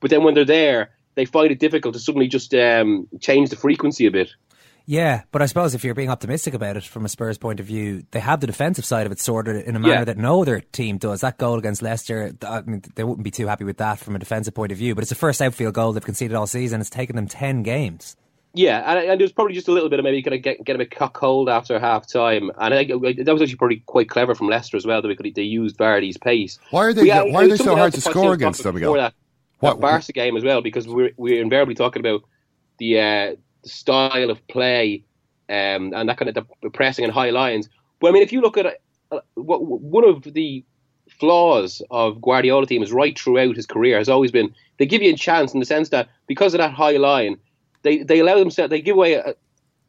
but 0.00 0.10
then 0.10 0.22
when 0.22 0.34
they're 0.34 0.44
there, 0.44 0.90
they 1.14 1.24
find 1.24 1.50
it 1.50 1.58
difficult 1.58 1.94
to 1.94 2.00
suddenly 2.00 2.28
just 2.28 2.52
um, 2.54 3.08
change 3.20 3.50
the 3.50 3.56
frequency 3.56 4.06
a 4.06 4.10
bit. 4.10 4.30
Yeah, 4.88 5.22
but 5.32 5.42
I 5.42 5.46
suppose 5.46 5.74
if 5.74 5.82
you're 5.82 5.94
being 5.94 6.10
optimistic 6.10 6.54
about 6.54 6.76
it 6.76 6.84
from 6.84 7.04
a 7.04 7.08
Spurs 7.08 7.38
point 7.38 7.58
of 7.58 7.66
view, 7.66 8.04
they 8.12 8.20
have 8.20 8.38
the 8.38 8.46
defensive 8.46 8.84
side 8.84 9.04
of 9.04 9.10
it 9.10 9.18
sorted 9.18 9.66
in 9.66 9.74
a 9.74 9.80
manner 9.80 9.94
Yeah. 9.94 10.04
that 10.04 10.16
no 10.16 10.42
other 10.42 10.60
team 10.60 10.98
does. 10.98 11.22
That 11.22 11.38
goal 11.38 11.58
against 11.58 11.82
Leicester, 11.82 12.32
I 12.46 12.60
mean, 12.60 12.84
they 12.94 13.02
wouldn't 13.02 13.24
be 13.24 13.32
too 13.32 13.48
happy 13.48 13.64
with 13.64 13.78
that 13.78 13.98
from 13.98 14.14
a 14.14 14.20
defensive 14.20 14.54
point 14.54 14.70
of 14.70 14.78
view. 14.78 14.94
But 14.94 15.02
it's 15.02 15.08
the 15.08 15.16
first 15.16 15.42
outfield 15.42 15.74
goal 15.74 15.92
they've 15.92 16.04
conceded 16.04 16.36
all 16.36 16.46
season. 16.46 16.80
It's 16.80 16.88
taken 16.90 17.16
them 17.16 17.26
ten 17.26 17.64
games. 17.64 18.16
Yeah, 18.56 18.82
and, 18.90 19.10
and 19.10 19.20
there's 19.20 19.32
probably 19.32 19.52
just 19.52 19.68
a 19.68 19.72
little 19.72 19.90
bit 19.90 19.98
of 19.98 20.04
maybe 20.04 20.22
kind 20.22 20.34
of 20.34 20.40
get, 20.42 20.64
get 20.64 20.76
a 20.76 20.78
bit 20.78 20.90
cock 20.90 21.18
after 21.48 21.78
half 21.78 22.06
time, 22.06 22.50
and 22.58 22.72
I 22.74 22.84
that 22.84 22.98
was 23.32 23.42
actually 23.42 23.56
probably 23.56 23.82
quite 23.86 24.08
clever 24.08 24.34
from 24.34 24.48
Leicester 24.48 24.76
as 24.78 24.86
well. 24.86 25.02
That 25.02 25.08
we 25.08 25.16
could, 25.16 25.34
they 25.34 25.42
used 25.42 25.76
Vardy's 25.76 26.16
pace. 26.16 26.58
Why 26.70 26.86
are 26.86 26.92
they- 26.94 27.04
yeah, 27.04 27.22
why 27.22 27.44
are 27.44 27.48
they 27.48 27.56
so 27.56 27.76
hard 27.76 27.92
to 27.92 28.00
score 28.00 28.32
against 28.32 28.62
them? 28.62 28.74
Before 28.76 28.96
that, 28.96 29.14
What- 29.60 29.74
that 29.74 29.80
Barca 29.80 30.12
game 30.12 30.36
as 30.36 30.44
well, 30.44 30.62
because 30.62 30.88
we're 30.88 31.10
we're 31.18 31.42
invariably 31.42 31.74
talking 31.74 32.00
about 32.00 32.22
the, 32.78 32.98
uh, 33.00 33.36
the 33.62 33.68
style 33.68 34.30
of 34.30 34.46
play 34.48 35.04
um, 35.48 35.92
and 35.94 36.08
that 36.08 36.16
kind 36.16 36.34
of 36.36 36.46
the 36.62 36.70
pressing 36.70 37.04
and 37.04 37.12
high 37.12 37.30
lines. 37.30 37.68
But 38.00 38.08
I 38.08 38.12
mean, 38.12 38.22
if 38.22 38.32
you 38.32 38.40
look 38.40 38.56
at 38.56 38.80
uh, 39.10 39.20
what 39.34 39.62
one 39.64 40.04
of 40.08 40.22
the 40.22 40.64
flaws 41.08 41.82
of 41.90 42.20
Guardiola 42.20 42.66
teams 42.66 42.92
right 42.92 43.18
throughout 43.18 43.56
his 43.56 43.66
career 43.66 43.96
has 43.98 44.08
always 44.08 44.30
been 44.32 44.52
they 44.78 44.86
give 44.86 45.02
you 45.02 45.12
a 45.12 45.16
chance 45.16 45.54
in 45.54 45.60
the 45.60 45.66
sense 45.66 45.88
that 45.90 46.08
because 46.26 46.52
of 46.52 46.58
that 46.58 46.72
high 46.72 46.96
line, 46.96 47.38
they 47.82 48.02
they 48.02 48.20
allow 48.20 48.38
themselves 48.38 48.70
they 48.70 48.80
give 48.80 48.96
away 48.96 49.14
a, 49.14 49.34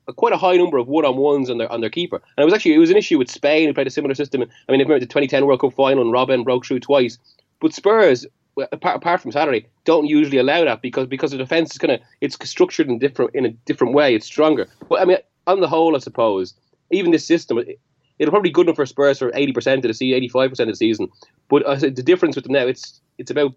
a 0.08 0.14
quite 0.14 0.34
a 0.34 0.38
high 0.38 0.56
number 0.56 0.78
of 0.78 0.88
one 0.88 1.06
on 1.06 1.18
ones 1.18 1.50
on 1.50 1.58
their 1.58 1.72
on 1.72 1.82
their 1.82 1.90
keeper. 1.90 2.18
And 2.18 2.44
it 2.44 2.46
was 2.46 2.54
actually 2.54 2.74
it 2.74 2.80
was 2.80 2.92
an 2.92 2.98
issue 2.98 3.18
with 3.18 3.30
Spain 3.30 3.68
who 3.68 3.74
played 3.74 3.88
a 3.88 3.92
similar 3.92 4.16
system. 4.16 4.42
I 4.42 4.72
mean, 4.72 4.82
I 4.82 4.84
remember 4.84 5.00
the 5.00 5.06
2010 5.06 5.46
World 5.46 5.62
Cup 5.62 5.74
final 5.74 6.04
and 6.04 6.14
Robben 6.14 6.44
broke 6.44 6.66
through 6.66 6.80
twice, 6.82 7.18
but 7.60 7.74
Spurs. 7.74 8.26
Apart, 8.72 8.96
apart 8.96 9.22
from 9.22 9.32
Saturday, 9.32 9.68
don't 9.86 10.08
usually 10.08 10.40
allow 10.40 10.66
that 10.66 10.82
because 10.82 11.06
because 11.06 11.30
the 11.30 11.38
defense 11.38 11.74
is 11.74 11.78
kind 11.78 11.94
of 11.94 12.00
it's 12.22 12.36
structured 12.50 12.88
in 12.88 12.98
different 12.98 13.36
in 13.36 13.46
a 13.46 13.50
different 13.50 13.94
way. 13.94 14.16
It's 14.16 14.26
stronger. 14.26 14.68
But 14.90 15.00
I 15.00 15.06
mean, 15.06 15.18
on 15.46 15.60
the 15.60 15.68
whole, 15.68 15.96
I 15.96 16.00
suppose 16.00 16.56
even 16.92 17.12
this 17.12 17.24
system, 17.24 17.60
it, 17.60 17.80
it'll 18.18 18.32
probably 18.32 18.50
be 18.50 18.54
good 18.54 18.66
enough 18.66 18.78
for 18.78 18.86
Spurs 18.88 19.20
for 19.20 19.32
eighty 19.36 19.54
percent 19.54 19.86
of 19.86 19.90
the 19.90 19.94
season, 19.94 20.18
eighty 20.18 20.28
five 20.28 20.50
percent 20.50 20.70
of 20.70 20.74
the 20.74 20.78
season. 20.78 21.08
But 21.50 21.64
uh, 21.68 21.76
the 21.76 21.92
difference 21.92 22.36
with 22.36 22.46
them 22.46 22.54
now, 22.54 22.66
it's 22.66 23.00
it's 23.18 23.32
about 23.32 23.54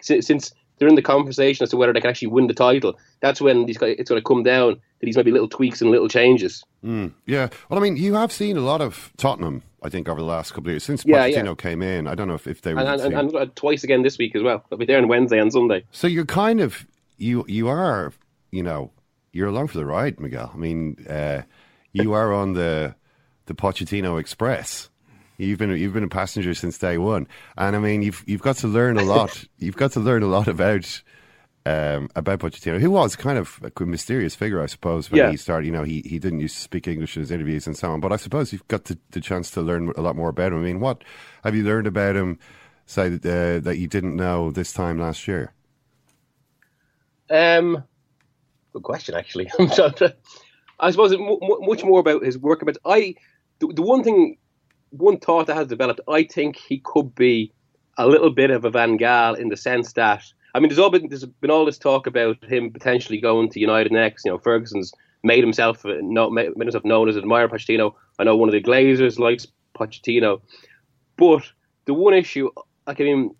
since 0.00 0.52
they're 0.82 0.88
in 0.88 0.96
the 0.96 1.02
conversation 1.02 1.62
as 1.62 1.70
to 1.70 1.76
whether 1.76 1.92
they 1.92 2.00
can 2.00 2.10
actually 2.10 2.26
win 2.26 2.48
the 2.48 2.54
title. 2.54 2.98
That's 3.20 3.40
when 3.40 3.66
these 3.66 3.78
guys, 3.78 3.94
it's 4.00 4.10
going 4.10 4.20
to 4.20 4.26
come 4.26 4.42
down 4.42 4.74
to 4.74 4.80
these 5.00 5.16
maybe 5.16 5.30
little 5.30 5.48
tweaks 5.48 5.80
and 5.80 5.92
little 5.92 6.08
changes. 6.08 6.64
Mm, 6.84 7.12
yeah. 7.24 7.50
Well, 7.68 7.78
I 7.78 7.82
mean, 7.82 7.96
you 7.96 8.14
have 8.14 8.32
seen 8.32 8.56
a 8.56 8.60
lot 8.62 8.80
of 8.80 9.12
Tottenham, 9.16 9.62
I 9.80 9.90
think, 9.90 10.08
over 10.08 10.18
the 10.18 10.26
last 10.26 10.50
couple 10.50 10.70
of 10.70 10.72
years. 10.72 10.82
Since 10.82 11.04
Yeah, 11.06 11.28
Pochettino 11.28 11.44
yeah. 11.46 11.54
came 11.54 11.82
in, 11.82 12.08
I 12.08 12.16
don't 12.16 12.26
know 12.26 12.34
if, 12.34 12.48
if 12.48 12.62
they 12.62 12.74
were 12.74 12.80
And, 12.80 13.00
and, 13.00 13.14
and, 13.14 13.32
and 13.32 13.54
twice 13.54 13.84
again 13.84 14.02
this 14.02 14.18
week 14.18 14.34
as 14.34 14.42
well. 14.42 14.64
They'll 14.68 14.78
be 14.80 14.86
there 14.86 14.98
on 14.98 15.06
Wednesday 15.06 15.38
and 15.38 15.52
Sunday. 15.52 15.84
So 15.92 16.08
you're 16.08 16.26
kind 16.26 16.60
of, 16.60 16.84
you 17.16 17.44
you 17.46 17.68
are, 17.68 18.12
you 18.50 18.64
know, 18.64 18.90
you're 19.32 19.46
along 19.46 19.68
for 19.68 19.78
the 19.78 19.86
ride, 19.86 20.18
Miguel. 20.18 20.50
I 20.52 20.56
mean, 20.56 21.06
uh, 21.08 21.42
you 21.92 22.12
are 22.12 22.32
on 22.32 22.54
the 22.54 22.96
the 23.46 23.54
Pochettino 23.54 24.18
Express. 24.18 24.88
You've 25.42 25.58
been 25.58 25.70
you've 25.70 25.92
been 25.92 26.04
a 26.04 26.08
passenger 26.08 26.54
since 26.54 26.78
day 26.78 26.98
one, 26.98 27.26
and 27.56 27.74
I 27.76 27.78
mean 27.78 28.02
you've 28.02 28.22
you've 28.26 28.42
got 28.42 28.56
to 28.58 28.68
learn 28.68 28.96
a 28.98 29.02
lot. 29.04 29.44
you've 29.58 29.76
got 29.76 29.92
to 29.92 30.00
learn 30.00 30.22
a 30.22 30.26
lot 30.26 30.48
about 30.48 31.02
um, 31.64 32.08
about 32.16 32.40
Pochettino, 32.40 32.80
who 32.80 32.90
was 32.90 33.14
kind 33.16 33.38
of 33.38 33.60
a 33.76 33.84
mysterious 33.86 34.34
figure, 34.34 34.60
I 34.62 34.66
suppose, 34.66 35.10
when 35.10 35.18
Yeah. 35.20 35.30
he 35.30 35.36
started. 35.36 35.66
You 35.66 35.72
know, 35.72 35.84
he, 35.84 36.02
he 36.04 36.18
didn't 36.18 36.40
used 36.40 36.56
to 36.56 36.60
speak 36.62 36.88
English 36.88 37.16
in 37.16 37.20
his 37.22 37.30
interviews 37.30 37.66
and 37.66 37.76
so 37.76 37.90
on. 37.92 38.00
But 38.00 38.12
I 38.12 38.16
suppose 38.16 38.52
you've 38.52 38.66
got 38.68 38.84
the, 38.86 38.98
the 39.12 39.20
chance 39.20 39.50
to 39.52 39.62
learn 39.62 39.92
a 39.96 40.00
lot 40.00 40.16
more 40.16 40.28
about 40.28 40.52
him. 40.52 40.58
I 40.58 40.62
mean, 40.62 40.80
what 40.80 41.04
have 41.44 41.54
you 41.54 41.62
learned 41.62 41.86
about 41.86 42.16
him? 42.16 42.38
Say 42.86 43.08
that 43.10 43.24
uh, 43.24 43.60
that 43.60 43.78
you 43.78 43.86
didn't 43.86 44.16
know 44.16 44.50
this 44.50 44.72
time 44.72 44.98
last 44.98 45.28
year. 45.28 45.52
Um, 47.30 47.84
good 48.72 48.82
question, 48.82 49.14
actually. 49.14 49.50
I'm 49.58 49.70
trying 49.70 49.94
to- 49.94 50.16
I 50.80 50.90
suppose 50.90 51.12
mu- 51.12 51.38
mu- 51.40 51.60
much 51.60 51.84
more 51.84 52.00
about 52.00 52.24
his 52.24 52.36
work. 52.36 52.62
But 52.64 52.76
I, 52.84 53.14
the, 53.60 53.68
the 53.68 53.82
one 53.82 54.02
thing, 54.02 54.36
one 54.92 55.18
thought 55.18 55.46
that 55.46 55.56
has 55.56 55.66
developed. 55.66 56.00
I 56.08 56.24
think 56.24 56.56
he 56.56 56.78
could 56.84 57.14
be 57.14 57.52
a 57.98 58.06
little 58.06 58.30
bit 58.30 58.50
of 58.50 58.64
a 58.64 58.70
Van 58.70 58.98
Gaal 58.98 59.38
in 59.38 59.48
the 59.48 59.56
sense 59.56 59.92
that 59.94 60.24
I 60.54 60.60
mean, 60.60 60.68
there's 60.68 60.78
all 60.78 60.90
been 60.90 61.08
there's 61.08 61.24
been 61.24 61.50
all 61.50 61.64
this 61.64 61.78
talk 61.78 62.06
about 62.06 62.42
him 62.44 62.70
potentially 62.70 63.20
going 63.20 63.50
to 63.50 63.60
United 63.60 63.92
next. 63.92 64.24
You 64.24 64.32
know, 64.32 64.38
Ferguson's 64.38 64.92
made 65.22 65.42
himself 65.42 65.84
uh, 65.86 65.94
made 66.30 66.52
himself 66.58 66.84
known 66.84 67.08
as 67.08 67.16
admirer 67.16 67.48
Pochettino. 67.48 67.94
I 68.18 68.24
know 68.24 68.36
one 68.36 68.48
of 68.48 68.52
the 68.52 68.62
Glazers 68.62 69.18
likes 69.18 69.46
Pochettino, 69.74 70.42
but 71.16 71.42
the 71.86 71.94
one 71.94 72.14
issue, 72.14 72.50
like 72.86 73.00
I 73.00 73.04
mean, 73.04 73.34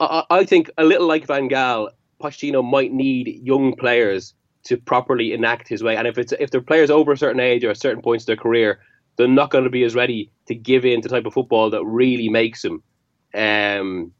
I, 0.00 0.24
I 0.28 0.44
think 0.44 0.70
a 0.76 0.84
little 0.84 1.06
like 1.06 1.26
Van 1.26 1.48
Gaal, 1.48 1.90
Pochettino 2.20 2.68
might 2.68 2.92
need 2.92 3.40
young 3.42 3.76
players 3.76 4.34
to 4.64 4.76
properly 4.76 5.32
enact 5.32 5.68
his 5.68 5.84
way. 5.84 5.96
And 5.96 6.08
if 6.08 6.18
it's 6.18 6.32
if 6.32 6.50
they're 6.50 6.60
players 6.60 6.90
over 6.90 7.12
a 7.12 7.16
certain 7.16 7.40
age 7.40 7.64
or 7.64 7.70
at 7.70 7.80
certain 7.80 8.02
points 8.02 8.24
of 8.24 8.26
their 8.26 8.36
career, 8.36 8.80
they're 9.18 9.28
not 9.28 9.50
going 9.50 9.64
to 9.64 9.70
be 9.70 9.82
as 9.84 9.94
ready 9.94 10.30
to 10.46 10.54
give 10.54 10.84
in 10.86 11.02
to 11.02 11.08
the 11.08 11.14
type 11.14 11.26
of 11.26 11.34
football 11.34 11.68
that 11.70 11.84
really 11.84 12.28
makes 12.30 12.62
them. 12.62 12.82
Um, 13.34 14.12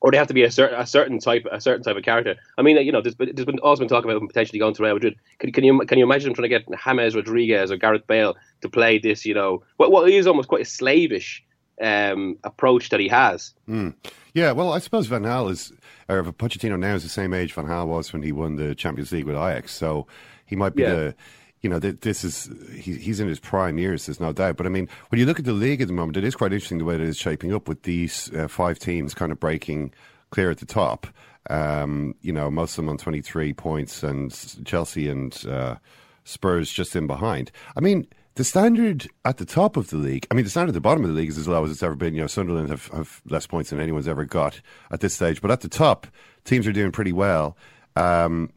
or 0.00 0.10
they 0.10 0.16
have 0.16 0.28
to 0.28 0.34
be 0.34 0.44
a 0.44 0.50
certain 0.50 0.80
a 0.80 0.86
certain 0.86 1.18
type 1.18 1.46
a 1.52 1.60
certain 1.60 1.82
type 1.82 1.96
of 1.96 2.02
character. 2.02 2.34
I 2.56 2.62
mean, 2.62 2.76
you 2.78 2.90
know, 2.90 3.02
there's 3.02 3.14
been, 3.14 3.34
there's 3.34 3.44
been 3.44 3.58
also 3.58 3.80
been 3.80 3.88
talk 3.88 4.04
about 4.04 4.16
him 4.16 4.26
potentially 4.26 4.58
going 4.58 4.72
to 4.74 4.82
Real 4.82 4.94
Madrid. 4.94 5.14
Can, 5.38 5.52
can 5.52 5.62
you 5.62 5.78
can 5.80 5.98
you 5.98 6.04
imagine 6.04 6.30
him 6.30 6.34
trying 6.34 6.48
to 6.48 6.58
get 6.58 6.66
James 6.84 7.14
Rodriguez 7.14 7.70
or 7.70 7.76
Gareth 7.76 8.06
Bale 8.06 8.34
to 8.62 8.68
play 8.70 8.98
this? 8.98 9.26
You 9.26 9.34
know, 9.34 9.62
what 9.76 9.92
what 9.92 10.08
is 10.08 10.26
almost 10.26 10.48
quite 10.48 10.62
a 10.62 10.64
slavish 10.64 11.44
um, 11.82 12.36
approach 12.44 12.88
that 12.90 13.00
he 13.00 13.08
has. 13.08 13.54
Mm. 13.68 13.94
Yeah, 14.32 14.52
well, 14.52 14.72
I 14.72 14.78
suppose 14.78 15.06
Van 15.06 15.22
Gaal 15.22 15.50
is, 15.50 15.72
or 16.08 16.22
Pochettino 16.22 16.78
now 16.78 16.94
is 16.94 17.02
the 17.02 17.08
same 17.08 17.34
age 17.34 17.52
Van 17.52 17.66
Gaal 17.66 17.88
was 17.88 18.12
when 18.12 18.22
he 18.22 18.32
won 18.32 18.56
the 18.56 18.74
Champions 18.74 19.12
League 19.12 19.24
with 19.24 19.36
Ajax. 19.36 19.72
So 19.72 20.06
he 20.46 20.56
might 20.56 20.74
be 20.74 20.82
Yeah. 20.82 20.94
the, 20.94 21.14
you 21.62 21.68
know, 21.68 21.78
this 21.78 22.24
is 22.24 22.50
he, 22.72 22.94
he's 22.94 23.20
in 23.20 23.28
his 23.28 23.38
prime 23.38 23.78
years. 23.78 24.06
There's 24.06 24.20
no 24.20 24.32
doubt. 24.32 24.56
But 24.56 24.66
I 24.66 24.70
mean, 24.70 24.88
when 25.08 25.18
you 25.18 25.26
look 25.26 25.38
at 25.38 25.44
the 25.44 25.52
league 25.52 25.80
at 25.80 25.88
the 25.88 25.94
moment, 25.94 26.16
it 26.16 26.24
is 26.24 26.34
quite 26.34 26.52
interesting 26.52 26.78
the 26.78 26.84
way 26.84 26.96
that 26.96 27.06
it's 27.06 27.18
shaping 27.18 27.52
up 27.52 27.68
with 27.68 27.82
these 27.82 28.32
uh, 28.34 28.48
five 28.48 28.78
teams 28.78 29.14
kind 29.14 29.30
of 29.30 29.38
breaking 29.38 29.92
clear 30.30 30.50
at 30.50 30.58
the 30.58 30.66
top. 30.66 31.06
Um, 31.48 32.14
you 32.20 32.32
know, 32.32 32.50
most 32.50 32.72
of 32.72 32.76
them 32.76 32.88
on 32.88 32.98
23 32.98 33.52
points, 33.54 34.02
and 34.02 34.64
Chelsea 34.64 35.08
and 35.08 35.46
uh, 35.46 35.76
Spurs 36.24 36.70
just 36.70 36.96
in 36.96 37.06
behind. 37.06 37.50
I 37.76 37.80
mean, 37.80 38.06
the 38.36 38.44
standard 38.44 39.08
at 39.24 39.38
the 39.38 39.44
top 39.44 39.76
of 39.76 39.90
the 39.90 39.96
league, 39.96 40.26
I 40.30 40.34
mean, 40.34 40.44
the 40.44 40.50
standard 40.50 40.70
at 40.70 40.74
the 40.74 40.80
bottom 40.80 41.04
of 41.04 41.10
the 41.10 41.16
league 41.16 41.28
is 41.28 41.38
as 41.38 41.48
low 41.48 41.64
as 41.64 41.70
it's 41.70 41.82
ever 41.82 41.94
been. 41.94 42.14
You 42.14 42.22
know, 42.22 42.26
Sunderland 42.26 42.70
have, 42.70 42.86
have 42.88 43.20
less 43.28 43.46
points 43.46 43.70
than 43.70 43.80
anyone's 43.80 44.08
ever 44.08 44.24
got 44.24 44.60
at 44.90 45.00
this 45.00 45.14
stage. 45.14 45.42
But 45.42 45.50
at 45.50 45.60
the 45.60 45.68
top, 45.68 46.06
teams 46.44 46.66
are 46.66 46.72
doing 46.72 46.92
pretty 46.92 47.12
well. 47.12 47.56
Um, 47.96 48.50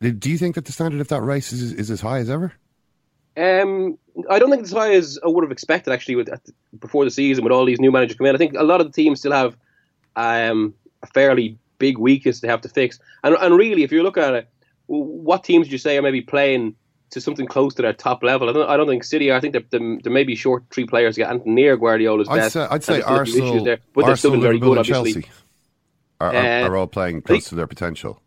do 0.00 0.30
you 0.30 0.38
think 0.38 0.54
that 0.54 0.64
the 0.64 0.72
standard 0.72 1.00
of 1.00 1.08
that 1.08 1.22
race 1.22 1.52
is, 1.52 1.72
is 1.72 1.90
as 1.90 2.00
high 2.00 2.18
as 2.18 2.30
ever? 2.30 2.52
Um, 3.36 3.98
I 4.28 4.38
don't 4.38 4.50
think 4.50 4.62
it's 4.62 4.72
as 4.72 4.76
high 4.76 4.94
as 4.94 5.18
I 5.24 5.28
would 5.28 5.44
have 5.44 5.52
expected 5.52 5.92
actually 5.92 6.16
with 6.16 6.28
before 6.78 7.04
the 7.04 7.10
season 7.10 7.44
with 7.44 7.52
all 7.52 7.64
these 7.64 7.80
new 7.80 7.92
managers 7.92 8.16
coming 8.16 8.30
in. 8.30 8.34
I 8.34 8.38
think 8.38 8.54
a 8.54 8.64
lot 8.64 8.80
of 8.80 8.86
the 8.86 8.92
teams 8.92 9.20
still 9.20 9.32
have 9.32 9.56
um, 10.16 10.74
a 11.02 11.06
fairly 11.06 11.58
big 11.78 11.98
weakness 11.98 12.40
they 12.40 12.48
have 12.48 12.60
to 12.62 12.68
fix. 12.68 12.98
And 13.22 13.36
and 13.36 13.56
really, 13.56 13.82
if 13.82 13.92
you 13.92 14.02
look 14.02 14.18
at 14.18 14.34
it, 14.34 14.48
what 14.86 15.44
teams 15.44 15.66
would 15.66 15.72
you 15.72 15.78
say 15.78 15.96
are 15.96 16.02
maybe 16.02 16.20
playing 16.20 16.74
to 17.10 17.20
something 17.20 17.46
close 17.46 17.74
to 17.74 17.82
their 17.82 17.92
top 17.92 18.22
level? 18.22 18.48
I 18.48 18.52
don't, 18.52 18.68
I 18.68 18.76
don't 18.76 18.88
think 18.88 19.04
City. 19.04 19.30
are. 19.30 19.36
I 19.36 19.40
think 19.40 19.52
they're, 19.52 19.64
they're, 19.70 19.98
they're 20.02 20.12
maybe 20.12 20.34
short 20.34 20.64
three 20.70 20.86
players 20.86 21.14
to 21.14 21.20
get 21.22 21.46
near 21.46 21.76
Guardiola's 21.76 22.28
I'd 22.28 22.36
best. 22.36 22.52
say, 22.54 22.66
I'd 22.70 22.84
say 22.84 23.02
Arsenal, 23.02 23.64
there, 23.64 23.78
but 23.94 24.06
they're 24.06 24.16
still 24.16 24.32
Arsenal, 24.32 24.32
been 24.32 24.40
very 24.40 24.54
Liverpool, 24.54 24.74
good, 24.74 24.92
obviously. 24.96 25.22
Chelsea 25.22 25.30
are, 26.20 26.34
are, 26.34 26.64
Uh, 26.64 26.68
are 26.68 26.76
all 26.76 26.86
playing 26.86 27.22
close 27.22 27.48
to 27.48 27.54
their 27.54 27.66
potential. 27.66 28.20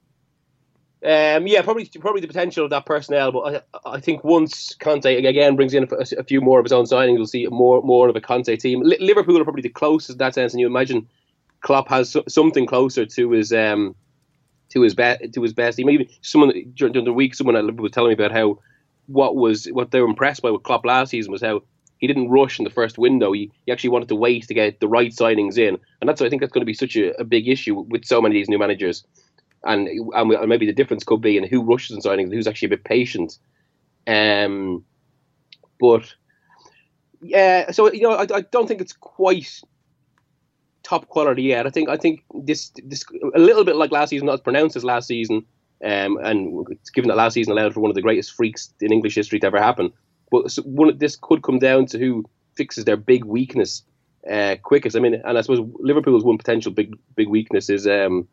Um, 1.06 1.47
yeah, 1.47 1.62
probably 1.62 1.86
probably 1.99 2.22
the 2.22 2.28
potential 2.28 2.64
of 2.64 2.70
that 2.70 2.86
personnel, 2.86 3.34
but 3.34 3.66
I, 3.84 3.91
I 3.95 3.99
think 3.99 4.24
once 4.24 4.74
Conte 4.76 5.26
again 5.26 5.58
brings 5.58 5.74
in 5.74 5.84
a, 5.84 6.20
a 6.20 6.24
few 6.24 6.39
more 6.39 6.60
of 6.60 6.66
his 6.66 6.72
own 6.72 6.86
signings, 6.86 7.18
we'll 7.18 7.26
see 7.26 7.45
more 7.47 7.82
more 7.82 8.08
of 8.08 8.16
a 8.16 8.22
Conte 8.22 8.56
team. 8.56 8.82
Li- 8.82 8.97
Liverpool 9.01 9.38
are 9.38 9.43
probably 9.43 9.64
the 9.64 9.70
closest 9.70 10.12
in 10.12 10.18
that 10.20 10.34
sense, 10.34 10.54
and 10.54 10.62
you 10.62 10.68
imagine 10.68 11.06
Klopp 11.60 11.89
has 11.89 12.12
so, 12.12 12.24
something 12.30 12.66
closer 12.66 13.06
to 13.06 13.32
his 13.32 13.51
um, 13.51 13.95
to 14.70 14.82
his 14.82 14.95
best 14.95 15.34
to 15.34 15.41
his 15.41 15.51
best 15.51 15.76
team. 15.76 15.88
Maybe 15.88 16.10
someone 16.22 16.51
during, 16.74 16.93
during 16.93 17.06
the 17.06 17.12
week, 17.12 17.36
someone 17.36 17.58
at 17.58 17.66
Liverpool 17.66 17.84
was 17.84 17.91
telling 17.91 18.10
me 18.10 18.14
about 18.14 18.32
how 18.32 18.60
what 19.08 19.36
was 19.36 19.66
what 19.68 19.91
they 19.91 19.99
were 19.99 20.08
impressed 20.08 20.41
by 20.41 20.51
with 20.51 20.64
Klopp 20.64 20.86
last 20.86 21.10
season 21.10 21.34
was 21.34 21.41
how 21.41 21.64
he 21.97 22.08
didn't 22.08 22.30
rush 22.30 22.60
in 22.60 22.64
the 22.66 22.72
first 22.72 22.97
window. 22.97 23.32
He, 23.32 23.51
he 23.66 23.72
actually 23.72 23.89
wanted 23.89 24.10
to 24.10 24.16
wait 24.16 24.47
to 24.47 24.54
get 24.54 24.80
the 24.80 24.88
right 24.88 25.12
signings 25.12 25.58
in, 25.58 25.78
and 25.99 26.08
that's 26.08 26.22
I 26.22 26.30
think 26.30 26.41
that's 26.41 26.54
going 26.54 26.62
to 26.62 26.66
be 26.66 26.74
such 26.74 26.95
a, 26.95 27.20
a 27.20 27.24
big 27.26 27.49
issue 27.49 27.80
with 27.80 28.06
so 28.06 28.22
many 28.22 28.36
of 28.36 28.39
these 28.39 28.49
new 28.49 28.60
managers. 28.60 29.06
And, 29.66 29.88
and 29.88 30.49
maybe 30.49 30.66
the 30.66 30.74
difference 30.74 31.03
could 31.03 31.22
be 31.22 31.38
in 31.38 31.47
who 31.47 31.64
rushes 31.64 31.95
in 31.95 32.01
signings 32.01 32.24
and 32.24 32.34
who's 32.34 32.47
actually 32.47 32.68
a 32.68 32.70
bit 32.70 32.84
patient. 32.84 33.38
Um, 34.05 34.84
but 35.80 36.14
yeah, 37.22 37.72
so 37.72 37.91
you 37.91 38.01
know, 38.01 38.11
I, 38.11 38.28
I 38.34 38.41
don't 38.41 38.68
think 38.68 38.82
it's 38.82 38.93
quite 38.93 39.61
top 40.84 41.07
quality 41.07 41.43
yet. 41.43 41.66
I 41.66 41.70
think 41.70 41.89
I 41.89 41.97
think 41.97 42.24
this 42.34 42.72
this 42.84 43.05
a 43.34 43.39
little 43.39 43.64
bit 43.64 43.78
like 43.78 43.91
last 43.91 44.09
season, 44.09 44.26
not 44.26 44.34
as 44.34 44.41
pronounced 44.41 44.76
as 44.76 44.84
last 44.84 45.07
season. 45.07 45.45
Um, 45.84 46.18
and 46.24 46.66
given 46.93 47.09
that 47.09 47.18
last 47.18 47.34
season 47.34 47.51
allowed 47.51 47.74
for 47.74 47.82
one 47.82 47.91
of 47.91 47.95
the 47.95 48.01
greatest 48.01 48.34
freaks 48.34 48.74
in 48.80 48.93
English 48.93 49.16
history 49.16 49.39
to 49.39 49.47
ever 49.47 49.61
happen. 49.61 49.91
But 50.32 50.53
one 50.64 50.97
this 50.97 51.16
could 51.16 51.43
come 51.43 51.59
down 51.59 51.86
to 51.88 51.99
who 51.99 52.26
fixes 52.55 52.86
their 52.86 52.97
big 52.97 53.26
weakness 53.26 53.84
uh, 54.30 54.55
quickest. 54.61 54.95
I 54.95 54.99
mean, 54.99 55.15
and 55.15 55.38
I 55.38 55.41
suppose 55.41 55.67
Liverpool's 55.80 56.24
one 56.24 56.38
potential 56.38 56.71
big 56.71 56.97
big 57.15 57.28
weakness 57.28 57.69
is 57.69 57.88
um, 57.88 58.28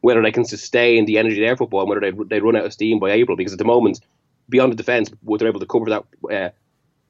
whether 0.00 0.22
they 0.22 0.32
can 0.32 0.44
sustain 0.44 1.04
the 1.04 1.18
energy 1.18 1.42
of 1.42 1.46
their 1.46 1.56
football 1.56 1.80
and 1.80 1.88
whether 1.88 2.00
they 2.00 2.12
they 2.28 2.40
run 2.40 2.56
out 2.56 2.64
of 2.64 2.72
steam 2.72 2.98
by 2.98 3.10
April. 3.10 3.36
Because 3.36 3.52
at 3.52 3.58
the 3.58 3.64
moment, 3.64 4.00
beyond 4.48 4.72
the 4.72 4.76
defence, 4.76 5.10
what 5.22 5.38
they're 5.38 5.48
able 5.48 5.60
to 5.60 5.66
cover 5.66 5.86
that 5.86 6.04
uh, 6.32 6.50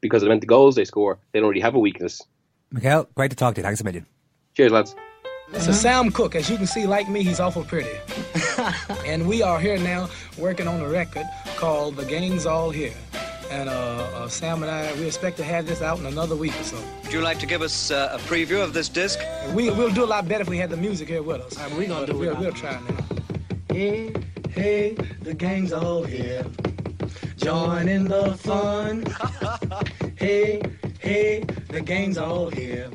because 0.01 0.23
of 0.23 0.27
the 0.27 0.33
amount 0.33 0.45
of 0.45 0.49
goals 0.49 0.75
they 0.75 0.85
score, 0.85 1.19
they 1.33 1.41
don't 1.41 1.49
really 1.49 1.61
have 1.61 1.75
a 1.75 1.79
weakness. 1.79 2.23
Miguel, 2.71 3.09
great 3.15 3.31
to 3.31 3.37
talk 3.37 3.55
to 3.55 3.61
you. 3.61 3.65
Thanks 3.65 3.81
a 3.81 3.85
million. 3.85 4.07
Cheers, 4.55 4.73
lads. 4.73 4.95
This 5.51 5.69
is 5.69 5.81
Sam 5.81 6.11
Cooke, 6.11 6.35
As 6.35 6.51
you 6.51 6.57
can 6.57 6.67
see, 6.67 6.87
like 6.87 7.09
me, 7.09 7.23
he's 7.23 7.39
awful 7.39 7.63
pretty. 7.63 7.97
and 9.07 9.29
we 9.29 9.43
are 9.43 9.61
here 9.61 9.79
now 9.79 10.09
working 10.39 10.67
on 10.67 10.81
a 10.81 10.89
record 10.89 11.25
called 11.57 11.95
The 11.95 12.05
Gang's 12.05 12.47
All 12.47 12.71
Here. 12.71 12.95
And 13.51 13.69
uh, 13.69 13.73
uh, 13.73 14.29
Sam 14.29 14.63
and 14.63 14.71
I, 14.71 14.93
we 14.95 15.07
expect 15.07 15.37
to 15.39 15.45
have 15.45 15.67
this 15.67 15.83
out 15.83 15.99
in 15.99 16.07
another 16.07 16.37
week 16.37 16.59
or 16.61 16.65
so. 16.65 16.79
Would 17.05 17.13
you 17.13 17.21
like 17.21 17.39
to 17.39 17.47
give 17.47 17.63
us 17.63 17.91
uh, 17.91 18.11
a 18.13 18.19
preview 18.19 18.63
of 18.63 18.73
this 18.73 18.89
disc? 18.89 19.21
We, 19.55 19.71
we'll 19.71 19.93
do 19.93 20.05
a 20.05 20.07
lot 20.07 20.29
better 20.29 20.43
if 20.43 20.49
we 20.49 20.59
had 20.59 20.71
the 20.71 20.77
music 20.77 21.09
here 21.09 21.23
with 21.23 21.41
us. 21.41 21.57
we're 21.73 21.87
going 21.87 22.07
to 22.07 22.13
do 22.13 22.19
we'll, 22.19 22.37
we'll 22.37 22.53
try 22.53 22.73
now. 22.73 23.05
Hey, 23.69 24.13
hey, 24.51 24.95
the 25.23 25.35
gang's 25.35 25.73
all 25.73 26.03
here. 26.03 26.45
Join 27.37 27.89
in 27.89 28.05
the 28.09 28.37
fun. 28.39 29.05
hey, 30.17 30.63
hey, 30.99 31.45
the 31.69 31.81
gang's 31.81 32.19
all 32.19 32.49
here. 32.51 32.91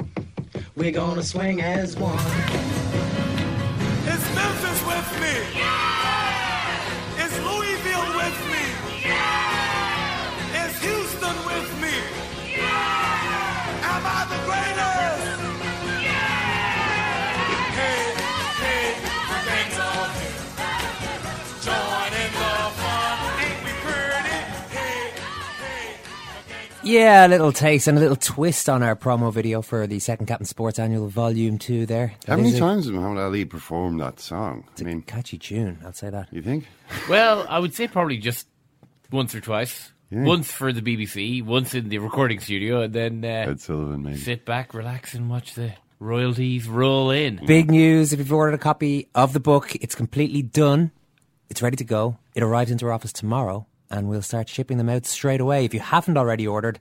We're 0.75 0.91
gonna 0.91 1.23
swing 1.23 1.61
as 1.61 1.95
one. 1.95 2.17
Is 4.07 4.35
Memphis 4.35 4.85
with 4.85 5.21
me? 5.21 5.59
Yeah! 5.59 6.20
Yeah, 26.83 27.27
a 27.27 27.29
little 27.29 27.51
taste 27.51 27.87
and 27.87 27.95
a 27.95 28.01
little 28.01 28.15
twist 28.15 28.67
on 28.67 28.81
our 28.81 28.95
promo 28.95 29.31
video 29.31 29.61
for 29.61 29.85
the 29.85 29.99
Second 29.99 30.25
Captain 30.25 30.47
Sports 30.47 30.79
Annual 30.79 31.09
Volume 31.09 31.59
2 31.59 31.85
there. 31.85 32.13
How 32.27 32.37
many 32.37 32.57
times 32.57 32.85
has 32.85 32.91
Muhammad 32.91 33.19
Ali 33.23 33.45
performed 33.45 33.99
that 33.99 34.19
song? 34.19 34.63
I 34.79 34.83
mean, 34.83 35.03
catchy 35.03 35.37
tune, 35.37 35.77
I'll 35.85 35.93
say 35.93 36.09
that. 36.09 36.29
You 36.31 36.41
think? 36.41 36.65
Well, 37.07 37.45
I 37.47 37.59
would 37.59 37.75
say 37.75 37.87
probably 37.87 38.17
just 38.17 38.47
once 39.11 39.35
or 39.35 39.41
twice. 39.41 39.91
Yeah. 40.09 40.23
Once 40.23 40.51
for 40.51 40.73
the 40.73 40.81
BBC, 40.81 41.45
once 41.45 41.75
in 41.75 41.87
the 41.89 41.99
recording 41.99 42.39
studio, 42.39 42.81
and 42.81 42.93
then 42.93 43.23
uh, 43.23 43.51
Ed 43.51 43.61
Sullivan, 43.61 44.03
maybe. 44.03 44.17
sit 44.17 44.43
back, 44.43 44.73
relax, 44.73 45.13
and 45.13 45.29
watch 45.29 45.53
the 45.53 45.73
royalties 45.99 46.67
roll 46.67 47.11
in. 47.11 47.39
Big 47.45 47.69
news 47.71 48.11
if 48.11 48.19
you've 48.19 48.33
ordered 48.33 48.55
a 48.55 48.57
copy 48.57 49.07
of 49.15 49.31
the 49.33 49.39
book, 49.39 49.73
it's 49.75 49.95
completely 49.95 50.41
done. 50.41 50.91
It's 51.49 51.61
ready 51.61 51.77
to 51.77 51.85
go. 51.85 52.17
It 52.33 52.43
arrives 52.43 52.71
into 52.71 52.87
our 52.87 52.91
office 52.91 53.13
tomorrow, 53.13 53.67
and 53.91 54.07
we'll 54.09 54.21
start 54.23 54.49
shipping 54.49 54.77
them 54.77 54.89
out 54.89 55.05
straight 55.05 55.39
away. 55.41 55.65
If 55.65 55.73
you 55.75 55.79
haven't 55.81 56.17
already 56.17 56.47
ordered, 56.47 56.79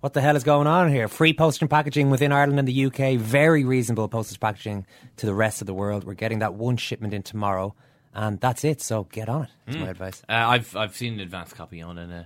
What 0.00 0.14
the 0.14 0.20
hell 0.22 0.34
is 0.36 0.44
going 0.44 0.66
on 0.66 0.88
here? 0.90 1.08
Free 1.08 1.34
postage 1.34 1.60
and 1.62 1.68
packaging 1.70 2.08
within 2.08 2.32
Ireland 2.32 2.58
and 2.58 2.66
the 2.68 2.84
UK. 2.86 3.18
Very 3.18 3.64
reasonable 3.64 4.08
postage 4.08 4.40
packaging 4.40 4.86
to 5.18 5.26
the 5.26 5.34
rest 5.34 5.60
of 5.60 5.66
the 5.66 5.74
world. 5.74 6.04
We're 6.04 6.14
getting 6.14 6.38
that 6.38 6.54
one 6.54 6.78
shipment 6.78 7.12
in 7.12 7.22
tomorrow, 7.22 7.74
and 8.14 8.40
that's 8.40 8.64
it. 8.64 8.80
So 8.80 9.04
get 9.04 9.28
on 9.28 9.42
it. 9.42 9.50
That's 9.66 9.76
Mm. 9.76 9.80
my 9.82 9.88
advice. 9.90 10.22
Uh, 10.26 10.32
I've 10.32 10.74
I've 10.74 10.96
seen 10.96 11.14
an 11.14 11.20
advance 11.20 11.52
copy 11.52 11.82
on, 11.82 11.98
and 11.98 12.10
uh, 12.12 12.22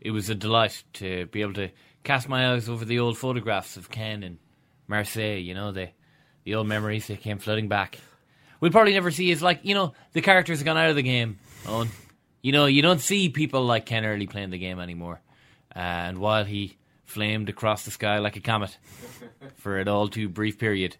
it 0.00 0.10
was 0.12 0.30
a 0.30 0.34
delight 0.34 0.84
to 0.94 1.26
be 1.26 1.42
able 1.42 1.52
to 1.54 1.68
cast 2.02 2.30
my 2.30 2.52
eyes 2.54 2.66
over 2.68 2.86
the 2.86 2.98
old 2.98 3.18
photographs 3.18 3.76
of 3.76 3.90
Ken 3.90 4.22
and 4.22 4.38
Marseille. 4.86 5.36
You 5.42 5.52
know 5.54 5.70
the 5.70 5.90
the 6.44 6.54
old 6.54 6.66
memories 6.66 7.08
that 7.08 7.20
came 7.20 7.38
flooding 7.38 7.68
back. 7.68 7.98
We'll 8.60 8.70
probably 8.70 8.94
never 8.94 9.10
see 9.10 9.28
his 9.28 9.42
like 9.42 9.60
you 9.64 9.74
know 9.74 9.92
the 10.14 10.22
characters 10.22 10.60
have 10.60 10.64
gone 10.64 10.78
out 10.78 10.88
of 10.88 10.96
the 10.96 11.02
game. 11.02 11.38
Eoin, 11.64 11.88
you 12.42 12.52
know 12.52 12.66
you 12.66 12.82
don't 12.82 13.00
see 13.00 13.28
people 13.28 13.64
like 13.64 13.86
Ken 13.86 14.04
Early 14.04 14.26
playing 14.26 14.50
the 14.50 14.58
game 14.58 14.80
anymore. 14.80 15.20
Uh, 15.74 15.78
and 15.78 16.18
while 16.18 16.44
he 16.44 16.76
flamed 17.04 17.48
across 17.48 17.84
the 17.84 17.90
sky 17.90 18.18
like 18.18 18.36
a 18.36 18.40
comet 18.40 18.76
for 19.56 19.78
an 19.78 19.88
all 19.88 20.08
too 20.08 20.28
brief 20.28 20.58
period, 20.58 20.96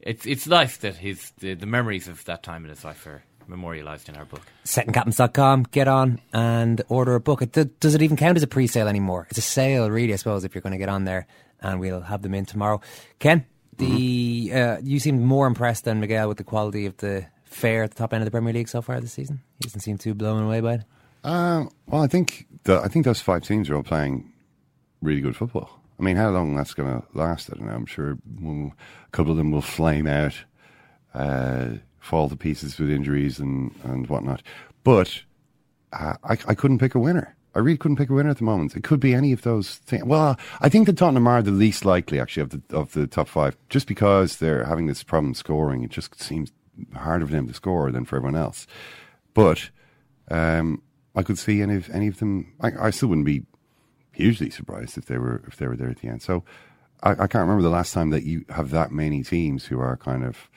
it's 0.00 0.26
it's 0.26 0.46
nice 0.46 0.76
that 0.78 0.96
his 0.96 1.32
the, 1.38 1.54
the 1.54 1.66
memories 1.66 2.08
of 2.08 2.24
that 2.24 2.42
time 2.42 2.64
in 2.64 2.70
his 2.70 2.84
life 2.84 3.06
are 3.06 3.22
memorialised 3.48 4.08
in 4.08 4.16
our 4.16 4.24
book. 4.24 4.42
Secondcaptains.com. 4.64 5.64
Get 5.70 5.88
on 5.88 6.20
and 6.32 6.82
order 6.88 7.14
a 7.14 7.20
book. 7.20 7.42
It, 7.42 7.80
does 7.80 7.94
it 7.94 8.02
even 8.02 8.16
count 8.16 8.36
as 8.36 8.42
a 8.42 8.46
pre-sale 8.46 8.88
anymore? 8.88 9.26
It's 9.30 9.38
a 9.38 9.42
sale, 9.42 9.90
really, 9.90 10.12
I 10.12 10.16
suppose, 10.16 10.44
if 10.44 10.54
you're 10.54 10.62
going 10.62 10.72
to 10.72 10.78
get 10.78 10.88
on 10.88 11.04
there, 11.04 11.26
and 11.60 11.80
we'll 11.80 12.00
have 12.00 12.22
them 12.22 12.34
in 12.34 12.46
tomorrow. 12.46 12.80
Ken, 13.18 13.46
the 13.78 14.50
uh, 14.54 14.76
you 14.82 14.98
seem 14.98 15.24
more 15.24 15.46
impressed 15.46 15.84
than 15.84 16.00
Miguel 16.00 16.28
with 16.28 16.38
the 16.38 16.44
quality 16.44 16.86
of 16.86 16.96
the 16.98 17.26
fare 17.52 17.82
at 17.82 17.90
the 17.90 17.96
top 17.96 18.12
end 18.12 18.22
of 18.22 18.24
the 18.24 18.30
Premier 18.30 18.52
League 18.52 18.68
so 18.68 18.82
far 18.82 19.00
this 19.00 19.12
season. 19.12 19.42
He 19.58 19.64
doesn't 19.64 19.80
seem 19.80 19.98
too 19.98 20.14
blown 20.14 20.42
away 20.42 20.60
by 20.60 20.74
it. 20.74 20.84
Um, 21.24 21.70
well, 21.86 22.02
I 22.02 22.06
think 22.06 22.46
the, 22.64 22.80
I 22.80 22.88
think 22.88 23.04
those 23.04 23.20
five 23.20 23.42
teams 23.42 23.70
are 23.70 23.76
all 23.76 23.82
playing 23.82 24.32
really 25.00 25.20
good 25.20 25.36
football. 25.36 25.80
I 25.98 26.02
mean, 26.02 26.16
how 26.16 26.30
long 26.30 26.56
that's 26.56 26.74
going 26.74 26.88
to 26.88 27.06
last, 27.16 27.50
I 27.50 27.56
don't 27.56 27.66
know. 27.66 27.74
I'm 27.74 27.86
sure 27.86 28.12
a 28.12 29.10
couple 29.12 29.30
of 29.30 29.36
them 29.36 29.52
will 29.52 29.62
flame 29.62 30.06
out, 30.06 30.34
uh, 31.14 31.68
fall 32.00 32.28
to 32.28 32.36
pieces 32.36 32.78
with 32.78 32.90
injuries 32.90 33.38
and, 33.38 33.72
and 33.84 34.08
whatnot. 34.08 34.42
But 34.82 35.22
uh, 35.92 36.14
I, 36.24 36.32
I 36.32 36.54
couldn't 36.54 36.78
pick 36.78 36.96
a 36.96 36.98
winner. 36.98 37.36
I 37.54 37.58
really 37.58 37.76
couldn't 37.76 37.98
pick 37.98 38.10
a 38.10 38.14
winner 38.14 38.30
at 38.30 38.38
the 38.38 38.44
moment. 38.44 38.74
It 38.74 38.82
could 38.82 38.98
be 38.98 39.14
any 39.14 39.30
of 39.30 39.42
those 39.42 39.76
things. 39.76 40.04
Well, 40.04 40.38
I 40.60 40.68
think 40.68 40.86
that 40.86 40.96
Tottenham 40.96 41.26
are 41.26 41.42
the 41.42 41.50
least 41.50 41.84
likely, 41.84 42.18
actually, 42.18 42.44
of 42.44 42.50
the 42.50 42.76
of 42.76 42.92
the 42.92 43.06
top 43.06 43.28
five, 43.28 43.56
just 43.68 43.86
because 43.86 44.38
they're 44.38 44.64
having 44.64 44.86
this 44.86 45.02
problem 45.02 45.34
scoring. 45.34 45.84
It 45.84 45.90
just 45.90 46.18
seems 46.20 46.50
harder 46.94 47.26
for 47.26 47.32
them 47.32 47.48
to 47.48 47.54
score 47.54 47.90
than 47.90 48.04
for 48.04 48.16
everyone 48.16 48.36
else. 48.36 48.66
But 49.34 49.70
um, 50.30 50.82
I 51.14 51.22
could 51.22 51.38
see 51.38 51.62
any 51.62 51.76
of 51.76 51.90
any 51.90 52.08
of 52.08 52.18
them. 52.18 52.52
I, 52.60 52.70
I 52.80 52.90
still 52.90 53.08
wouldn't 53.08 53.26
be 53.26 53.44
hugely 54.12 54.50
surprised 54.50 54.98
if 54.98 55.06
they 55.06 55.18
were 55.18 55.42
if 55.46 55.56
they 55.56 55.66
were 55.66 55.76
there 55.76 55.90
at 55.90 55.98
the 55.98 56.08
end. 56.08 56.22
So 56.22 56.44
I, 57.02 57.10
I 57.12 57.26
can't 57.26 57.46
remember 57.46 57.62
the 57.62 57.70
last 57.70 57.92
time 57.92 58.10
that 58.10 58.24
you 58.24 58.44
have 58.48 58.70
that 58.70 58.92
many 58.92 59.22
teams 59.22 59.66
who 59.66 59.80
are 59.80 59.96
kind 59.96 60.24
of, 60.24 60.48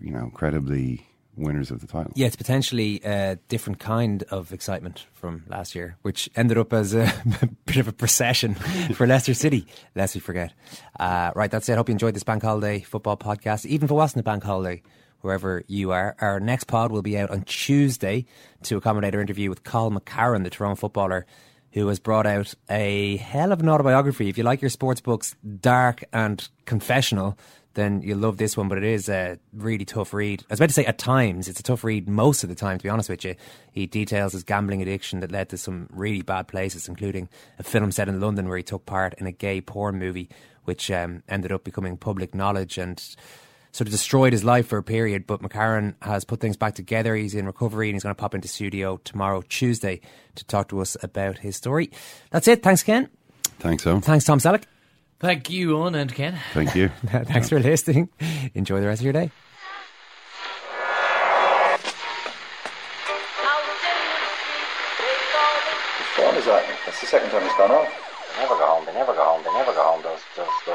you 0.00 0.10
know, 0.10 0.30
credibly 0.32 1.07
winners 1.38 1.70
of 1.70 1.80
the 1.80 1.86
title. 1.86 2.12
Yeah, 2.14 2.26
it's 2.26 2.36
potentially 2.36 3.00
a 3.04 3.36
different 3.48 3.78
kind 3.78 4.22
of 4.24 4.52
excitement 4.52 5.06
from 5.14 5.44
last 5.48 5.74
year, 5.74 5.96
which 6.02 6.28
ended 6.36 6.58
up 6.58 6.72
as 6.72 6.94
a 6.94 7.12
bit 7.66 7.76
of 7.76 7.88
a 7.88 7.92
procession 7.92 8.54
for 8.94 9.06
Leicester 9.06 9.34
City, 9.34 9.66
lest 9.94 10.14
we 10.14 10.20
forget. 10.20 10.52
Uh, 10.98 11.30
right, 11.34 11.50
that's 11.50 11.68
it. 11.68 11.76
Hope 11.76 11.88
you 11.88 11.92
enjoyed 11.92 12.14
this 12.14 12.24
Bank 12.24 12.42
Holiday 12.42 12.80
football 12.80 13.16
podcast, 13.16 13.66
even 13.66 13.86
if 13.86 13.90
it 13.90 13.94
wasn't 13.94 14.20
a 14.20 14.24
Bank 14.24 14.42
Holiday, 14.42 14.82
wherever 15.20 15.62
you 15.66 15.92
are. 15.92 16.16
Our 16.20 16.40
next 16.40 16.64
pod 16.64 16.92
will 16.92 17.02
be 17.02 17.18
out 17.18 17.30
on 17.30 17.42
Tuesday 17.42 18.26
to 18.64 18.76
accommodate 18.76 19.14
our 19.14 19.20
interview 19.20 19.50
with 19.50 19.64
Carl 19.64 19.90
McCarron, 19.90 20.44
the 20.44 20.50
Toronto 20.50 20.76
footballer, 20.76 21.26
who 21.72 21.86
has 21.88 21.98
brought 21.98 22.26
out 22.26 22.54
a 22.70 23.16
hell 23.16 23.52
of 23.52 23.60
an 23.60 23.68
autobiography. 23.68 24.28
If 24.28 24.38
you 24.38 24.44
like 24.44 24.62
your 24.62 24.70
sports 24.70 25.00
books 25.00 25.36
dark 25.60 26.04
and 26.12 26.46
confessional, 26.64 27.38
then 27.78 28.02
you'll 28.02 28.18
love 28.18 28.36
this 28.36 28.56
one. 28.56 28.68
But 28.68 28.78
it 28.78 28.84
is 28.84 29.08
a 29.08 29.38
really 29.52 29.84
tough 29.84 30.12
read. 30.12 30.42
I 30.42 30.52
was 30.52 30.60
about 30.60 30.70
to 30.70 30.74
say 30.74 30.84
at 30.84 30.98
times, 30.98 31.48
it's 31.48 31.60
a 31.60 31.62
tough 31.62 31.84
read 31.84 32.08
most 32.08 32.42
of 32.42 32.48
the 32.48 32.54
time, 32.54 32.78
to 32.78 32.82
be 32.82 32.88
honest 32.88 33.08
with 33.08 33.24
you. 33.24 33.36
He 33.72 33.86
details 33.86 34.32
his 34.32 34.42
gambling 34.42 34.82
addiction 34.82 35.20
that 35.20 35.32
led 35.32 35.48
to 35.50 35.56
some 35.56 35.88
really 35.90 36.22
bad 36.22 36.48
places, 36.48 36.88
including 36.88 37.28
a 37.58 37.62
film 37.62 37.92
set 37.92 38.08
in 38.08 38.20
London 38.20 38.48
where 38.48 38.56
he 38.56 38.62
took 38.62 38.84
part 38.86 39.14
in 39.14 39.26
a 39.26 39.32
gay 39.32 39.60
porn 39.60 39.98
movie, 39.98 40.28
which 40.64 40.90
um, 40.90 41.22
ended 41.28 41.52
up 41.52 41.64
becoming 41.64 41.96
public 41.96 42.34
knowledge 42.34 42.76
and 42.78 42.98
sort 43.72 43.86
of 43.86 43.92
destroyed 43.92 44.32
his 44.32 44.44
life 44.44 44.66
for 44.66 44.78
a 44.78 44.82
period. 44.82 45.26
But 45.26 45.40
McCarran 45.40 45.94
has 46.02 46.24
put 46.24 46.40
things 46.40 46.56
back 46.56 46.74
together. 46.74 47.14
He's 47.14 47.34
in 47.34 47.46
recovery 47.46 47.88
and 47.88 47.94
he's 47.94 48.02
going 48.02 48.14
to 48.14 48.20
pop 48.20 48.34
into 48.34 48.48
studio 48.48 48.98
tomorrow, 49.04 49.42
Tuesday, 49.48 50.00
to 50.34 50.44
talk 50.44 50.68
to 50.68 50.80
us 50.80 50.96
about 51.02 51.38
his 51.38 51.56
story. 51.56 51.90
That's 52.30 52.48
it. 52.48 52.62
Thanks, 52.62 52.82
Ken. 52.82 53.08
Thanks, 53.60 53.84
Tom. 53.84 54.00
Thanks, 54.00 54.24
Tom 54.24 54.38
Selleck. 54.38 54.64
Thank 55.20 55.50
you, 55.50 55.70
Eoin 55.70 55.96
and 55.96 56.14
Ken. 56.14 56.38
Thank 56.54 56.74
you. 56.76 56.88
Thanks 57.06 57.48
for 57.48 57.58
listening. 57.58 58.08
Enjoy 58.54 58.80
the 58.80 58.86
rest 58.86 59.00
of 59.00 59.04
your 59.04 59.12
day. 59.12 59.30
What 66.18 66.26
time 66.30 66.36
is 66.38 66.44
that? 66.46 66.64
That's 66.86 67.00
the 67.00 67.06
second 67.06 67.30
time 67.30 67.42
it's 67.42 67.56
gone 67.56 67.70
off. 67.70 67.88
They 68.34 68.42
never 68.42 68.54
go 68.54 68.66
home. 68.66 68.84
They 68.86 68.92
never 68.94 69.12
go 69.14 69.24
home. 69.24 69.42
They 69.44 69.52
never 69.52 69.72
go 69.72 69.82
home. 69.82 70.02
Those 70.02 70.20
those 70.36 70.46
those 70.66 70.66
boys. 70.66 70.67